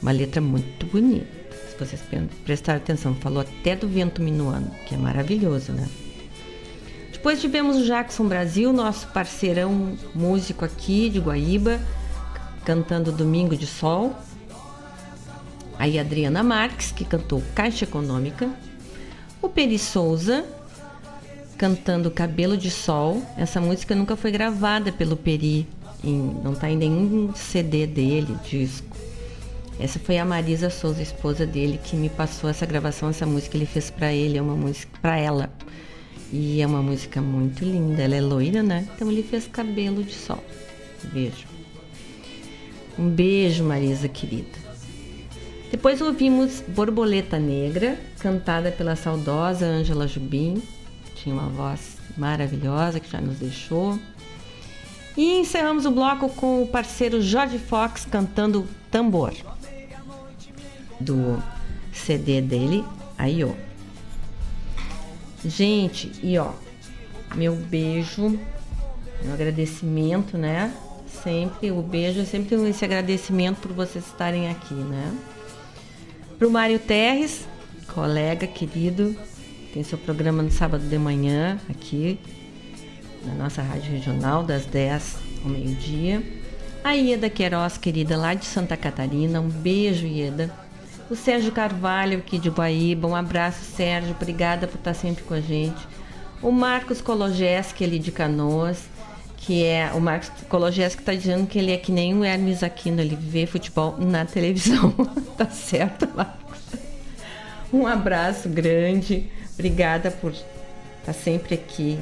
Uma 0.00 0.12
letra 0.12 0.40
muito 0.40 0.86
bonita. 0.86 1.26
Se 1.68 1.76
vocês 1.78 2.02
prestarem 2.44 2.80
atenção, 2.80 3.14
falou 3.16 3.40
até 3.40 3.74
do 3.74 3.88
vento 3.88 4.22
minuano, 4.22 4.70
que 4.86 4.94
é 4.94 4.98
maravilhoso, 4.98 5.72
né? 5.72 5.88
Depois 7.24 7.40
tivemos 7.40 7.78
o 7.78 7.86
Jackson 7.86 8.28
Brasil, 8.28 8.70
nosso 8.70 9.06
parceirão 9.06 9.96
músico 10.14 10.62
aqui 10.62 11.08
de 11.08 11.18
Guaíba, 11.18 11.80
cantando 12.66 13.10
Domingo 13.10 13.56
de 13.56 13.66
Sol. 13.66 14.14
Aí 15.78 15.98
Adriana 15.98 16.42
Marques, 16.42 16.92
que 16.92 17.02
cantou 17.02 17.42
Caixa 17.54 17.86
Econômica. 17.86 18.50
O 19.40 19.48
Peri 19.48 19.78
Souza, 19.78 20.44
cantando 21.56 22.10
Cabelo 22.10 22.58
de 22.58 22.70
Sol. 22.70 23.22
Essa 23.38 23.58
música 23.58 23.94
nunca 23.94 24.16
foi 24.16 24.30
gravada 24.30 24.92
pelo 24.92 25.16
Peri, 25.16 25.66
em, 26.04 26.38
não 26.44 26.52
está 26.52 26.68
em 26.68 26.76
nenhum 26.76 27.32
CD 27.34 27.86
dele, 27.86 28.36
disco. 28.44 28.94
Essa 29.80 29.98
foi 29.98 30.18
a 30.18 30.26
Marisa 30.26 30.68
Souza, 30.68 31.00
esposa 31.00 31.46
dele, 31.46 31.80
que 31.82 31.96
me 31.96 32.10
passou 32.10 32.50
essa 32.50 32.66
gravação, 32.66 33.08
essa 33.08 33.24
música 33.24 33.56
ele 33.56 33.64
fez 33.64 33.88
para 33.88 34.12
ele, 34.12 34.36
é 34.36 34.42
uma 34.42 34.54
música 34.54 34.92
para 35.00 35.16
ela. 35.16 35.50
E 36.36 36.60
é 36.60 36.66
uma 36.66 36.82
música 36.82 37.22
muito 37.22 37.64
linda. 37.64 38.02
Ela 38.02 38.16
é 38.16 38.20
loira, 38.20 38.60
né? 38.60 38.88
Então 38.92 39.08
ele 39.08 39.22
fez 39.22 39.46
Cabelo 39.46 40.02
de 40.02 40.12
Sol. 40.12 40.42
Beijo. 41.12 41.46
Um 42.98 43.08
beijo, 43.08 43.62
Marisa 43.62 44.08
querida. 44.08 44.58
Depois 45.70 46.00
ouvimos 46.00 46.60
Borboleta 46.66 47.38
Negra, 47.38 47.96
cantada 48.18 48.72
pela 48.72 48.96
saudosa 48.96 49.64
Ângela 49.64 50.08
Jubim. 50.08 50.60
Tinha 51.14 51.36
uma 51.36 51.48
voz 51.48 51.98
maravilhosa 52.18 52.98
que 52.98 53.08
já 53.08 53.20
nos 53.20 53.38
deixou. 53.38 53.96
E 55.16 55.38
encerramos 55.38 55.86
o 55.86 55.92
bloco 55.92 56.28
com 56.30 56.64
o 56.64 56.66
parceiro 56.66 57.22
Jorge 57.22 57.60
Fox 57.60 58.08
cantando 58.10 58.66
Tambor, 58.90 59.32
do 60.98 61.40
CD 61.92 62.40
dele, 62.40 62.84
ó. 63.44 63.73
Gente, 65.44 66.10
e 66.22 66.38
ó, 66.38 66.52
meu 67.34 67.54
beijo, 67.54 68.38
meu 69.22 69.34
agradecimento, 69.34 70.38
né? 70.38 70.74
Sempre, 71.06 71.70
o 71.70 71.82
beijo 71.82 72.20
é 72.20 72.24
sempre 72.24 72.54
esse 72.68 72.84
agradecimento 72.84 73.60
por 73.60 73.72
vocês 73.72 74.06
estarem 74.06 74.48
aqui, 74.48 74.74
né? 74.74 75.14
Pro 76.38 76.50
Mário 76.50 76.78
Terres, 76.78 77.46
colega 77.94 78.46
querido, 78.46 79.14
tem 79.72 79.82
seu 79.82 79.98
programa 79.98 80.42
no 80.42 80.50
sábado 80.50 80.88
de 80.88 80.98
manhã 80.98 81.58
aqui 81.68 82.18
na 83.24 83.34
nossa 83.34 83.62
rádio 83.62 83.92
regional, 83.92 84.42
das 84.42 84.66
10 84.66 85.16
ao 85.44 85.50
meio-dia. 85.50 86.22
A 86.82 86.92
Ieda 86.92 87.30
Queiroz, 87.30 87.78
querida, 87.78 88.16
lá 88.16 88.34
de 88.34 88.44
Santa 88.44 88.76
Catarina, 88.76 89.40
um 89.40 89.48
beijo, 89.48 90.06
Ieda. 90.06 90.63
O 91.10 91.14
Sérgio 91.14 91.52
Carvalho, 91.52 92.18
aqui 92.18 92.38
de 92.38 92.48
Guaíba, 92.48 93.06
um 93.06 93.14
abraço, 93.14 93.62
Sérgio, 93.62 94.12
obrigada 94.12 94.66
por 94.66 94.78
estar 94.78 94.94
sempre 94.94 95.22
com 95.22 95.34
a 95.34 95.40
gente. 95.40 95.86
O 96.42 96.50
Marcos 96.50 97.02
Kologeski, 97.02 97.84
ali 97.84 97.98
de 97.98 98.10
Canoas, 98.10 98.84
que 99.36 99.62
é 99.64 99.90
o 99.94 100.00
Marcos 100.00 100.30
Kologeski 100.48 101.02
está 101.02 101.14
dizendo 101.14 101.46
que 101.46 101.58
ele 101.58 101.72
é 101.72 101.76
que 101.76 101.92
nem 101.92 102.14
o 102.14 102.24
Hermes 102.24 102.62
Aquino, 102.62 103.02
ele 103.02 103.16
vê 103.16 103.44
futebol 103.44 103.96
na 103.98 104.24
televisão. 104.24 104.92
tá 105.36 105.46
certo, 105.50 106.08
Marcos? 106.14 106.60
Um 107.70 107.86
abraço 107.86 108.48
grande, 108.48 109.30
obrigada 109.52 110.10
por 110.10 110.32
estar 110.32 111.12
sempre 111.12 111.54
aqui 111.54 111.98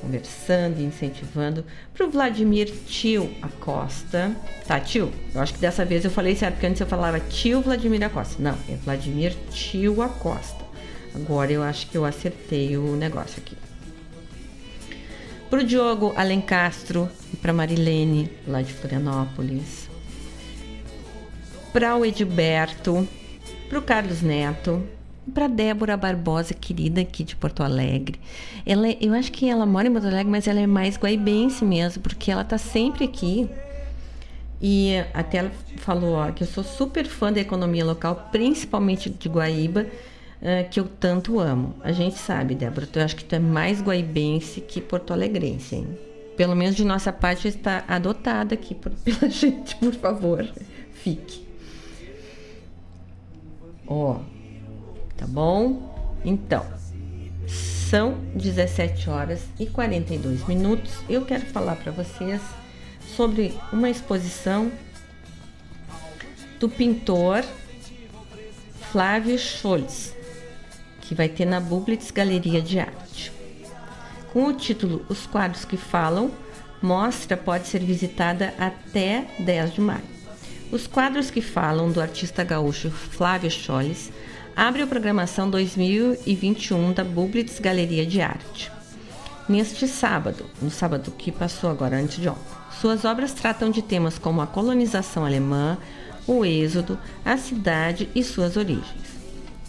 conversando 0.00 0.80
e 0.80 0.84
incentivando. 0.84 1.64
Para 1.94 2.06
o 2.06 2.10
Vladimir 2.10 2.72
Tio 2.86 3.30
Acosta. 3.42 4.34
Tá, 4.66 4.80
tio? 4.80 5.12
Eu 5.34 5.40
acho 5.40 5.54
que 5.54 5.60
dessa 5.60 5.84
vez 5.84 6.04
eu 6.04 6.10
falei 6.10 6.34
certo, 6.34 6.54
porque 6.54 6.66
antes 6.66 6.80
eu 6.80 6.86
falava 6.86 7.20
tio 7.20 7.60
Vladimir 7.60 8.02
Acosta. 8.02 8.42
Não, 8.42 8.56
é 8.68 8.76
Vladimir 8.76 9.34
Tio 9.50 10.02
Acosta. 10.02 10.64
Agora 11.14 11.52
eu 11.52 11.62
acho 11.62 11.88
que 11.88 11.96
eu 11.96 12.04
acertei 12.04 12.76
o 12.76 12.96
negócio 12.96 13.42
aqui. 13.44 13.56
Para 15.50 15.60
o 15.60 15.64
Diogo 15.64 16.12
Alencastro 16.14 17.08
e 17.32 17.36
para 17.36 17.52
Marilene, 17.52 18.30
lá 18.46 18.60
de 18.60 18.72
Florianópolis. 18.72 19.88
Para 21.72 21.96
o 21.96 22.04
Edilberto, 22.04 23.08
para 23.68 23.78
o 23.78 23.82
Carlos 23.82 24.20
Neto, 24.20 24.86
para 25.28 25.46
Débora 25.46 25.96
Barbosa, 25.96 26.54
querida 26.54 27.00
aqui 27.00 27.24
de 27.24 27.36
Porto 27.36 27.62
Alegre. 27.62 28.18
Ela, 28.64 28.88
é, 28.88 28.98
eu 29.00 29.12
acho 29.14 29.30
que 29.32 29.48
ela 29.48 29.66
mora 29.66 29.88
em 29.88 29.92
Porto 29.92 30.06
Alegre, 30.06 30.30
mas 30.30 30.46
ela 30.46 30.60
é 30.60 30.66
mais 30.66 30.96
guaibense 30.96 31.64
mesmo, 31.64 32.02
porque 32.02 32.30
ela 32.30 32.44
tá 32.44 32.58
sempre 32.58 33.04
aqui. 33.04 33.48
E 34.60 34.96
até 35.14 35.38
ela 35.38 35.52
falou 35.76 36.14
ó, 36.14 36.30
que 36.32 36.42
eu 36.42 36.46
sou 36.46 36.64
super 36.64 37.06
fã 37.06 37.32
da 37.32 37.40
economia 37.40 37.84
local, 37.84 38.28
principalmente 38.32 39.08
de 39.08 39.28
Guaíba, 39.28 39.82
uh, 39.82 40.68
que 40.70 40.80
eu 40.80 40.88
tanto 40.88 41.38
amo. 41.38 41.74
A 41.82 41.92
gente 41.92 42.18
sabe, 42.18 42.54
Débora, 42.54 42.88
eu 42.92 43.02
acho 43.02 43.16
que 43.16 43.24
tu 43.24 43.34
é 43.34 43.38
mais 43.38 43.80
guaibense 43.80 44.60
que 44.60 44.80
porto 44.80 45.12
alegrense, 45.12 45.76
hein? 45.76 45.86
Pelo 46.36 46.54
menos 46.54 46.76
de 46.76 46.84
nossa 46.84 47.12
parte 47.12 47.48
está 47.48 47.84
adotada 47.88 48.54
aqui 48.54 48.74
por, 48.74 48.92
pela 49.04 49.30
gente, 49.30 49.76
por 49.76 49.94
favor. 49.94 50.48
Fique. 50.92 51.46
Ó, 53.86 54.18
tá 55.18 55.26
bom? 55.26 56.18
Então, 56.24 56.64
são 57.46 58.14
17 58.34 59.10
horas 59.10 59.42
e 59.58 59.66
42 59.66 60.46
minutos. 60.46 60.94
Eu 61.08 61.24
quero 61.24 61.44
falar 61.46 61.76
para 61.76 61.92
vocês 61.92 62.40
sobre 63.14 63.54
uma 63.72 63.90
exposição 63.90 64.70
do 66.58 66.68
pintor 66.68 67.44
Flávio 68.90 69.38
Scholz, 69.38 70.14
que 71.02 71.14
vai 71.14 71.28
ter 71.28 71.44
na 71.44 71.60
Bublitz 71.60 72.10
Galeria 72.10 72.62
de 72.62 72.78
Arte. 72.78 73.32
Com 74.32 74.46
o 74.46 74.52
título 74.54 75.04
Os 75.08 75.26
Quadros 75.26 75.64
que 75.64 75.76
Falam, 75.76 76.30
mostra 76.80 77.36
pode 77.36 77.66
ser 77.66 77.80
visitada 77.80 78.54
até 78.58 79.26
10 79.40 79.74
de 79.74 79.80
maio. 79.80 80.18
Os 80.70 80.86
quadros 80.86 81.30
que 81.30 81.40
falam 81.40 81.90
do 81.90 82.00
artista 82.00 82.44
gaúcho 82.44 82.90
Flávio 82.90 83.50
Scholz 83.50 84.12
abre 84.58 84.82
a 84.82 84.88
programação 84.88 85.48
2021 85.48 86.92
da 86.92 87.04
Bublitz 87.04 87.60
Galeria 87.60 88.04
de 88.04 88.20
Arte. 88.20 88.72
Neste 89.48 89.86
sábado, 89.86 90.46
no 90.60 90.68
sábado 90.68 91.12
que 91.12 91.30
passou 91.30 91.70
agora 91.70 91.96
antes 91.96 92.16
de 92.20 92.28
ontem, 92.28 92.42
suas 92.80 93.04
obras 93.04 93.32
tratam 93.32 93.70
de 93.70 93.80
temas 93.80 94.18
como 94.18 94.40
a 94.40 94.48
colonização 94.48 95.24
alemã, 95.24 95.78
o 96.26 96.44
êxodo, 96.44 96.98
a 97.24 97.36
cidade 97.36 98.08
e 98.16 98.24
suas 98.24 98.56
origens. 98.56 99.16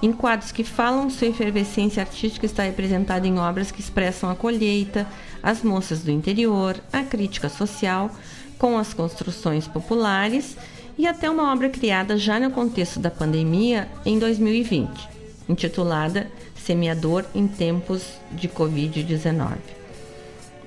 Em 0.00 0.12
quadros 0.12 0.52
que 0.52 0.62
falam, 0.62 1.10
sua 1.10 1.26
efervescência 1.26 2.02
artística 2.02 2.46
está 2.46 2.62
representada 2.62 3.26
em 3.26 3.38
obras 3.38 3.72
que 3.72 3.80
expressam 3.80 4.30
a 4.30 4.34
colheita, 4.36 5.06
as 5.42 5.62
moças 5.62 6.02
do 6.02 6.10
interior, 6.10 6.76
a 6.92 7.02
crítica 7.02 7.48
social, 7.48 8.10
com 8.58 8.78
as 8.78 8.94
construções 8.94 9.66
populares 9.66 10.56
e 10.96 11.06
até 11.06 11.28
uma 11.28 11.52
obra 11.52 11.68
criada 11.68 12.16
já 12.16 12.38
no 12.38 12.50
contexto 12.50 13.00
da 13.00 13.10
pandemia 13.10 13.88
em 14.04 14.18
2020, 14.18 15.08
intitulada 15.48 16.28
Semeador 16.54 17.24
em 17.34 17.48
Tempos 17.48 18.04
de 18.32 18.48
Covid-19. 18.48 19.56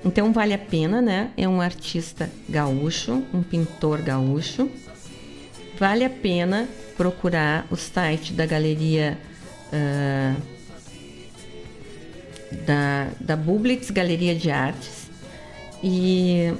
Então 0.04 0.32
vale 0.32 0.52
a 0.52 0.58
pena, 0.58 1.00
né? 1.00 1.30
É 1.36 1.48
um 1.48 1.60
artista 1.60 2.28
gaúcho, 2.48 3.22
um 3.32 3.42
pintor 3.42 4.02
gaúcho. 4.02 4.68
Vale 5.78 6.04
a 6.04 6.10
pena 6.10 6.68
procurar 7.02 7.66
o 7.68 7.74
site 7.74 8.32
da 8.32 8.46
galeria 8.46 9.18
uh, 9.72 10.40
da, 12.64 13.08
da 13.18 13.34
Bublitz 13.34 13.90
Galeria 13.90 14.36
de 14.36 14.52
Artes 14.52 15.10
e, 15.82 16.54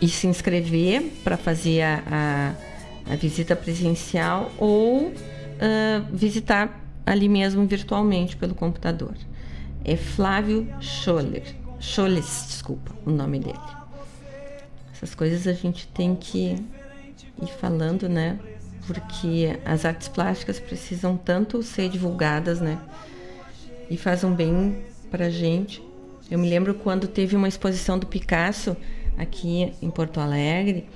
e 0.00 0.08
se 0.08 0.26
inscrever 0.26 1.12
para 1.22 1.36
fazer 1.36 1.82
a, 1.82 2.02
a, 3.06 3.12
a, 3.12 3.16
visita 3.16 3.54
presencial 3.54 4.50
ou 4.56 5.08
uh, 5.08 5.12
visitar 6.10 6.80
ali 7.04 7.28
mesmo 7.28 7.66
virtualmente 7.66 8.34
pelo 8.34 8.54
computador. 8.54 9.14
É 9.84 9.94
Flávio 9.94 10.66
Scholler, 10.80 11.54
Scholes, 11.78 12.46
desculpa, 12.48 12.92
o 13.04 13.10
nome 13.10 13.40
dele. 13.40 13.58
Essas 14.94 15.14
coisas 15.14 15.46
a 15.46 15.52
gente 15.52 15.86
tem 15.88 16.16
que 16.16 16.56
ir 17.40 17.48
falando, 17.60 18.08
né? 18.08 18.38
Porque 18.86 19.58
as 19.64 19.84
artes 19.84 20.08
plásticas 20.08 20.58
precisam 20.58 21.16
tanto 21.16 21.62
ser 21.62 21.88
divulgadas, 21.88 22.60
né? 22.60 22.78
E 23.88 23.96
fazem 23.96 24.32
bem 24.32 24.84
pra 25.10 25.30
gente. 25.30 25.82
Eu 26.30 26.38
me 26.38 26.48
lembro 26.48 26.74
quando 26.74 27.06
teve 27.06 27.36
uma 27.36 27.48
exposição 27.48 27.98
do 27.98 28.06
Picasso 28.06 28.76
aqui 29.16 29.72
em 29.80 29.90
Porto 29.90 30.18
Alegre, 30.18 30.86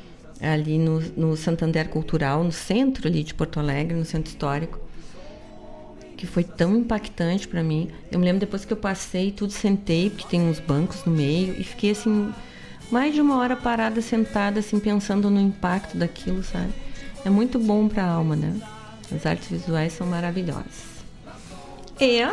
ali 0.40 0.78
no, 0.78 1.00
no 1.16 1.36
Santander 1.36 1.88
Cultural, 1.88 2.42
no 2.42 2.52
centro 2.52 3.06
ali 3.06 3.22
de 3.22 3.34
Porto 3.34 3.60
Alegre, 3.60 3.96
no 3.96 4.04
centro 4.04 4.30
histórico, 4.30 4.78
que 6.16 6.26
foi 6.26 6.42
tão 6.42 6.76
impactante 6.76 7.46
para 7.46 7.62
mim. 7.62 7.90
Eu 8.10 8.18
me 8.18 8.24
lembro 8.24 8.40
depois 8.40 8.64
que 8.64 8.72
eu 8.72 8.76
passei, 8.76 9.30
tudo 9.30 9.52
sentei, 9.52 10.10
porque 10.10 10.26
tem 10.26 10.40
uns 10.40 10.58
bancos 10.58 11.04
no 11.04 11.12
meio, 11.12 11.54
e 11.58 11.64
fiquei 11.64 11.90
assim, 11.90 12.32
mais 12.90 13.14
de 13.14 13.20
uma 13.20 13.36
hora 13.36 13.56
parada, 13.56 14.00
sentada, 14.00 14.60
assim, 14.60 14.78
pensando 14.78 15.30
no 15.30 15.40
impacto 15.40 15.96
daquilo, 15.96 16.42
sabe? 16.42 16.72
É 17.24 17.30
muito 17.30 17.58
bom 17.58 17.88
para 17.88 18.04
a 18.04 18.10
alma, 18.10 18.36
né? 18.36 18.54
As 19.14 19.26
artes 19.26 19.48
visuais 19.48 19.92
são 19.92 20.06
maravilhosas. 20.06 20.96
E 22.00 22.26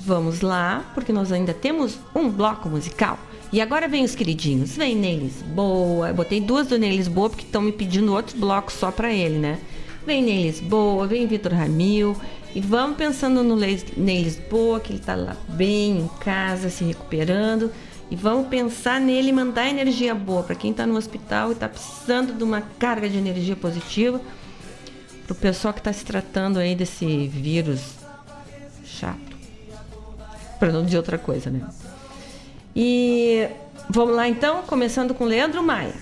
vamos 0.00 0.40
lá, 0.40 0.90
porque 0.94 1.12
nós 1.12 1.30
ainda 1.30 1.54
temos 1.54 1.98
um 2.14 2.28
bloco 2.28 2.68
musical. 2.68 3.18
E 3.52 3.60
agora 3.60 3.86
vem 3.86 4.04
os 4.04 4.14
queridinhos. 4.14 4.76
Vem 4.76 4.96
Ney 4.96 5.16
Lisboa. 5.18 6.08
Eu 6.08 6.14
botei 6.14 6.40
duas 6.40 6.66
do 6.66 6.78
Ney 6.78 6.96
Lisboa 6.96 7.30
porque 7.30 7.44
estão 7.44 7.62
me 7.62 7.70
pedindo 7.70 8.12
outro 8.12 8.36
bloco 8.36 8.72
só 8.72 8.90
para 8.90 9.12
ele, 9.12 9.38
né? 9.38 9.60
Vem 10.04 10.22
Ney 10.22 10.42
Lisboa, 10.42 11.06
vem 11.06 11.26
Vitor 11.26 11.52
Ramil. 11.52 12.16
E 12.52 12.60
vamos 12.60 12.96
pensando 12.96 13.42
no 13.44 13.54
Ney 13.54 14.22
Lisboa, 14.24 14.80
que 14.80 14.92
ele 14.92 14.98
tá 14.98 15.14
lá 15.14 15.36
bem 15.48 15.98
em 15.98 16.10
casa, 16.20 16.68
se 16.68 16.82
recuperando. 16.82 17.70
E 18.10 18.16
vamos 18.16 18.48
pensar 18.48 19.00
nele 19.00 19.30
e 19.30 19.32
mandar 19.32 19.68
energia 19.68 20.14
boa 20.14 20.42
para 20.42 20.54
quem 20.54 20.70
está 20.70 20.86
no 20.86 20.96
hospital 20.96 21.50
e 21.50 21.52
está 21.52 21.68
precisando 21.68 22.34
de 22.34 22.44
uma 22.44 22.60
carga 22.78 23.08
de 23.08 23.16
energia 23.16 23.56
positiva. 23.56 24.20
Para 25.26 25.32
o 25.32 25.36
pessoal 25.36 25.72
que 25.72 25.80
está 25.80 25.92
se 25.92 26.04
tratando 26.04 26.58
aí 26.58 26.74
desse 26.74 27.26
vírus 27.28 27.94
chato. 28.84 29.18
Para 30.58 30.70
não 30.70 30.84
dizer 30.84 30.98
outra 30.98 31.18
coisa, 31.18 31.50
né? 31.50 31.66
E 32.76 33.48
vamos 33.88 34.14
lá 34.14 34.28
então, 34.28 34.62
começando 34.62 35.14
com 35.14 35.24
Leandro 35.24 35.62
Maia. 35.62 35.94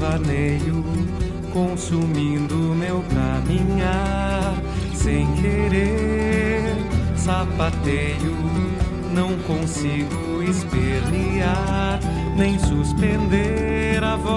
Devaneio 0.00 0.82
consumindo 1.52 2.54
meu 2.74 3.04
caminhar. 3.14 4.56
Sem 4.94 5.30
querer 5.34 6.74
sapateio, 7.14 8.34
não 9.12 9.36
consigo 9.40 10.42
espernear, 10.42 12.00
nem 12.34 12.58
suspender 12.58 14.02
a 14.02 14.16
voz, 14.16 14.32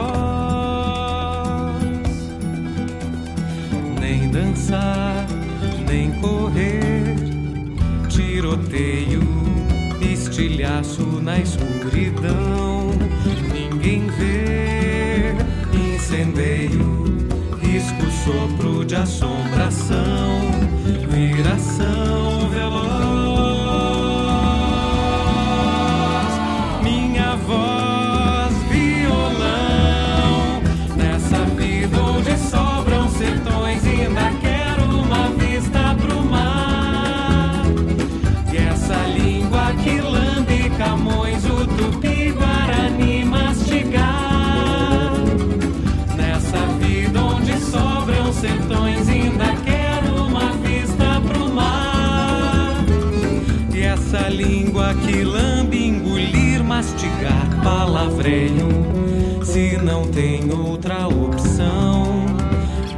nem 4.01 4.29
dançar, 4.29 5.25
nem 5.87 6.11
correr, 6.19 7.15
tiroteio, 8.09 9.21
estilhaço 10.01 11.03
na 11.21 11.39
escuridão, 11.39 12.91
ninguém 13.53 14.07
vê, 14.07 15.02
incendeio, 16.13 17.17
risco, 17.59 18.05
sopro 18.23 18.85
de 18.85 18.95
assombração, 18.95 20.41
viração 21.09 22.49
veloz. 22.49 23.52
Sertões, 48.43 49.07
ainda 49.07 49.55
quero 49.63 50.25
uma 50.25 50.51
vista 50.57 51.21
pro 51.25 51.49
mar. 51.49 52.83
E 53.73 53.79
essa 53.79 54.27
língua 54.27 54.93
que 54.95 55.23
lambe, 55.23 55.87
engolir, 55.87 56.61
mastigar, 56.61 57.63
palavreio. 57.63 58.67
Se 59.45 59.77
não 59.77 60.05
tem 60.09 60.51
outra 60.51 61.07
opção 61.07 62.25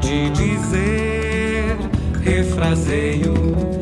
de 0.02 0.32
dizer, 0.32 1.78
refraseio 2.24 3.75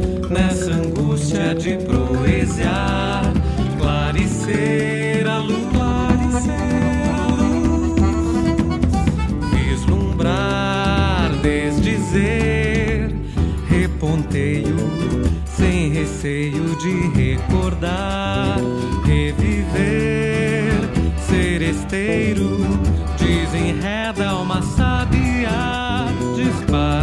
receio 16.24 16.74
de 16.78 17.08
recordar, 17.10 18.58
reviver, 19.06 20.72
seresteiro, 21.18 22.60
desenreda 23.20 24.34
uma 24.36 24.62
sabia, 24.62 26.08
dispara 26.34 27.03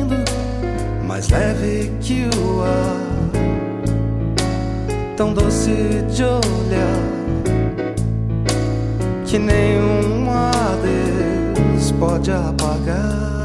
mais 1.21 1.29
leve 1.29 1.91
que 2.01 2.27
o 2.37 2.63
ar, 2.63 3.31
tão 5.15 5.33
doce 5.33 5.71
de 6.09 6.23
olhar 6.23 7.01
que 9.25 9.37
nenhum 9.37 10.27
adeus 10.31 11.91
pode 11.91 12.31
apagar. 12.31 13.40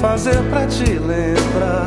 Fazer 0.00 0.42
pra 0.50 0.66
te 0.66 0.84
lembrar? 0.84 1.86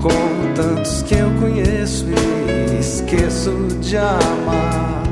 Como 0.00 0.54
tantos 0.54 1.02
que 1.02 1.14
eu 1.14 1.30
conheço 1.40 2.06
e 2.06 2.80
esqueço 2.80 3.50
de 3.80 3.96
amar. 3.96 5.02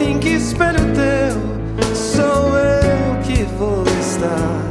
Em 0.00 0.18
que 0.18 0.30
espelho 0.30 0.80
teu 0.94 1.94
sou 1.94 2.58
eu 2.58 3.22
que 3.22 3.44
vou 3.58 3.84
estar? 4.00 4.64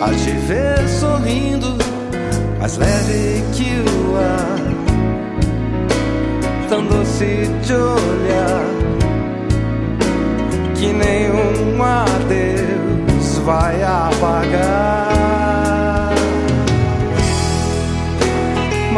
A 0.00 0.10
te 0.14 0.30
ver 0.30 0.88
sorrindo, 0.88 1.76
mais 2.58 2.76
leve 2.76 3.42
que 3.52 3.82
o 3.90 4.16
ar, 4.16 4.58
tão 6.68 6.86
doce 6.86 7.48
de 7.64 7.72
olhar, 7.72 8.77
que 10.78 10.92
nenhum 10.92 11.82
adeus 11.82 13.38
vai 13.44 13.82
apagar. 13.82 15.08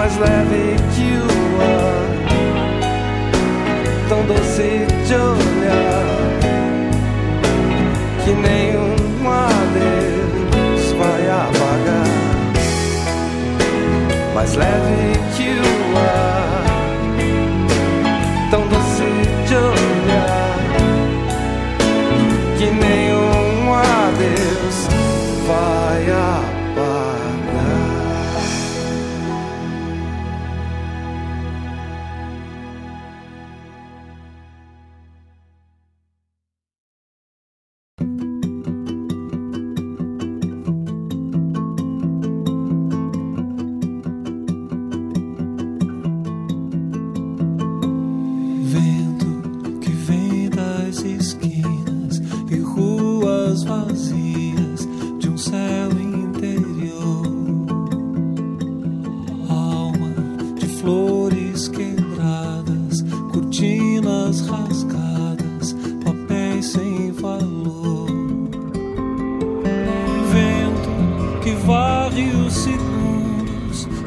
mais 0.01 0.17
leve 0.17 0.77
que 0.95 1.13
o 1.13 1.29
ar, 1.61 2.09
tão 4.09 4.23
doce 4.25 4.87
de 5.07 5.15
olhar, 5.15 6.07
que 8.25 8.33
nenhum 8.33 8.97
adeus 9.29 10.93
vai 10.99 11.23
apagar. 11.29 12.09
Mais 14.35 14.55
leve 14.55 15.21
que 15.37 15.51
o 15.61 15.99
ar, 15.99 16.40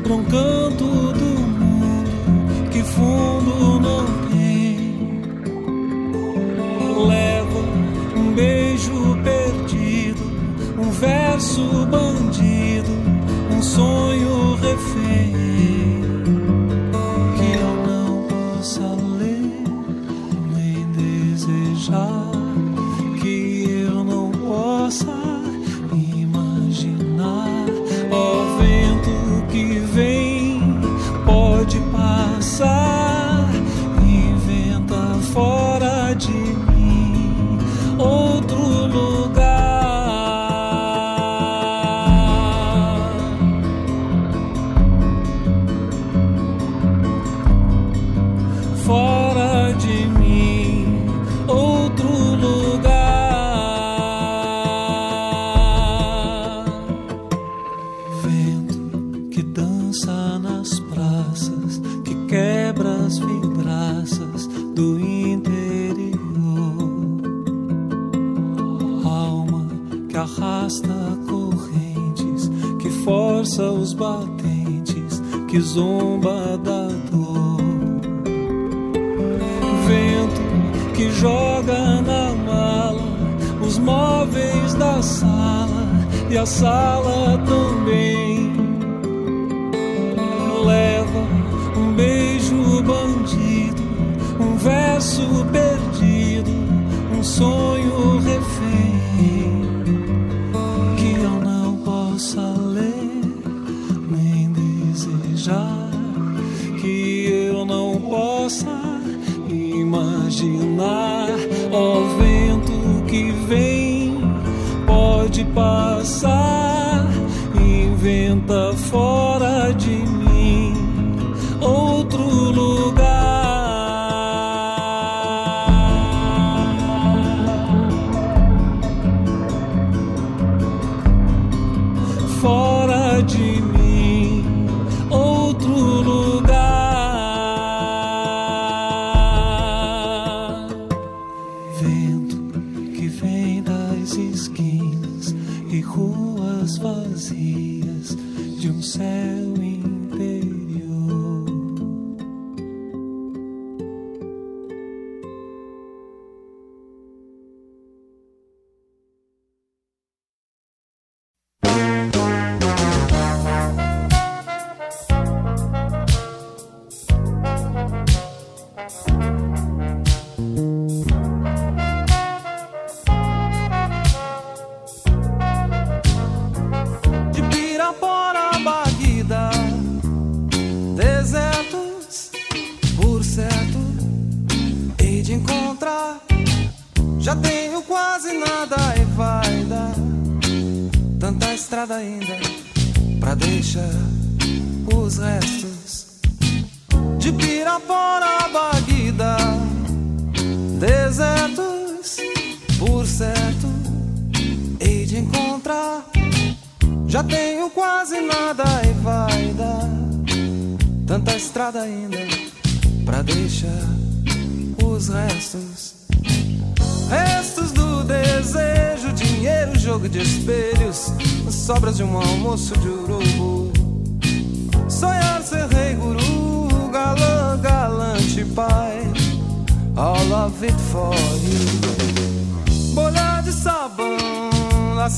pra 0.03 0.13
um 0.13 0.23
canto 0.25 1.13
do 1.13 1.39
mundo 1.59 2.69
que 2.69 2.83
fundo 2.83 3.79
não 3.79 4.05
tem. 4.29 5.21
Leva 7.07 7.59
um 8.17 8.33
beijo 8.33 9.17
perdido, 9.23 10.21
um 10.77 10.91
verso 10.91 11.85
bandido, 11.85 12.02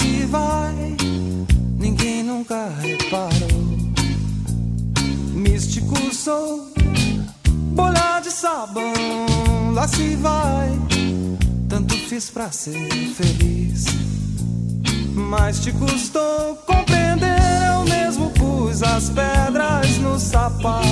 se 0.05 0.25
vai 0.25 0.95
ninguém 1.79 2.23
nunca 2.23 2.69
reparou. 2.79 3.65
Místico 5.33 6.13
sou, 6.13 6.71
bolha 7.73 8.19
de 8.21 8.31
sabão, 8.31 8.93
lá 9.73 9.87
se 9.87 10.15
vai. 10.17 10.69
Tanto 11.67 11.95
fiz 11.95 12.29
pra 12.29 12.51
ser 12.51 12.89
feliz, 13.15 13.85
mas 15.15 15.59
te 15.59 15.71
custou 15.71 16.55
compreender. 16.67 17.41
Eu 17.73 17.83
mesmo 17.85 18.29
pus 18.31 18.83
as 18.83 19.09
pedras 19.09 19.97
no 19.97 20.19
sapato. 20.19 20.85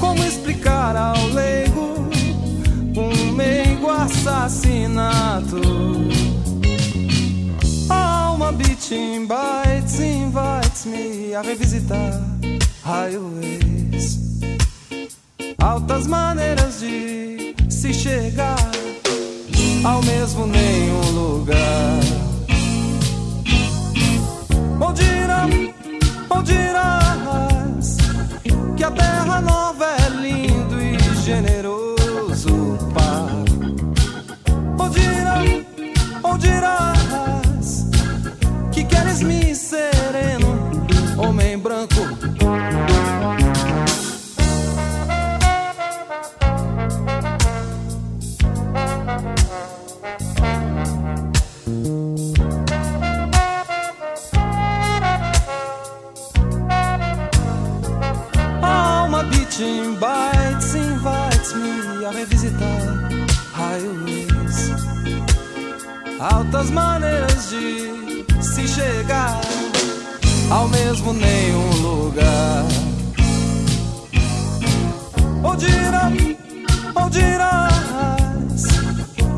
Como 0.00 0.24
explicar 0.24 0.96
ao 0.96 1.28
meigo 1.28 1.49
assassinato? 4.10 5.60
Alma 7.88 8.52
beating 8.52 9.26
bites 9.26 10.00
invites 10.00 10.86
me 10.86 11.34
a 11.34 11.42
revisitar 11.42 12.20
highways. 12.84 14.18
Altas 15.58 16.06
maneiras 16.06 16.80
de 16.80 17.54
se 17.68 17.92
chegar 17.92 18.70
ao 19.84 20.02
mesmo 20.02 20.46
nenhum 20.46 21.10
lugar. 21.12 22.00
Onde 24.80 25.02
irá, 25.02 25.46
onde 26.30 26.52
irás? 26.52 27.96
Que 28.76 28.84
a 28.84 28.90
terra 28.90 29.40
nova 29.40 29.79
dirá 36.40 36.89
Altas 66.20 66.70
maneiras 66.70 67.48
de 67.48 68.26
se 68.42 68.68
chegar 68.68 69.40
ao 70.50 70.68
mesmo 70.68 71.14
nenhum 71.14 71.70
lugar. 71.80 72.66
Onde 75.42 75.64
irá, 75.64 76.12
onde 76.94 77.20
irás? 77.20 78.64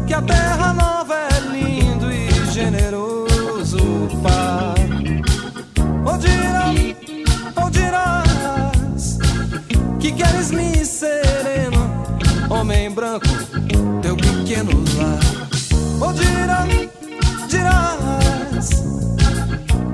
Que 0.09 0.15
a 0.15 0.23
terra 0.23 0.73
nova 0.73 1.15
é 1.15 1.41
lindo 1.53 2.11
e 2.11 2.29
generoso 2.51 3.79
par. 4.21 4.75
Onde 6.05 6.27
irá, 6.27 7.65
onde 7.65 7.79
irás? 7.79 9.19
Que 10.01 10.11
queres 10.11 10.51
me 10.51 10.85
sereno, 10.85 11.89
homem 12.51 12.91
branco, 12.91 13.29
teu 14.03 14.17
pequeno 14.17 14.73
lar. 14.97 15.22
Onde 16.05 16.25
irá, 16.25 16.67
dirás? 17.49 18.83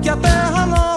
Que 0.01 0.09
a 0.09 0.17
terra 0.17 0.65
nova 0.65 0.88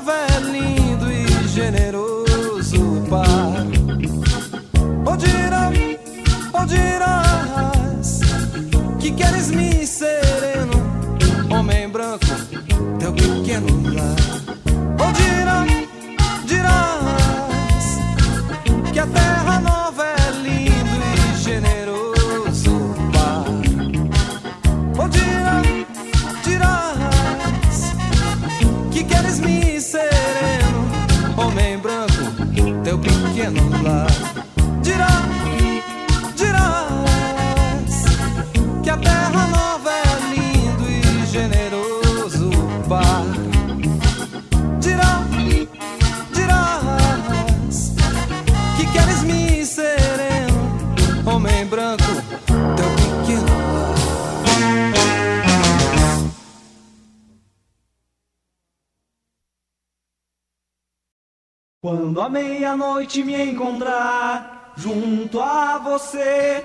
Quando 62.13 62.21
a 62.21 62.29
meia-noite 62.29 63.25
me 63.25 63.43
encontrar 63.43 64.75
junto 64.77 65.41
a 65.41 65.79
você, 65.79 66.63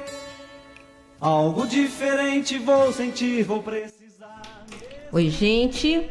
algo 1.21 1.65
diferente 1.65 2.57
vou 2.57 2.91
sentir, 2.91 3.43
vou 3.43 3.63
precisar. 3.63 4.41
Oi, 5.09 5.29
gente. 5.29 6.09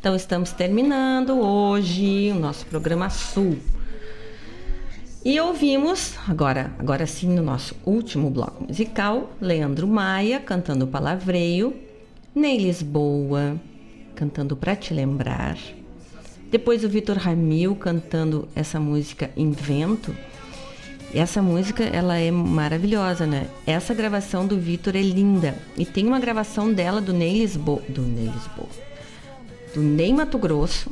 Então 0.00 0.16
estamos 0.16 0.52
terminando 0.52 1.38
hoje 1.38 2.32
o 2.32 2.36
nosso 2.36 2.64
programa 2.64 3.10
Sul. 3.10 3.58
E 5.22 5.38
ouvimos, 5.38 6.14
agora, 6.26 6.72
agora 6.78 7.06
sim, 7.06 7.28
no 7.28 7.42
nosso 7.42 7.76
último 7.84 8.30
bloco 8.30 8.64
musical, 8.64 9.28
Leandro 9.38 9.86
Maia 9.86 10.40
cantando 10.40 10.86
Palavreio, 10.86 11.76
Ney 12.34 12.56
Lisboa 12.56 13.60
cantando 14.14 14.56
Pra 14.56 14.74
Te 14.74 14.94
Lembrar, 14.94 15.58
depois 16.50 16.82
o 16.82 16.88
Vitor 16.88 17.16
Ramil 17.16 17.76
cantando 17.76 18.48
essa 18.54 18.80
música 18.80 19.30
Invento. 19.36 20.14
Essa 21.14 21.40
música, 21.40 21.84
ela 21.84 22.18
é 22.18 22.30
maravilhosa, 22.30 23.26
né? 23.26 23.48
Essa 23.66 23.94
gravação 23.94 24.46
do 24.46 24.58
Vitor 24.58 24.94
é 24.94 25.00
linda. 25.00 25.54
E 25.76 25.84
tem 25.84 26.06
uma 26.06 26.20
gravação 26.20 26.72
dela 26.72 27.00
do 27.00 27.12
Ney 27.12 27.38
Lisboa, 27.38 27.82
do 27.88 28.02
Ney 28.02 28.26
Lisboa, 28.26 28.68
do 29.74 29.80
Ney 29.80 30.12
Mato 30.12 30.36
Grosso, 30.38 30.90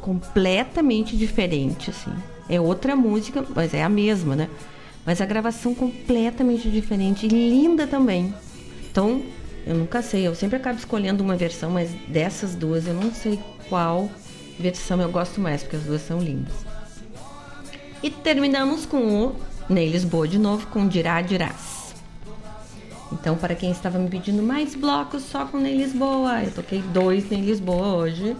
completamente 0.00 1.16
diferente, 1.16 1.90
assim. 1.90 2.12
É 2.48 2.58
outra 2.58 2.96
música, 2.96 3.44
mas 3.54 3.74
é 3.74 3.82
a 3.82 3.88
mesma, 3.90 4.34
né? 4.34 4.48
Mas 5.04 5.20
a 5.20 5.26
gravação 5.26 5.74
completamente 5.74 6.70
diferente 6.70 7.26
e 7.26 7.28
linda 7.28 7.86
também. 7.86 8.34
Então, 8.90 9.22
eu 9.66 9.74
nunca 9.74 10.00
sei, 10.00 10.26
eu 10.26 10.34
sempre 10.34 10.56
acabo 10.56 10.78
escolhendo 10.78 11.22
uma 11.22 11.36
versão, 11.36 11.70
mas 11.70 11.90
dessas 12.08 12.54
duas 12.54 12.86
eu 12.86 12.94
não 12.94 13.12
sei 13.12 13.38
qual 13.68 14.10
versão 14.58 15.00
eu 15.00 15.10
gosto 15.10 15.40
mais, 15.40 15.62
porque 15.62 15.76
as 15.76 15.82
duas 15.82 16.02
são 16.02 16.18
lindas. 16.18 16.54
E 18.02 18.10
terminamos 18.10 18.84
com 18.84 19.26
o 19.26 19.36
Ney 19.68 19.88
Lisboa 19.88 20.26
de 20.26 20.38
novo, 20.38 20.66
com 20.68 20.86
Dirá 20.86 21.20
Dirás. 21.20 21.94
Então, 23.12 23.36
para 23.36 23.54
quem 23.54 23.70
estava 23.70 23.98
me 23.98 24.08
pedindo 24.08 24.42
mais 24.42 24.74
blocos 24.74 25.22
só 25.22 25.46
com 25.46 25.58
Ney 25.58 25.76
Lisboa, 25.76 26.42
eu 26.44 26.50
toquei 26.52 26.82
dois 26.92 27.28
Ney 27.30 27.40
Lisboa 27.40 27.94
hoje. 27.94 28.36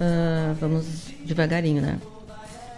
Uh, 0.00 0.54
vamos 0.58 0.86
devagarinho, 1.24 1.82
né? 1.82 1.98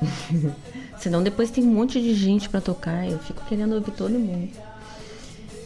Senão 0.99 1.23
depois 1.23 1.51
tem 1.51 1.65
um 1.65 1.73
monte 1.73 2.01
de 2.01 2.15
gente 2.15 2.49
para 2.49 2.61
tocar, 2.61 3.09
eu 3.09 3.19
fico 3.20 3.44
querendo 3.47 3.74
ouvir 3.74 3.93
todo 3.93 4.12
mundo. 4.12 4.51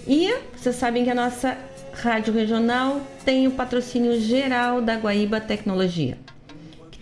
E 0.07 0.33
vocês 0.57 0.77
sabem 0.77 1.05
que 1.05 1.11
a 1.11 1.15
nossa 1.15 1.57
rádio 1.93 2.33
regional 2.33 3.01
tem 3.25 3.47
o 3.47 3.51
patrocínio 3.51 4.21
geral 4.21 4.81
da 4.81 4.95
Guaíba 4.97 5.41
Tecnologia 5.41 6.19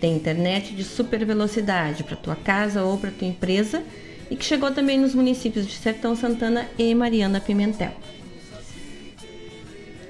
tem 0.05 0.15
internet 0.15 0.75
de 0.75 0.85
super 0.85 1.25
velocidade 1.25 2.05
para 2.05 2.15
tua 2.15 2.37
casa 2.37 2.83
ou 2.83 2.99
para 2.99 3.11
tua 3.11 3.27
empresa 3.27 3.83
e 4.31 4.37
que 4.37 4.45
chegou 4.45 4.71
também 4.71 4.99
nos 4.99 5.15
municípios 5.15 5.67
de 5.67 5.73
Sertão 5.73 6.15
Santana 6.15 6.69
e 6.79 6.95
Mariana 6.95 7.41
Pimentel. 7.41 7.93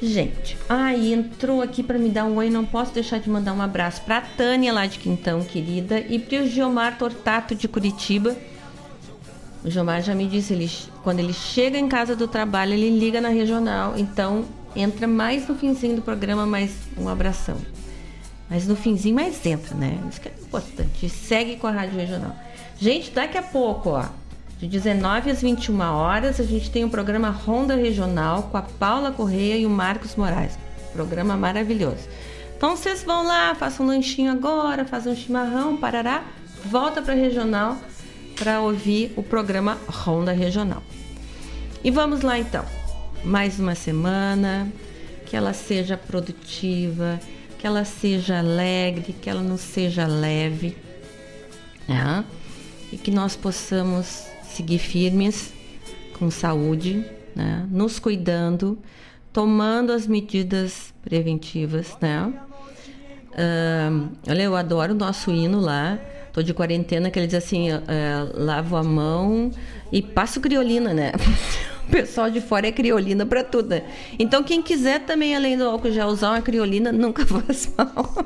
Gente, 0.01 0.57
aí 0.67 1.13
entrou 1.13 1.61
aqui 1.61 1.83
para 1.83 1.99
me 1.99 2.09
dar 2.09 2.25
um 2.25 2.37
oi, 2.37 2.49
não 2.49 2.65
posso 2.65 2.91
deixar 2.91 3.19
de 3.19 3.29
mandar 3.29 3.53
um 3.53 3.61
abraço 3.61 4.01
para 4.01 4.17
a 4.17 4.21
Tânia 4.21 4.73
lá 4.73 4.87
de 4.87 4.97
Quintão, 4.97 5.43
querida, 5.43 5.99
e 5.99 6.17
para 6.17 6.41
o 6.41 6.47
Giomar 6.47 6.97
Tortato 6.97 7.53
de 7.53 7.67
Curitiba. 7.67 8.35
O 9.63 9.69
Giomar 9.69 10.01
já 10.01 10.15
me 10.15 10.27
disse, 10.27 10.53
ele, 10.53 10.69
quando 11.03 11.19
ele 11.19 11.33
chega 11.33 11.77
em 11.77 11.87
casa 11.87 12.15
do 12.15 12.27
trabalho, 12.27 12.73
ele 12.73 12.97
liga 12.97 13.21
na 13.21 13.29
regional, 13.29 13.93
então 13.95 14.45
entra 14.75 15.07
mais 15.07 15.47
no 15.47 15.55
finzinho 15.55 15.97
do 15.97 16.01
programa, 16.01 16.45
mais 16.45 16.71
um 16.97 17.07
abração. 17.07 17.57
Mas 18.49 18.67
no 18.67 18.75
finzinho, 18.75 19.15
mais 19.15 19.45
entra, 19.45 19.75
né? 19.75 19.99
Isso 20.09 20.19
que 20.19 20.27
é 20.27 20.31
importante. 20.31 21.09
segue 21.09 21.57
com 21.57 21.67
a 21.67 21.71
Rádio 21.71 21.95
Regional. 21.95 22.35
Gente, 22.77 23.11
daqui 23.11 23.37
a 23.37 23.43
pouco, 23.43 23.91
ó, 23.91 24.05
de 24.59 24.67
19 24.67 25.29
às 25.29 25.41
21 25.41 25.79
horas, 25.79 26.39
a 26.39 26.43
gente 26.43 26.69
tem 26.71 26.83
o 26.83 26.87
um 26.87 26.89
programa 26.89 27.29
Ronda 27.29 27.75
Regional 27.75 28.43
com 28.43 28.57
a 28.57 28.61
Paula 28.61 29.11
Correia 29.11 29.57
e 29.57 29.65
o 29.65 29.69
Marcos 29.69 30.15
Moraes. 30.15 30.57
Programa 30.91 31.37
maravilhoso. 31.37 32.09
Então 32.57 32.75
vocês 32.75 33.03
vão 33.03 33.25
lá, 33.25 33.55
façam 33.55 33.85
um 33.85 33.89
lanchinho 33.89 34.31
agora, 34.31 34.85
fazem 34.85 35.13
um 35.13 35.15
chimarrão, 35.15 35.77
parará, 35.77 36.23
volta 36.65 37.01
para 37.01 37.13
regional 37.13 37.77
para 38.41 38.59
ouvir 38.59 39.13
o 39.15 39.21
programa 39.21 39.77
Ronda 39.87 40.31
Regional. 40.31 40.81
E 41.83 41.91
vamos 41.91 42.21
lá 42.21 42.39
então. 42.39 42.65
Mais 43.23 43.59
uma 43.59 43.75
semana, 43.75 44.67
que 45.27 45.37
ela 45.37 45.53
seja 45.53 45.95
produtiva, 45.95 47.19
que 47.59 47.67
ela 47.67 47.85
seja 47.85 48.39
alegre, 48.39 49.13
que 49.13 49.29
ela 49.29 49.43
não 49.43 49.57
seja 49.57 50.07
leve, 50.07 50.75
né? 51.87 52.25
e 52.91 52.97
que 52.97 53.11
nós 53.11 53.35
possamos 53.35 54.25
seguir 54.43 54.79
firmes, 54.79 55.53
com 56.17 56.31
saúde, 56.31 57.05
né? 57.35 57.67
nos 57.69 57.99
cuidando, 57.99 58.75
tomando 59.31 59.91
as 59.91 60.07
medidas 60.07 60.91
preventivas, 61.03 61.95
né? 62.01 62.33
Uh, 63.33 64.09
olha, 64.27 64.41
eu 64.41 64.55
adoro 64.55 64.93
o 64.93 64.97
nosso 64.97 65.29
hino 65.29 65.59
lá 65.59 65.99
tô 66.31 66.41
de 66.41 66.53
quarentena, 66.53 67.09
que 67.09 67.19
ele 67.19 67.27
diz 67.27 67.35
assim, 67.35 67.69
é, 67.69 67.79
lavo 68.33 68.75
a 68.75 68.83
mão 68.83 69.51
e 69.91 70.01
passo 70.01 70.39
criolina, 70.39 70.93
né? 70.93 71.11
o 71.87 71.91
pessoal 71.91 72.29
de 72.29 72.39
fora 72.39 72.67
é 72.67 72.71
criolina 72.71 73.25
para 73.25 73.43
tudo, 73.43 73.69
né? 73.69 73.83
Então 74.17 74.43
quem 74.43 74.61
quiser 74.61 75.01
também, 75.01 75.35
além 75.35 75.57
do 75.57 75.65
álcool 75.65 75.91
já 75.91 76.07
usar 76.07 76.31
uma 76.31 76.41
criolina, 76.41 76.91
nunca 76.93 77.25
faz 77.25 77.73
mal. 77.77 78.25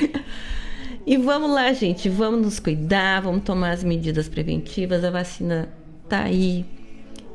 e 1.06 1.16
vamos 1.16 1.50
lá, 1.50 1.72
gente, 1.72 2.08
vamos 2.08 2.40
nos 2.40 2.58
cuidar, 2.58 3.22
vamos 3.22 3.44
tomar 3.44 3.70
as 3.70 3.84
medidas 3.84 4.28
preventivas, 4.28 5.04
a 5.04 5.10
vacina 5.10 5.68
tá 6.08 6.22
aí. 6.22 6.64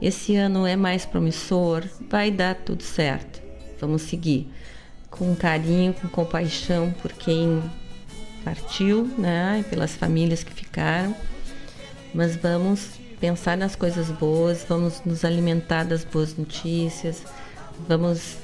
Esse 0.01 0.35
ano 0.35 0.65
é 0.65 0.77
mais 0.77 1.05
promissor, 1.05 1.83
vai 2.09 2.31
dar 2.31 2.55
tudo 2.55 2.83
certo. 2.83 3.41
Vamos 3.79 4.01
seguir 4.03 4.47
com 5.09 5.35
carinho, 5.35 5.93
com 5.93 6.07
compaixão 6.07 6.93
por 7.01 7.11
quem 7.11 7.61
partiu, 8.49 9.05
né? 9.17 9.59
E 9.59 9.63
pelas 9.63 9.95
famílias 9.95 10.43
que 10.43 10.51
ficaram. 10.51 11.15
Mas 12.13 12.35
vamos 12.35 12.99
pensar 13.19 13.55
nas 13.55 13.75
coisas 13.75 14.09
boas, 14.09 14.65
vamos 14.67 15.01
nos 15.05 15.23
alimentar 15.23 15.83
das 15.83 16.03
boas 16.03 16.35
notícias, 16.35 17.23
vamos 17.87 18.37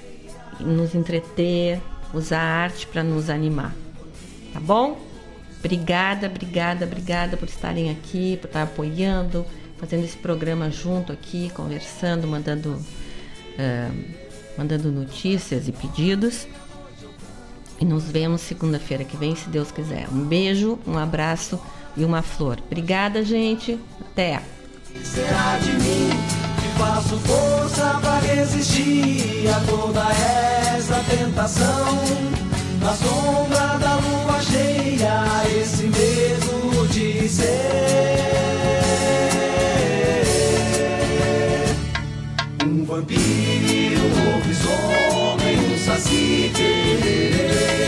nos 0.60 0.94
entreter, 0.94 1.82
usar 2.14 2.40
a 2.40 2.64
arte 2.64 2.86
para 2.86 3.03
nos 3.03 3.30
animar. 3.30 3.73
Tá 4.53 4.60
bom? 4.60 5.02
Obrigada, 5.60 6.27
obrigada, 6.27 6.86
obrigada 6.86 7.36
por 7.36 7.48
estarem 7.48 7.90
aqui, 7.90 8.38
por 8.40 8.48
estar 8.48 8.64
apoiando, 8.64 9.44
fazendo 9.80 10.03
esse 10.03 10.18
programa 10.18 10.69
junto 10.69 11.11
aqui, 11.11 11.49
conversando, 11.56 12.27
mandando, 12.27 12.73
uh, 12.73 14.03
mandando 14.56 14.91
notícias 14.91 15.68
e 15.68 15.72
pedidos. 15.72 16.48
E 17.80 17.86
nos 17.86 18.06
vemos 18.06 18.42
segunda-feira 18.42 19.04
que 19.04 19.18
vem, 19.18 19.36
se 19.36 19.50
Deus 19.50 19.72
quiser. 19.72 20.08
Um 20.12 20.24
beijo, 20.24 20.80
um 20.88 20.98
abraço 20.98 21.60
e 21.98 22.06
uma 22.06 22.22
flor. 22.22 22.60
Obrigada, 22.66 23.24
gente. 23.24 23.80
Até. 24.02 24.42
Será 25.04 25.58
de 25.58 25.72
mim 25.74 26.10
que 26.62 26.80
faço 26.80 27.18
força 27.20 28.00
para 28.02 28.20
resistir 28.20 29.48
a 29.50 29.60
toda 29.70 30.02
essa 30.76 31.04
tentação. 31.10 31.86
Na 32.80 32.94
sombra 32.94 33.78
da 33.78 33.96
lua 33.96 34.42
cheia, 34.42 35.24
esse 35.60 35.84
medo 35.84 36.88
de 36.90 37.28
ser 37.28 38.16
um 42.64 42.86
vampiro, 42.86 43.35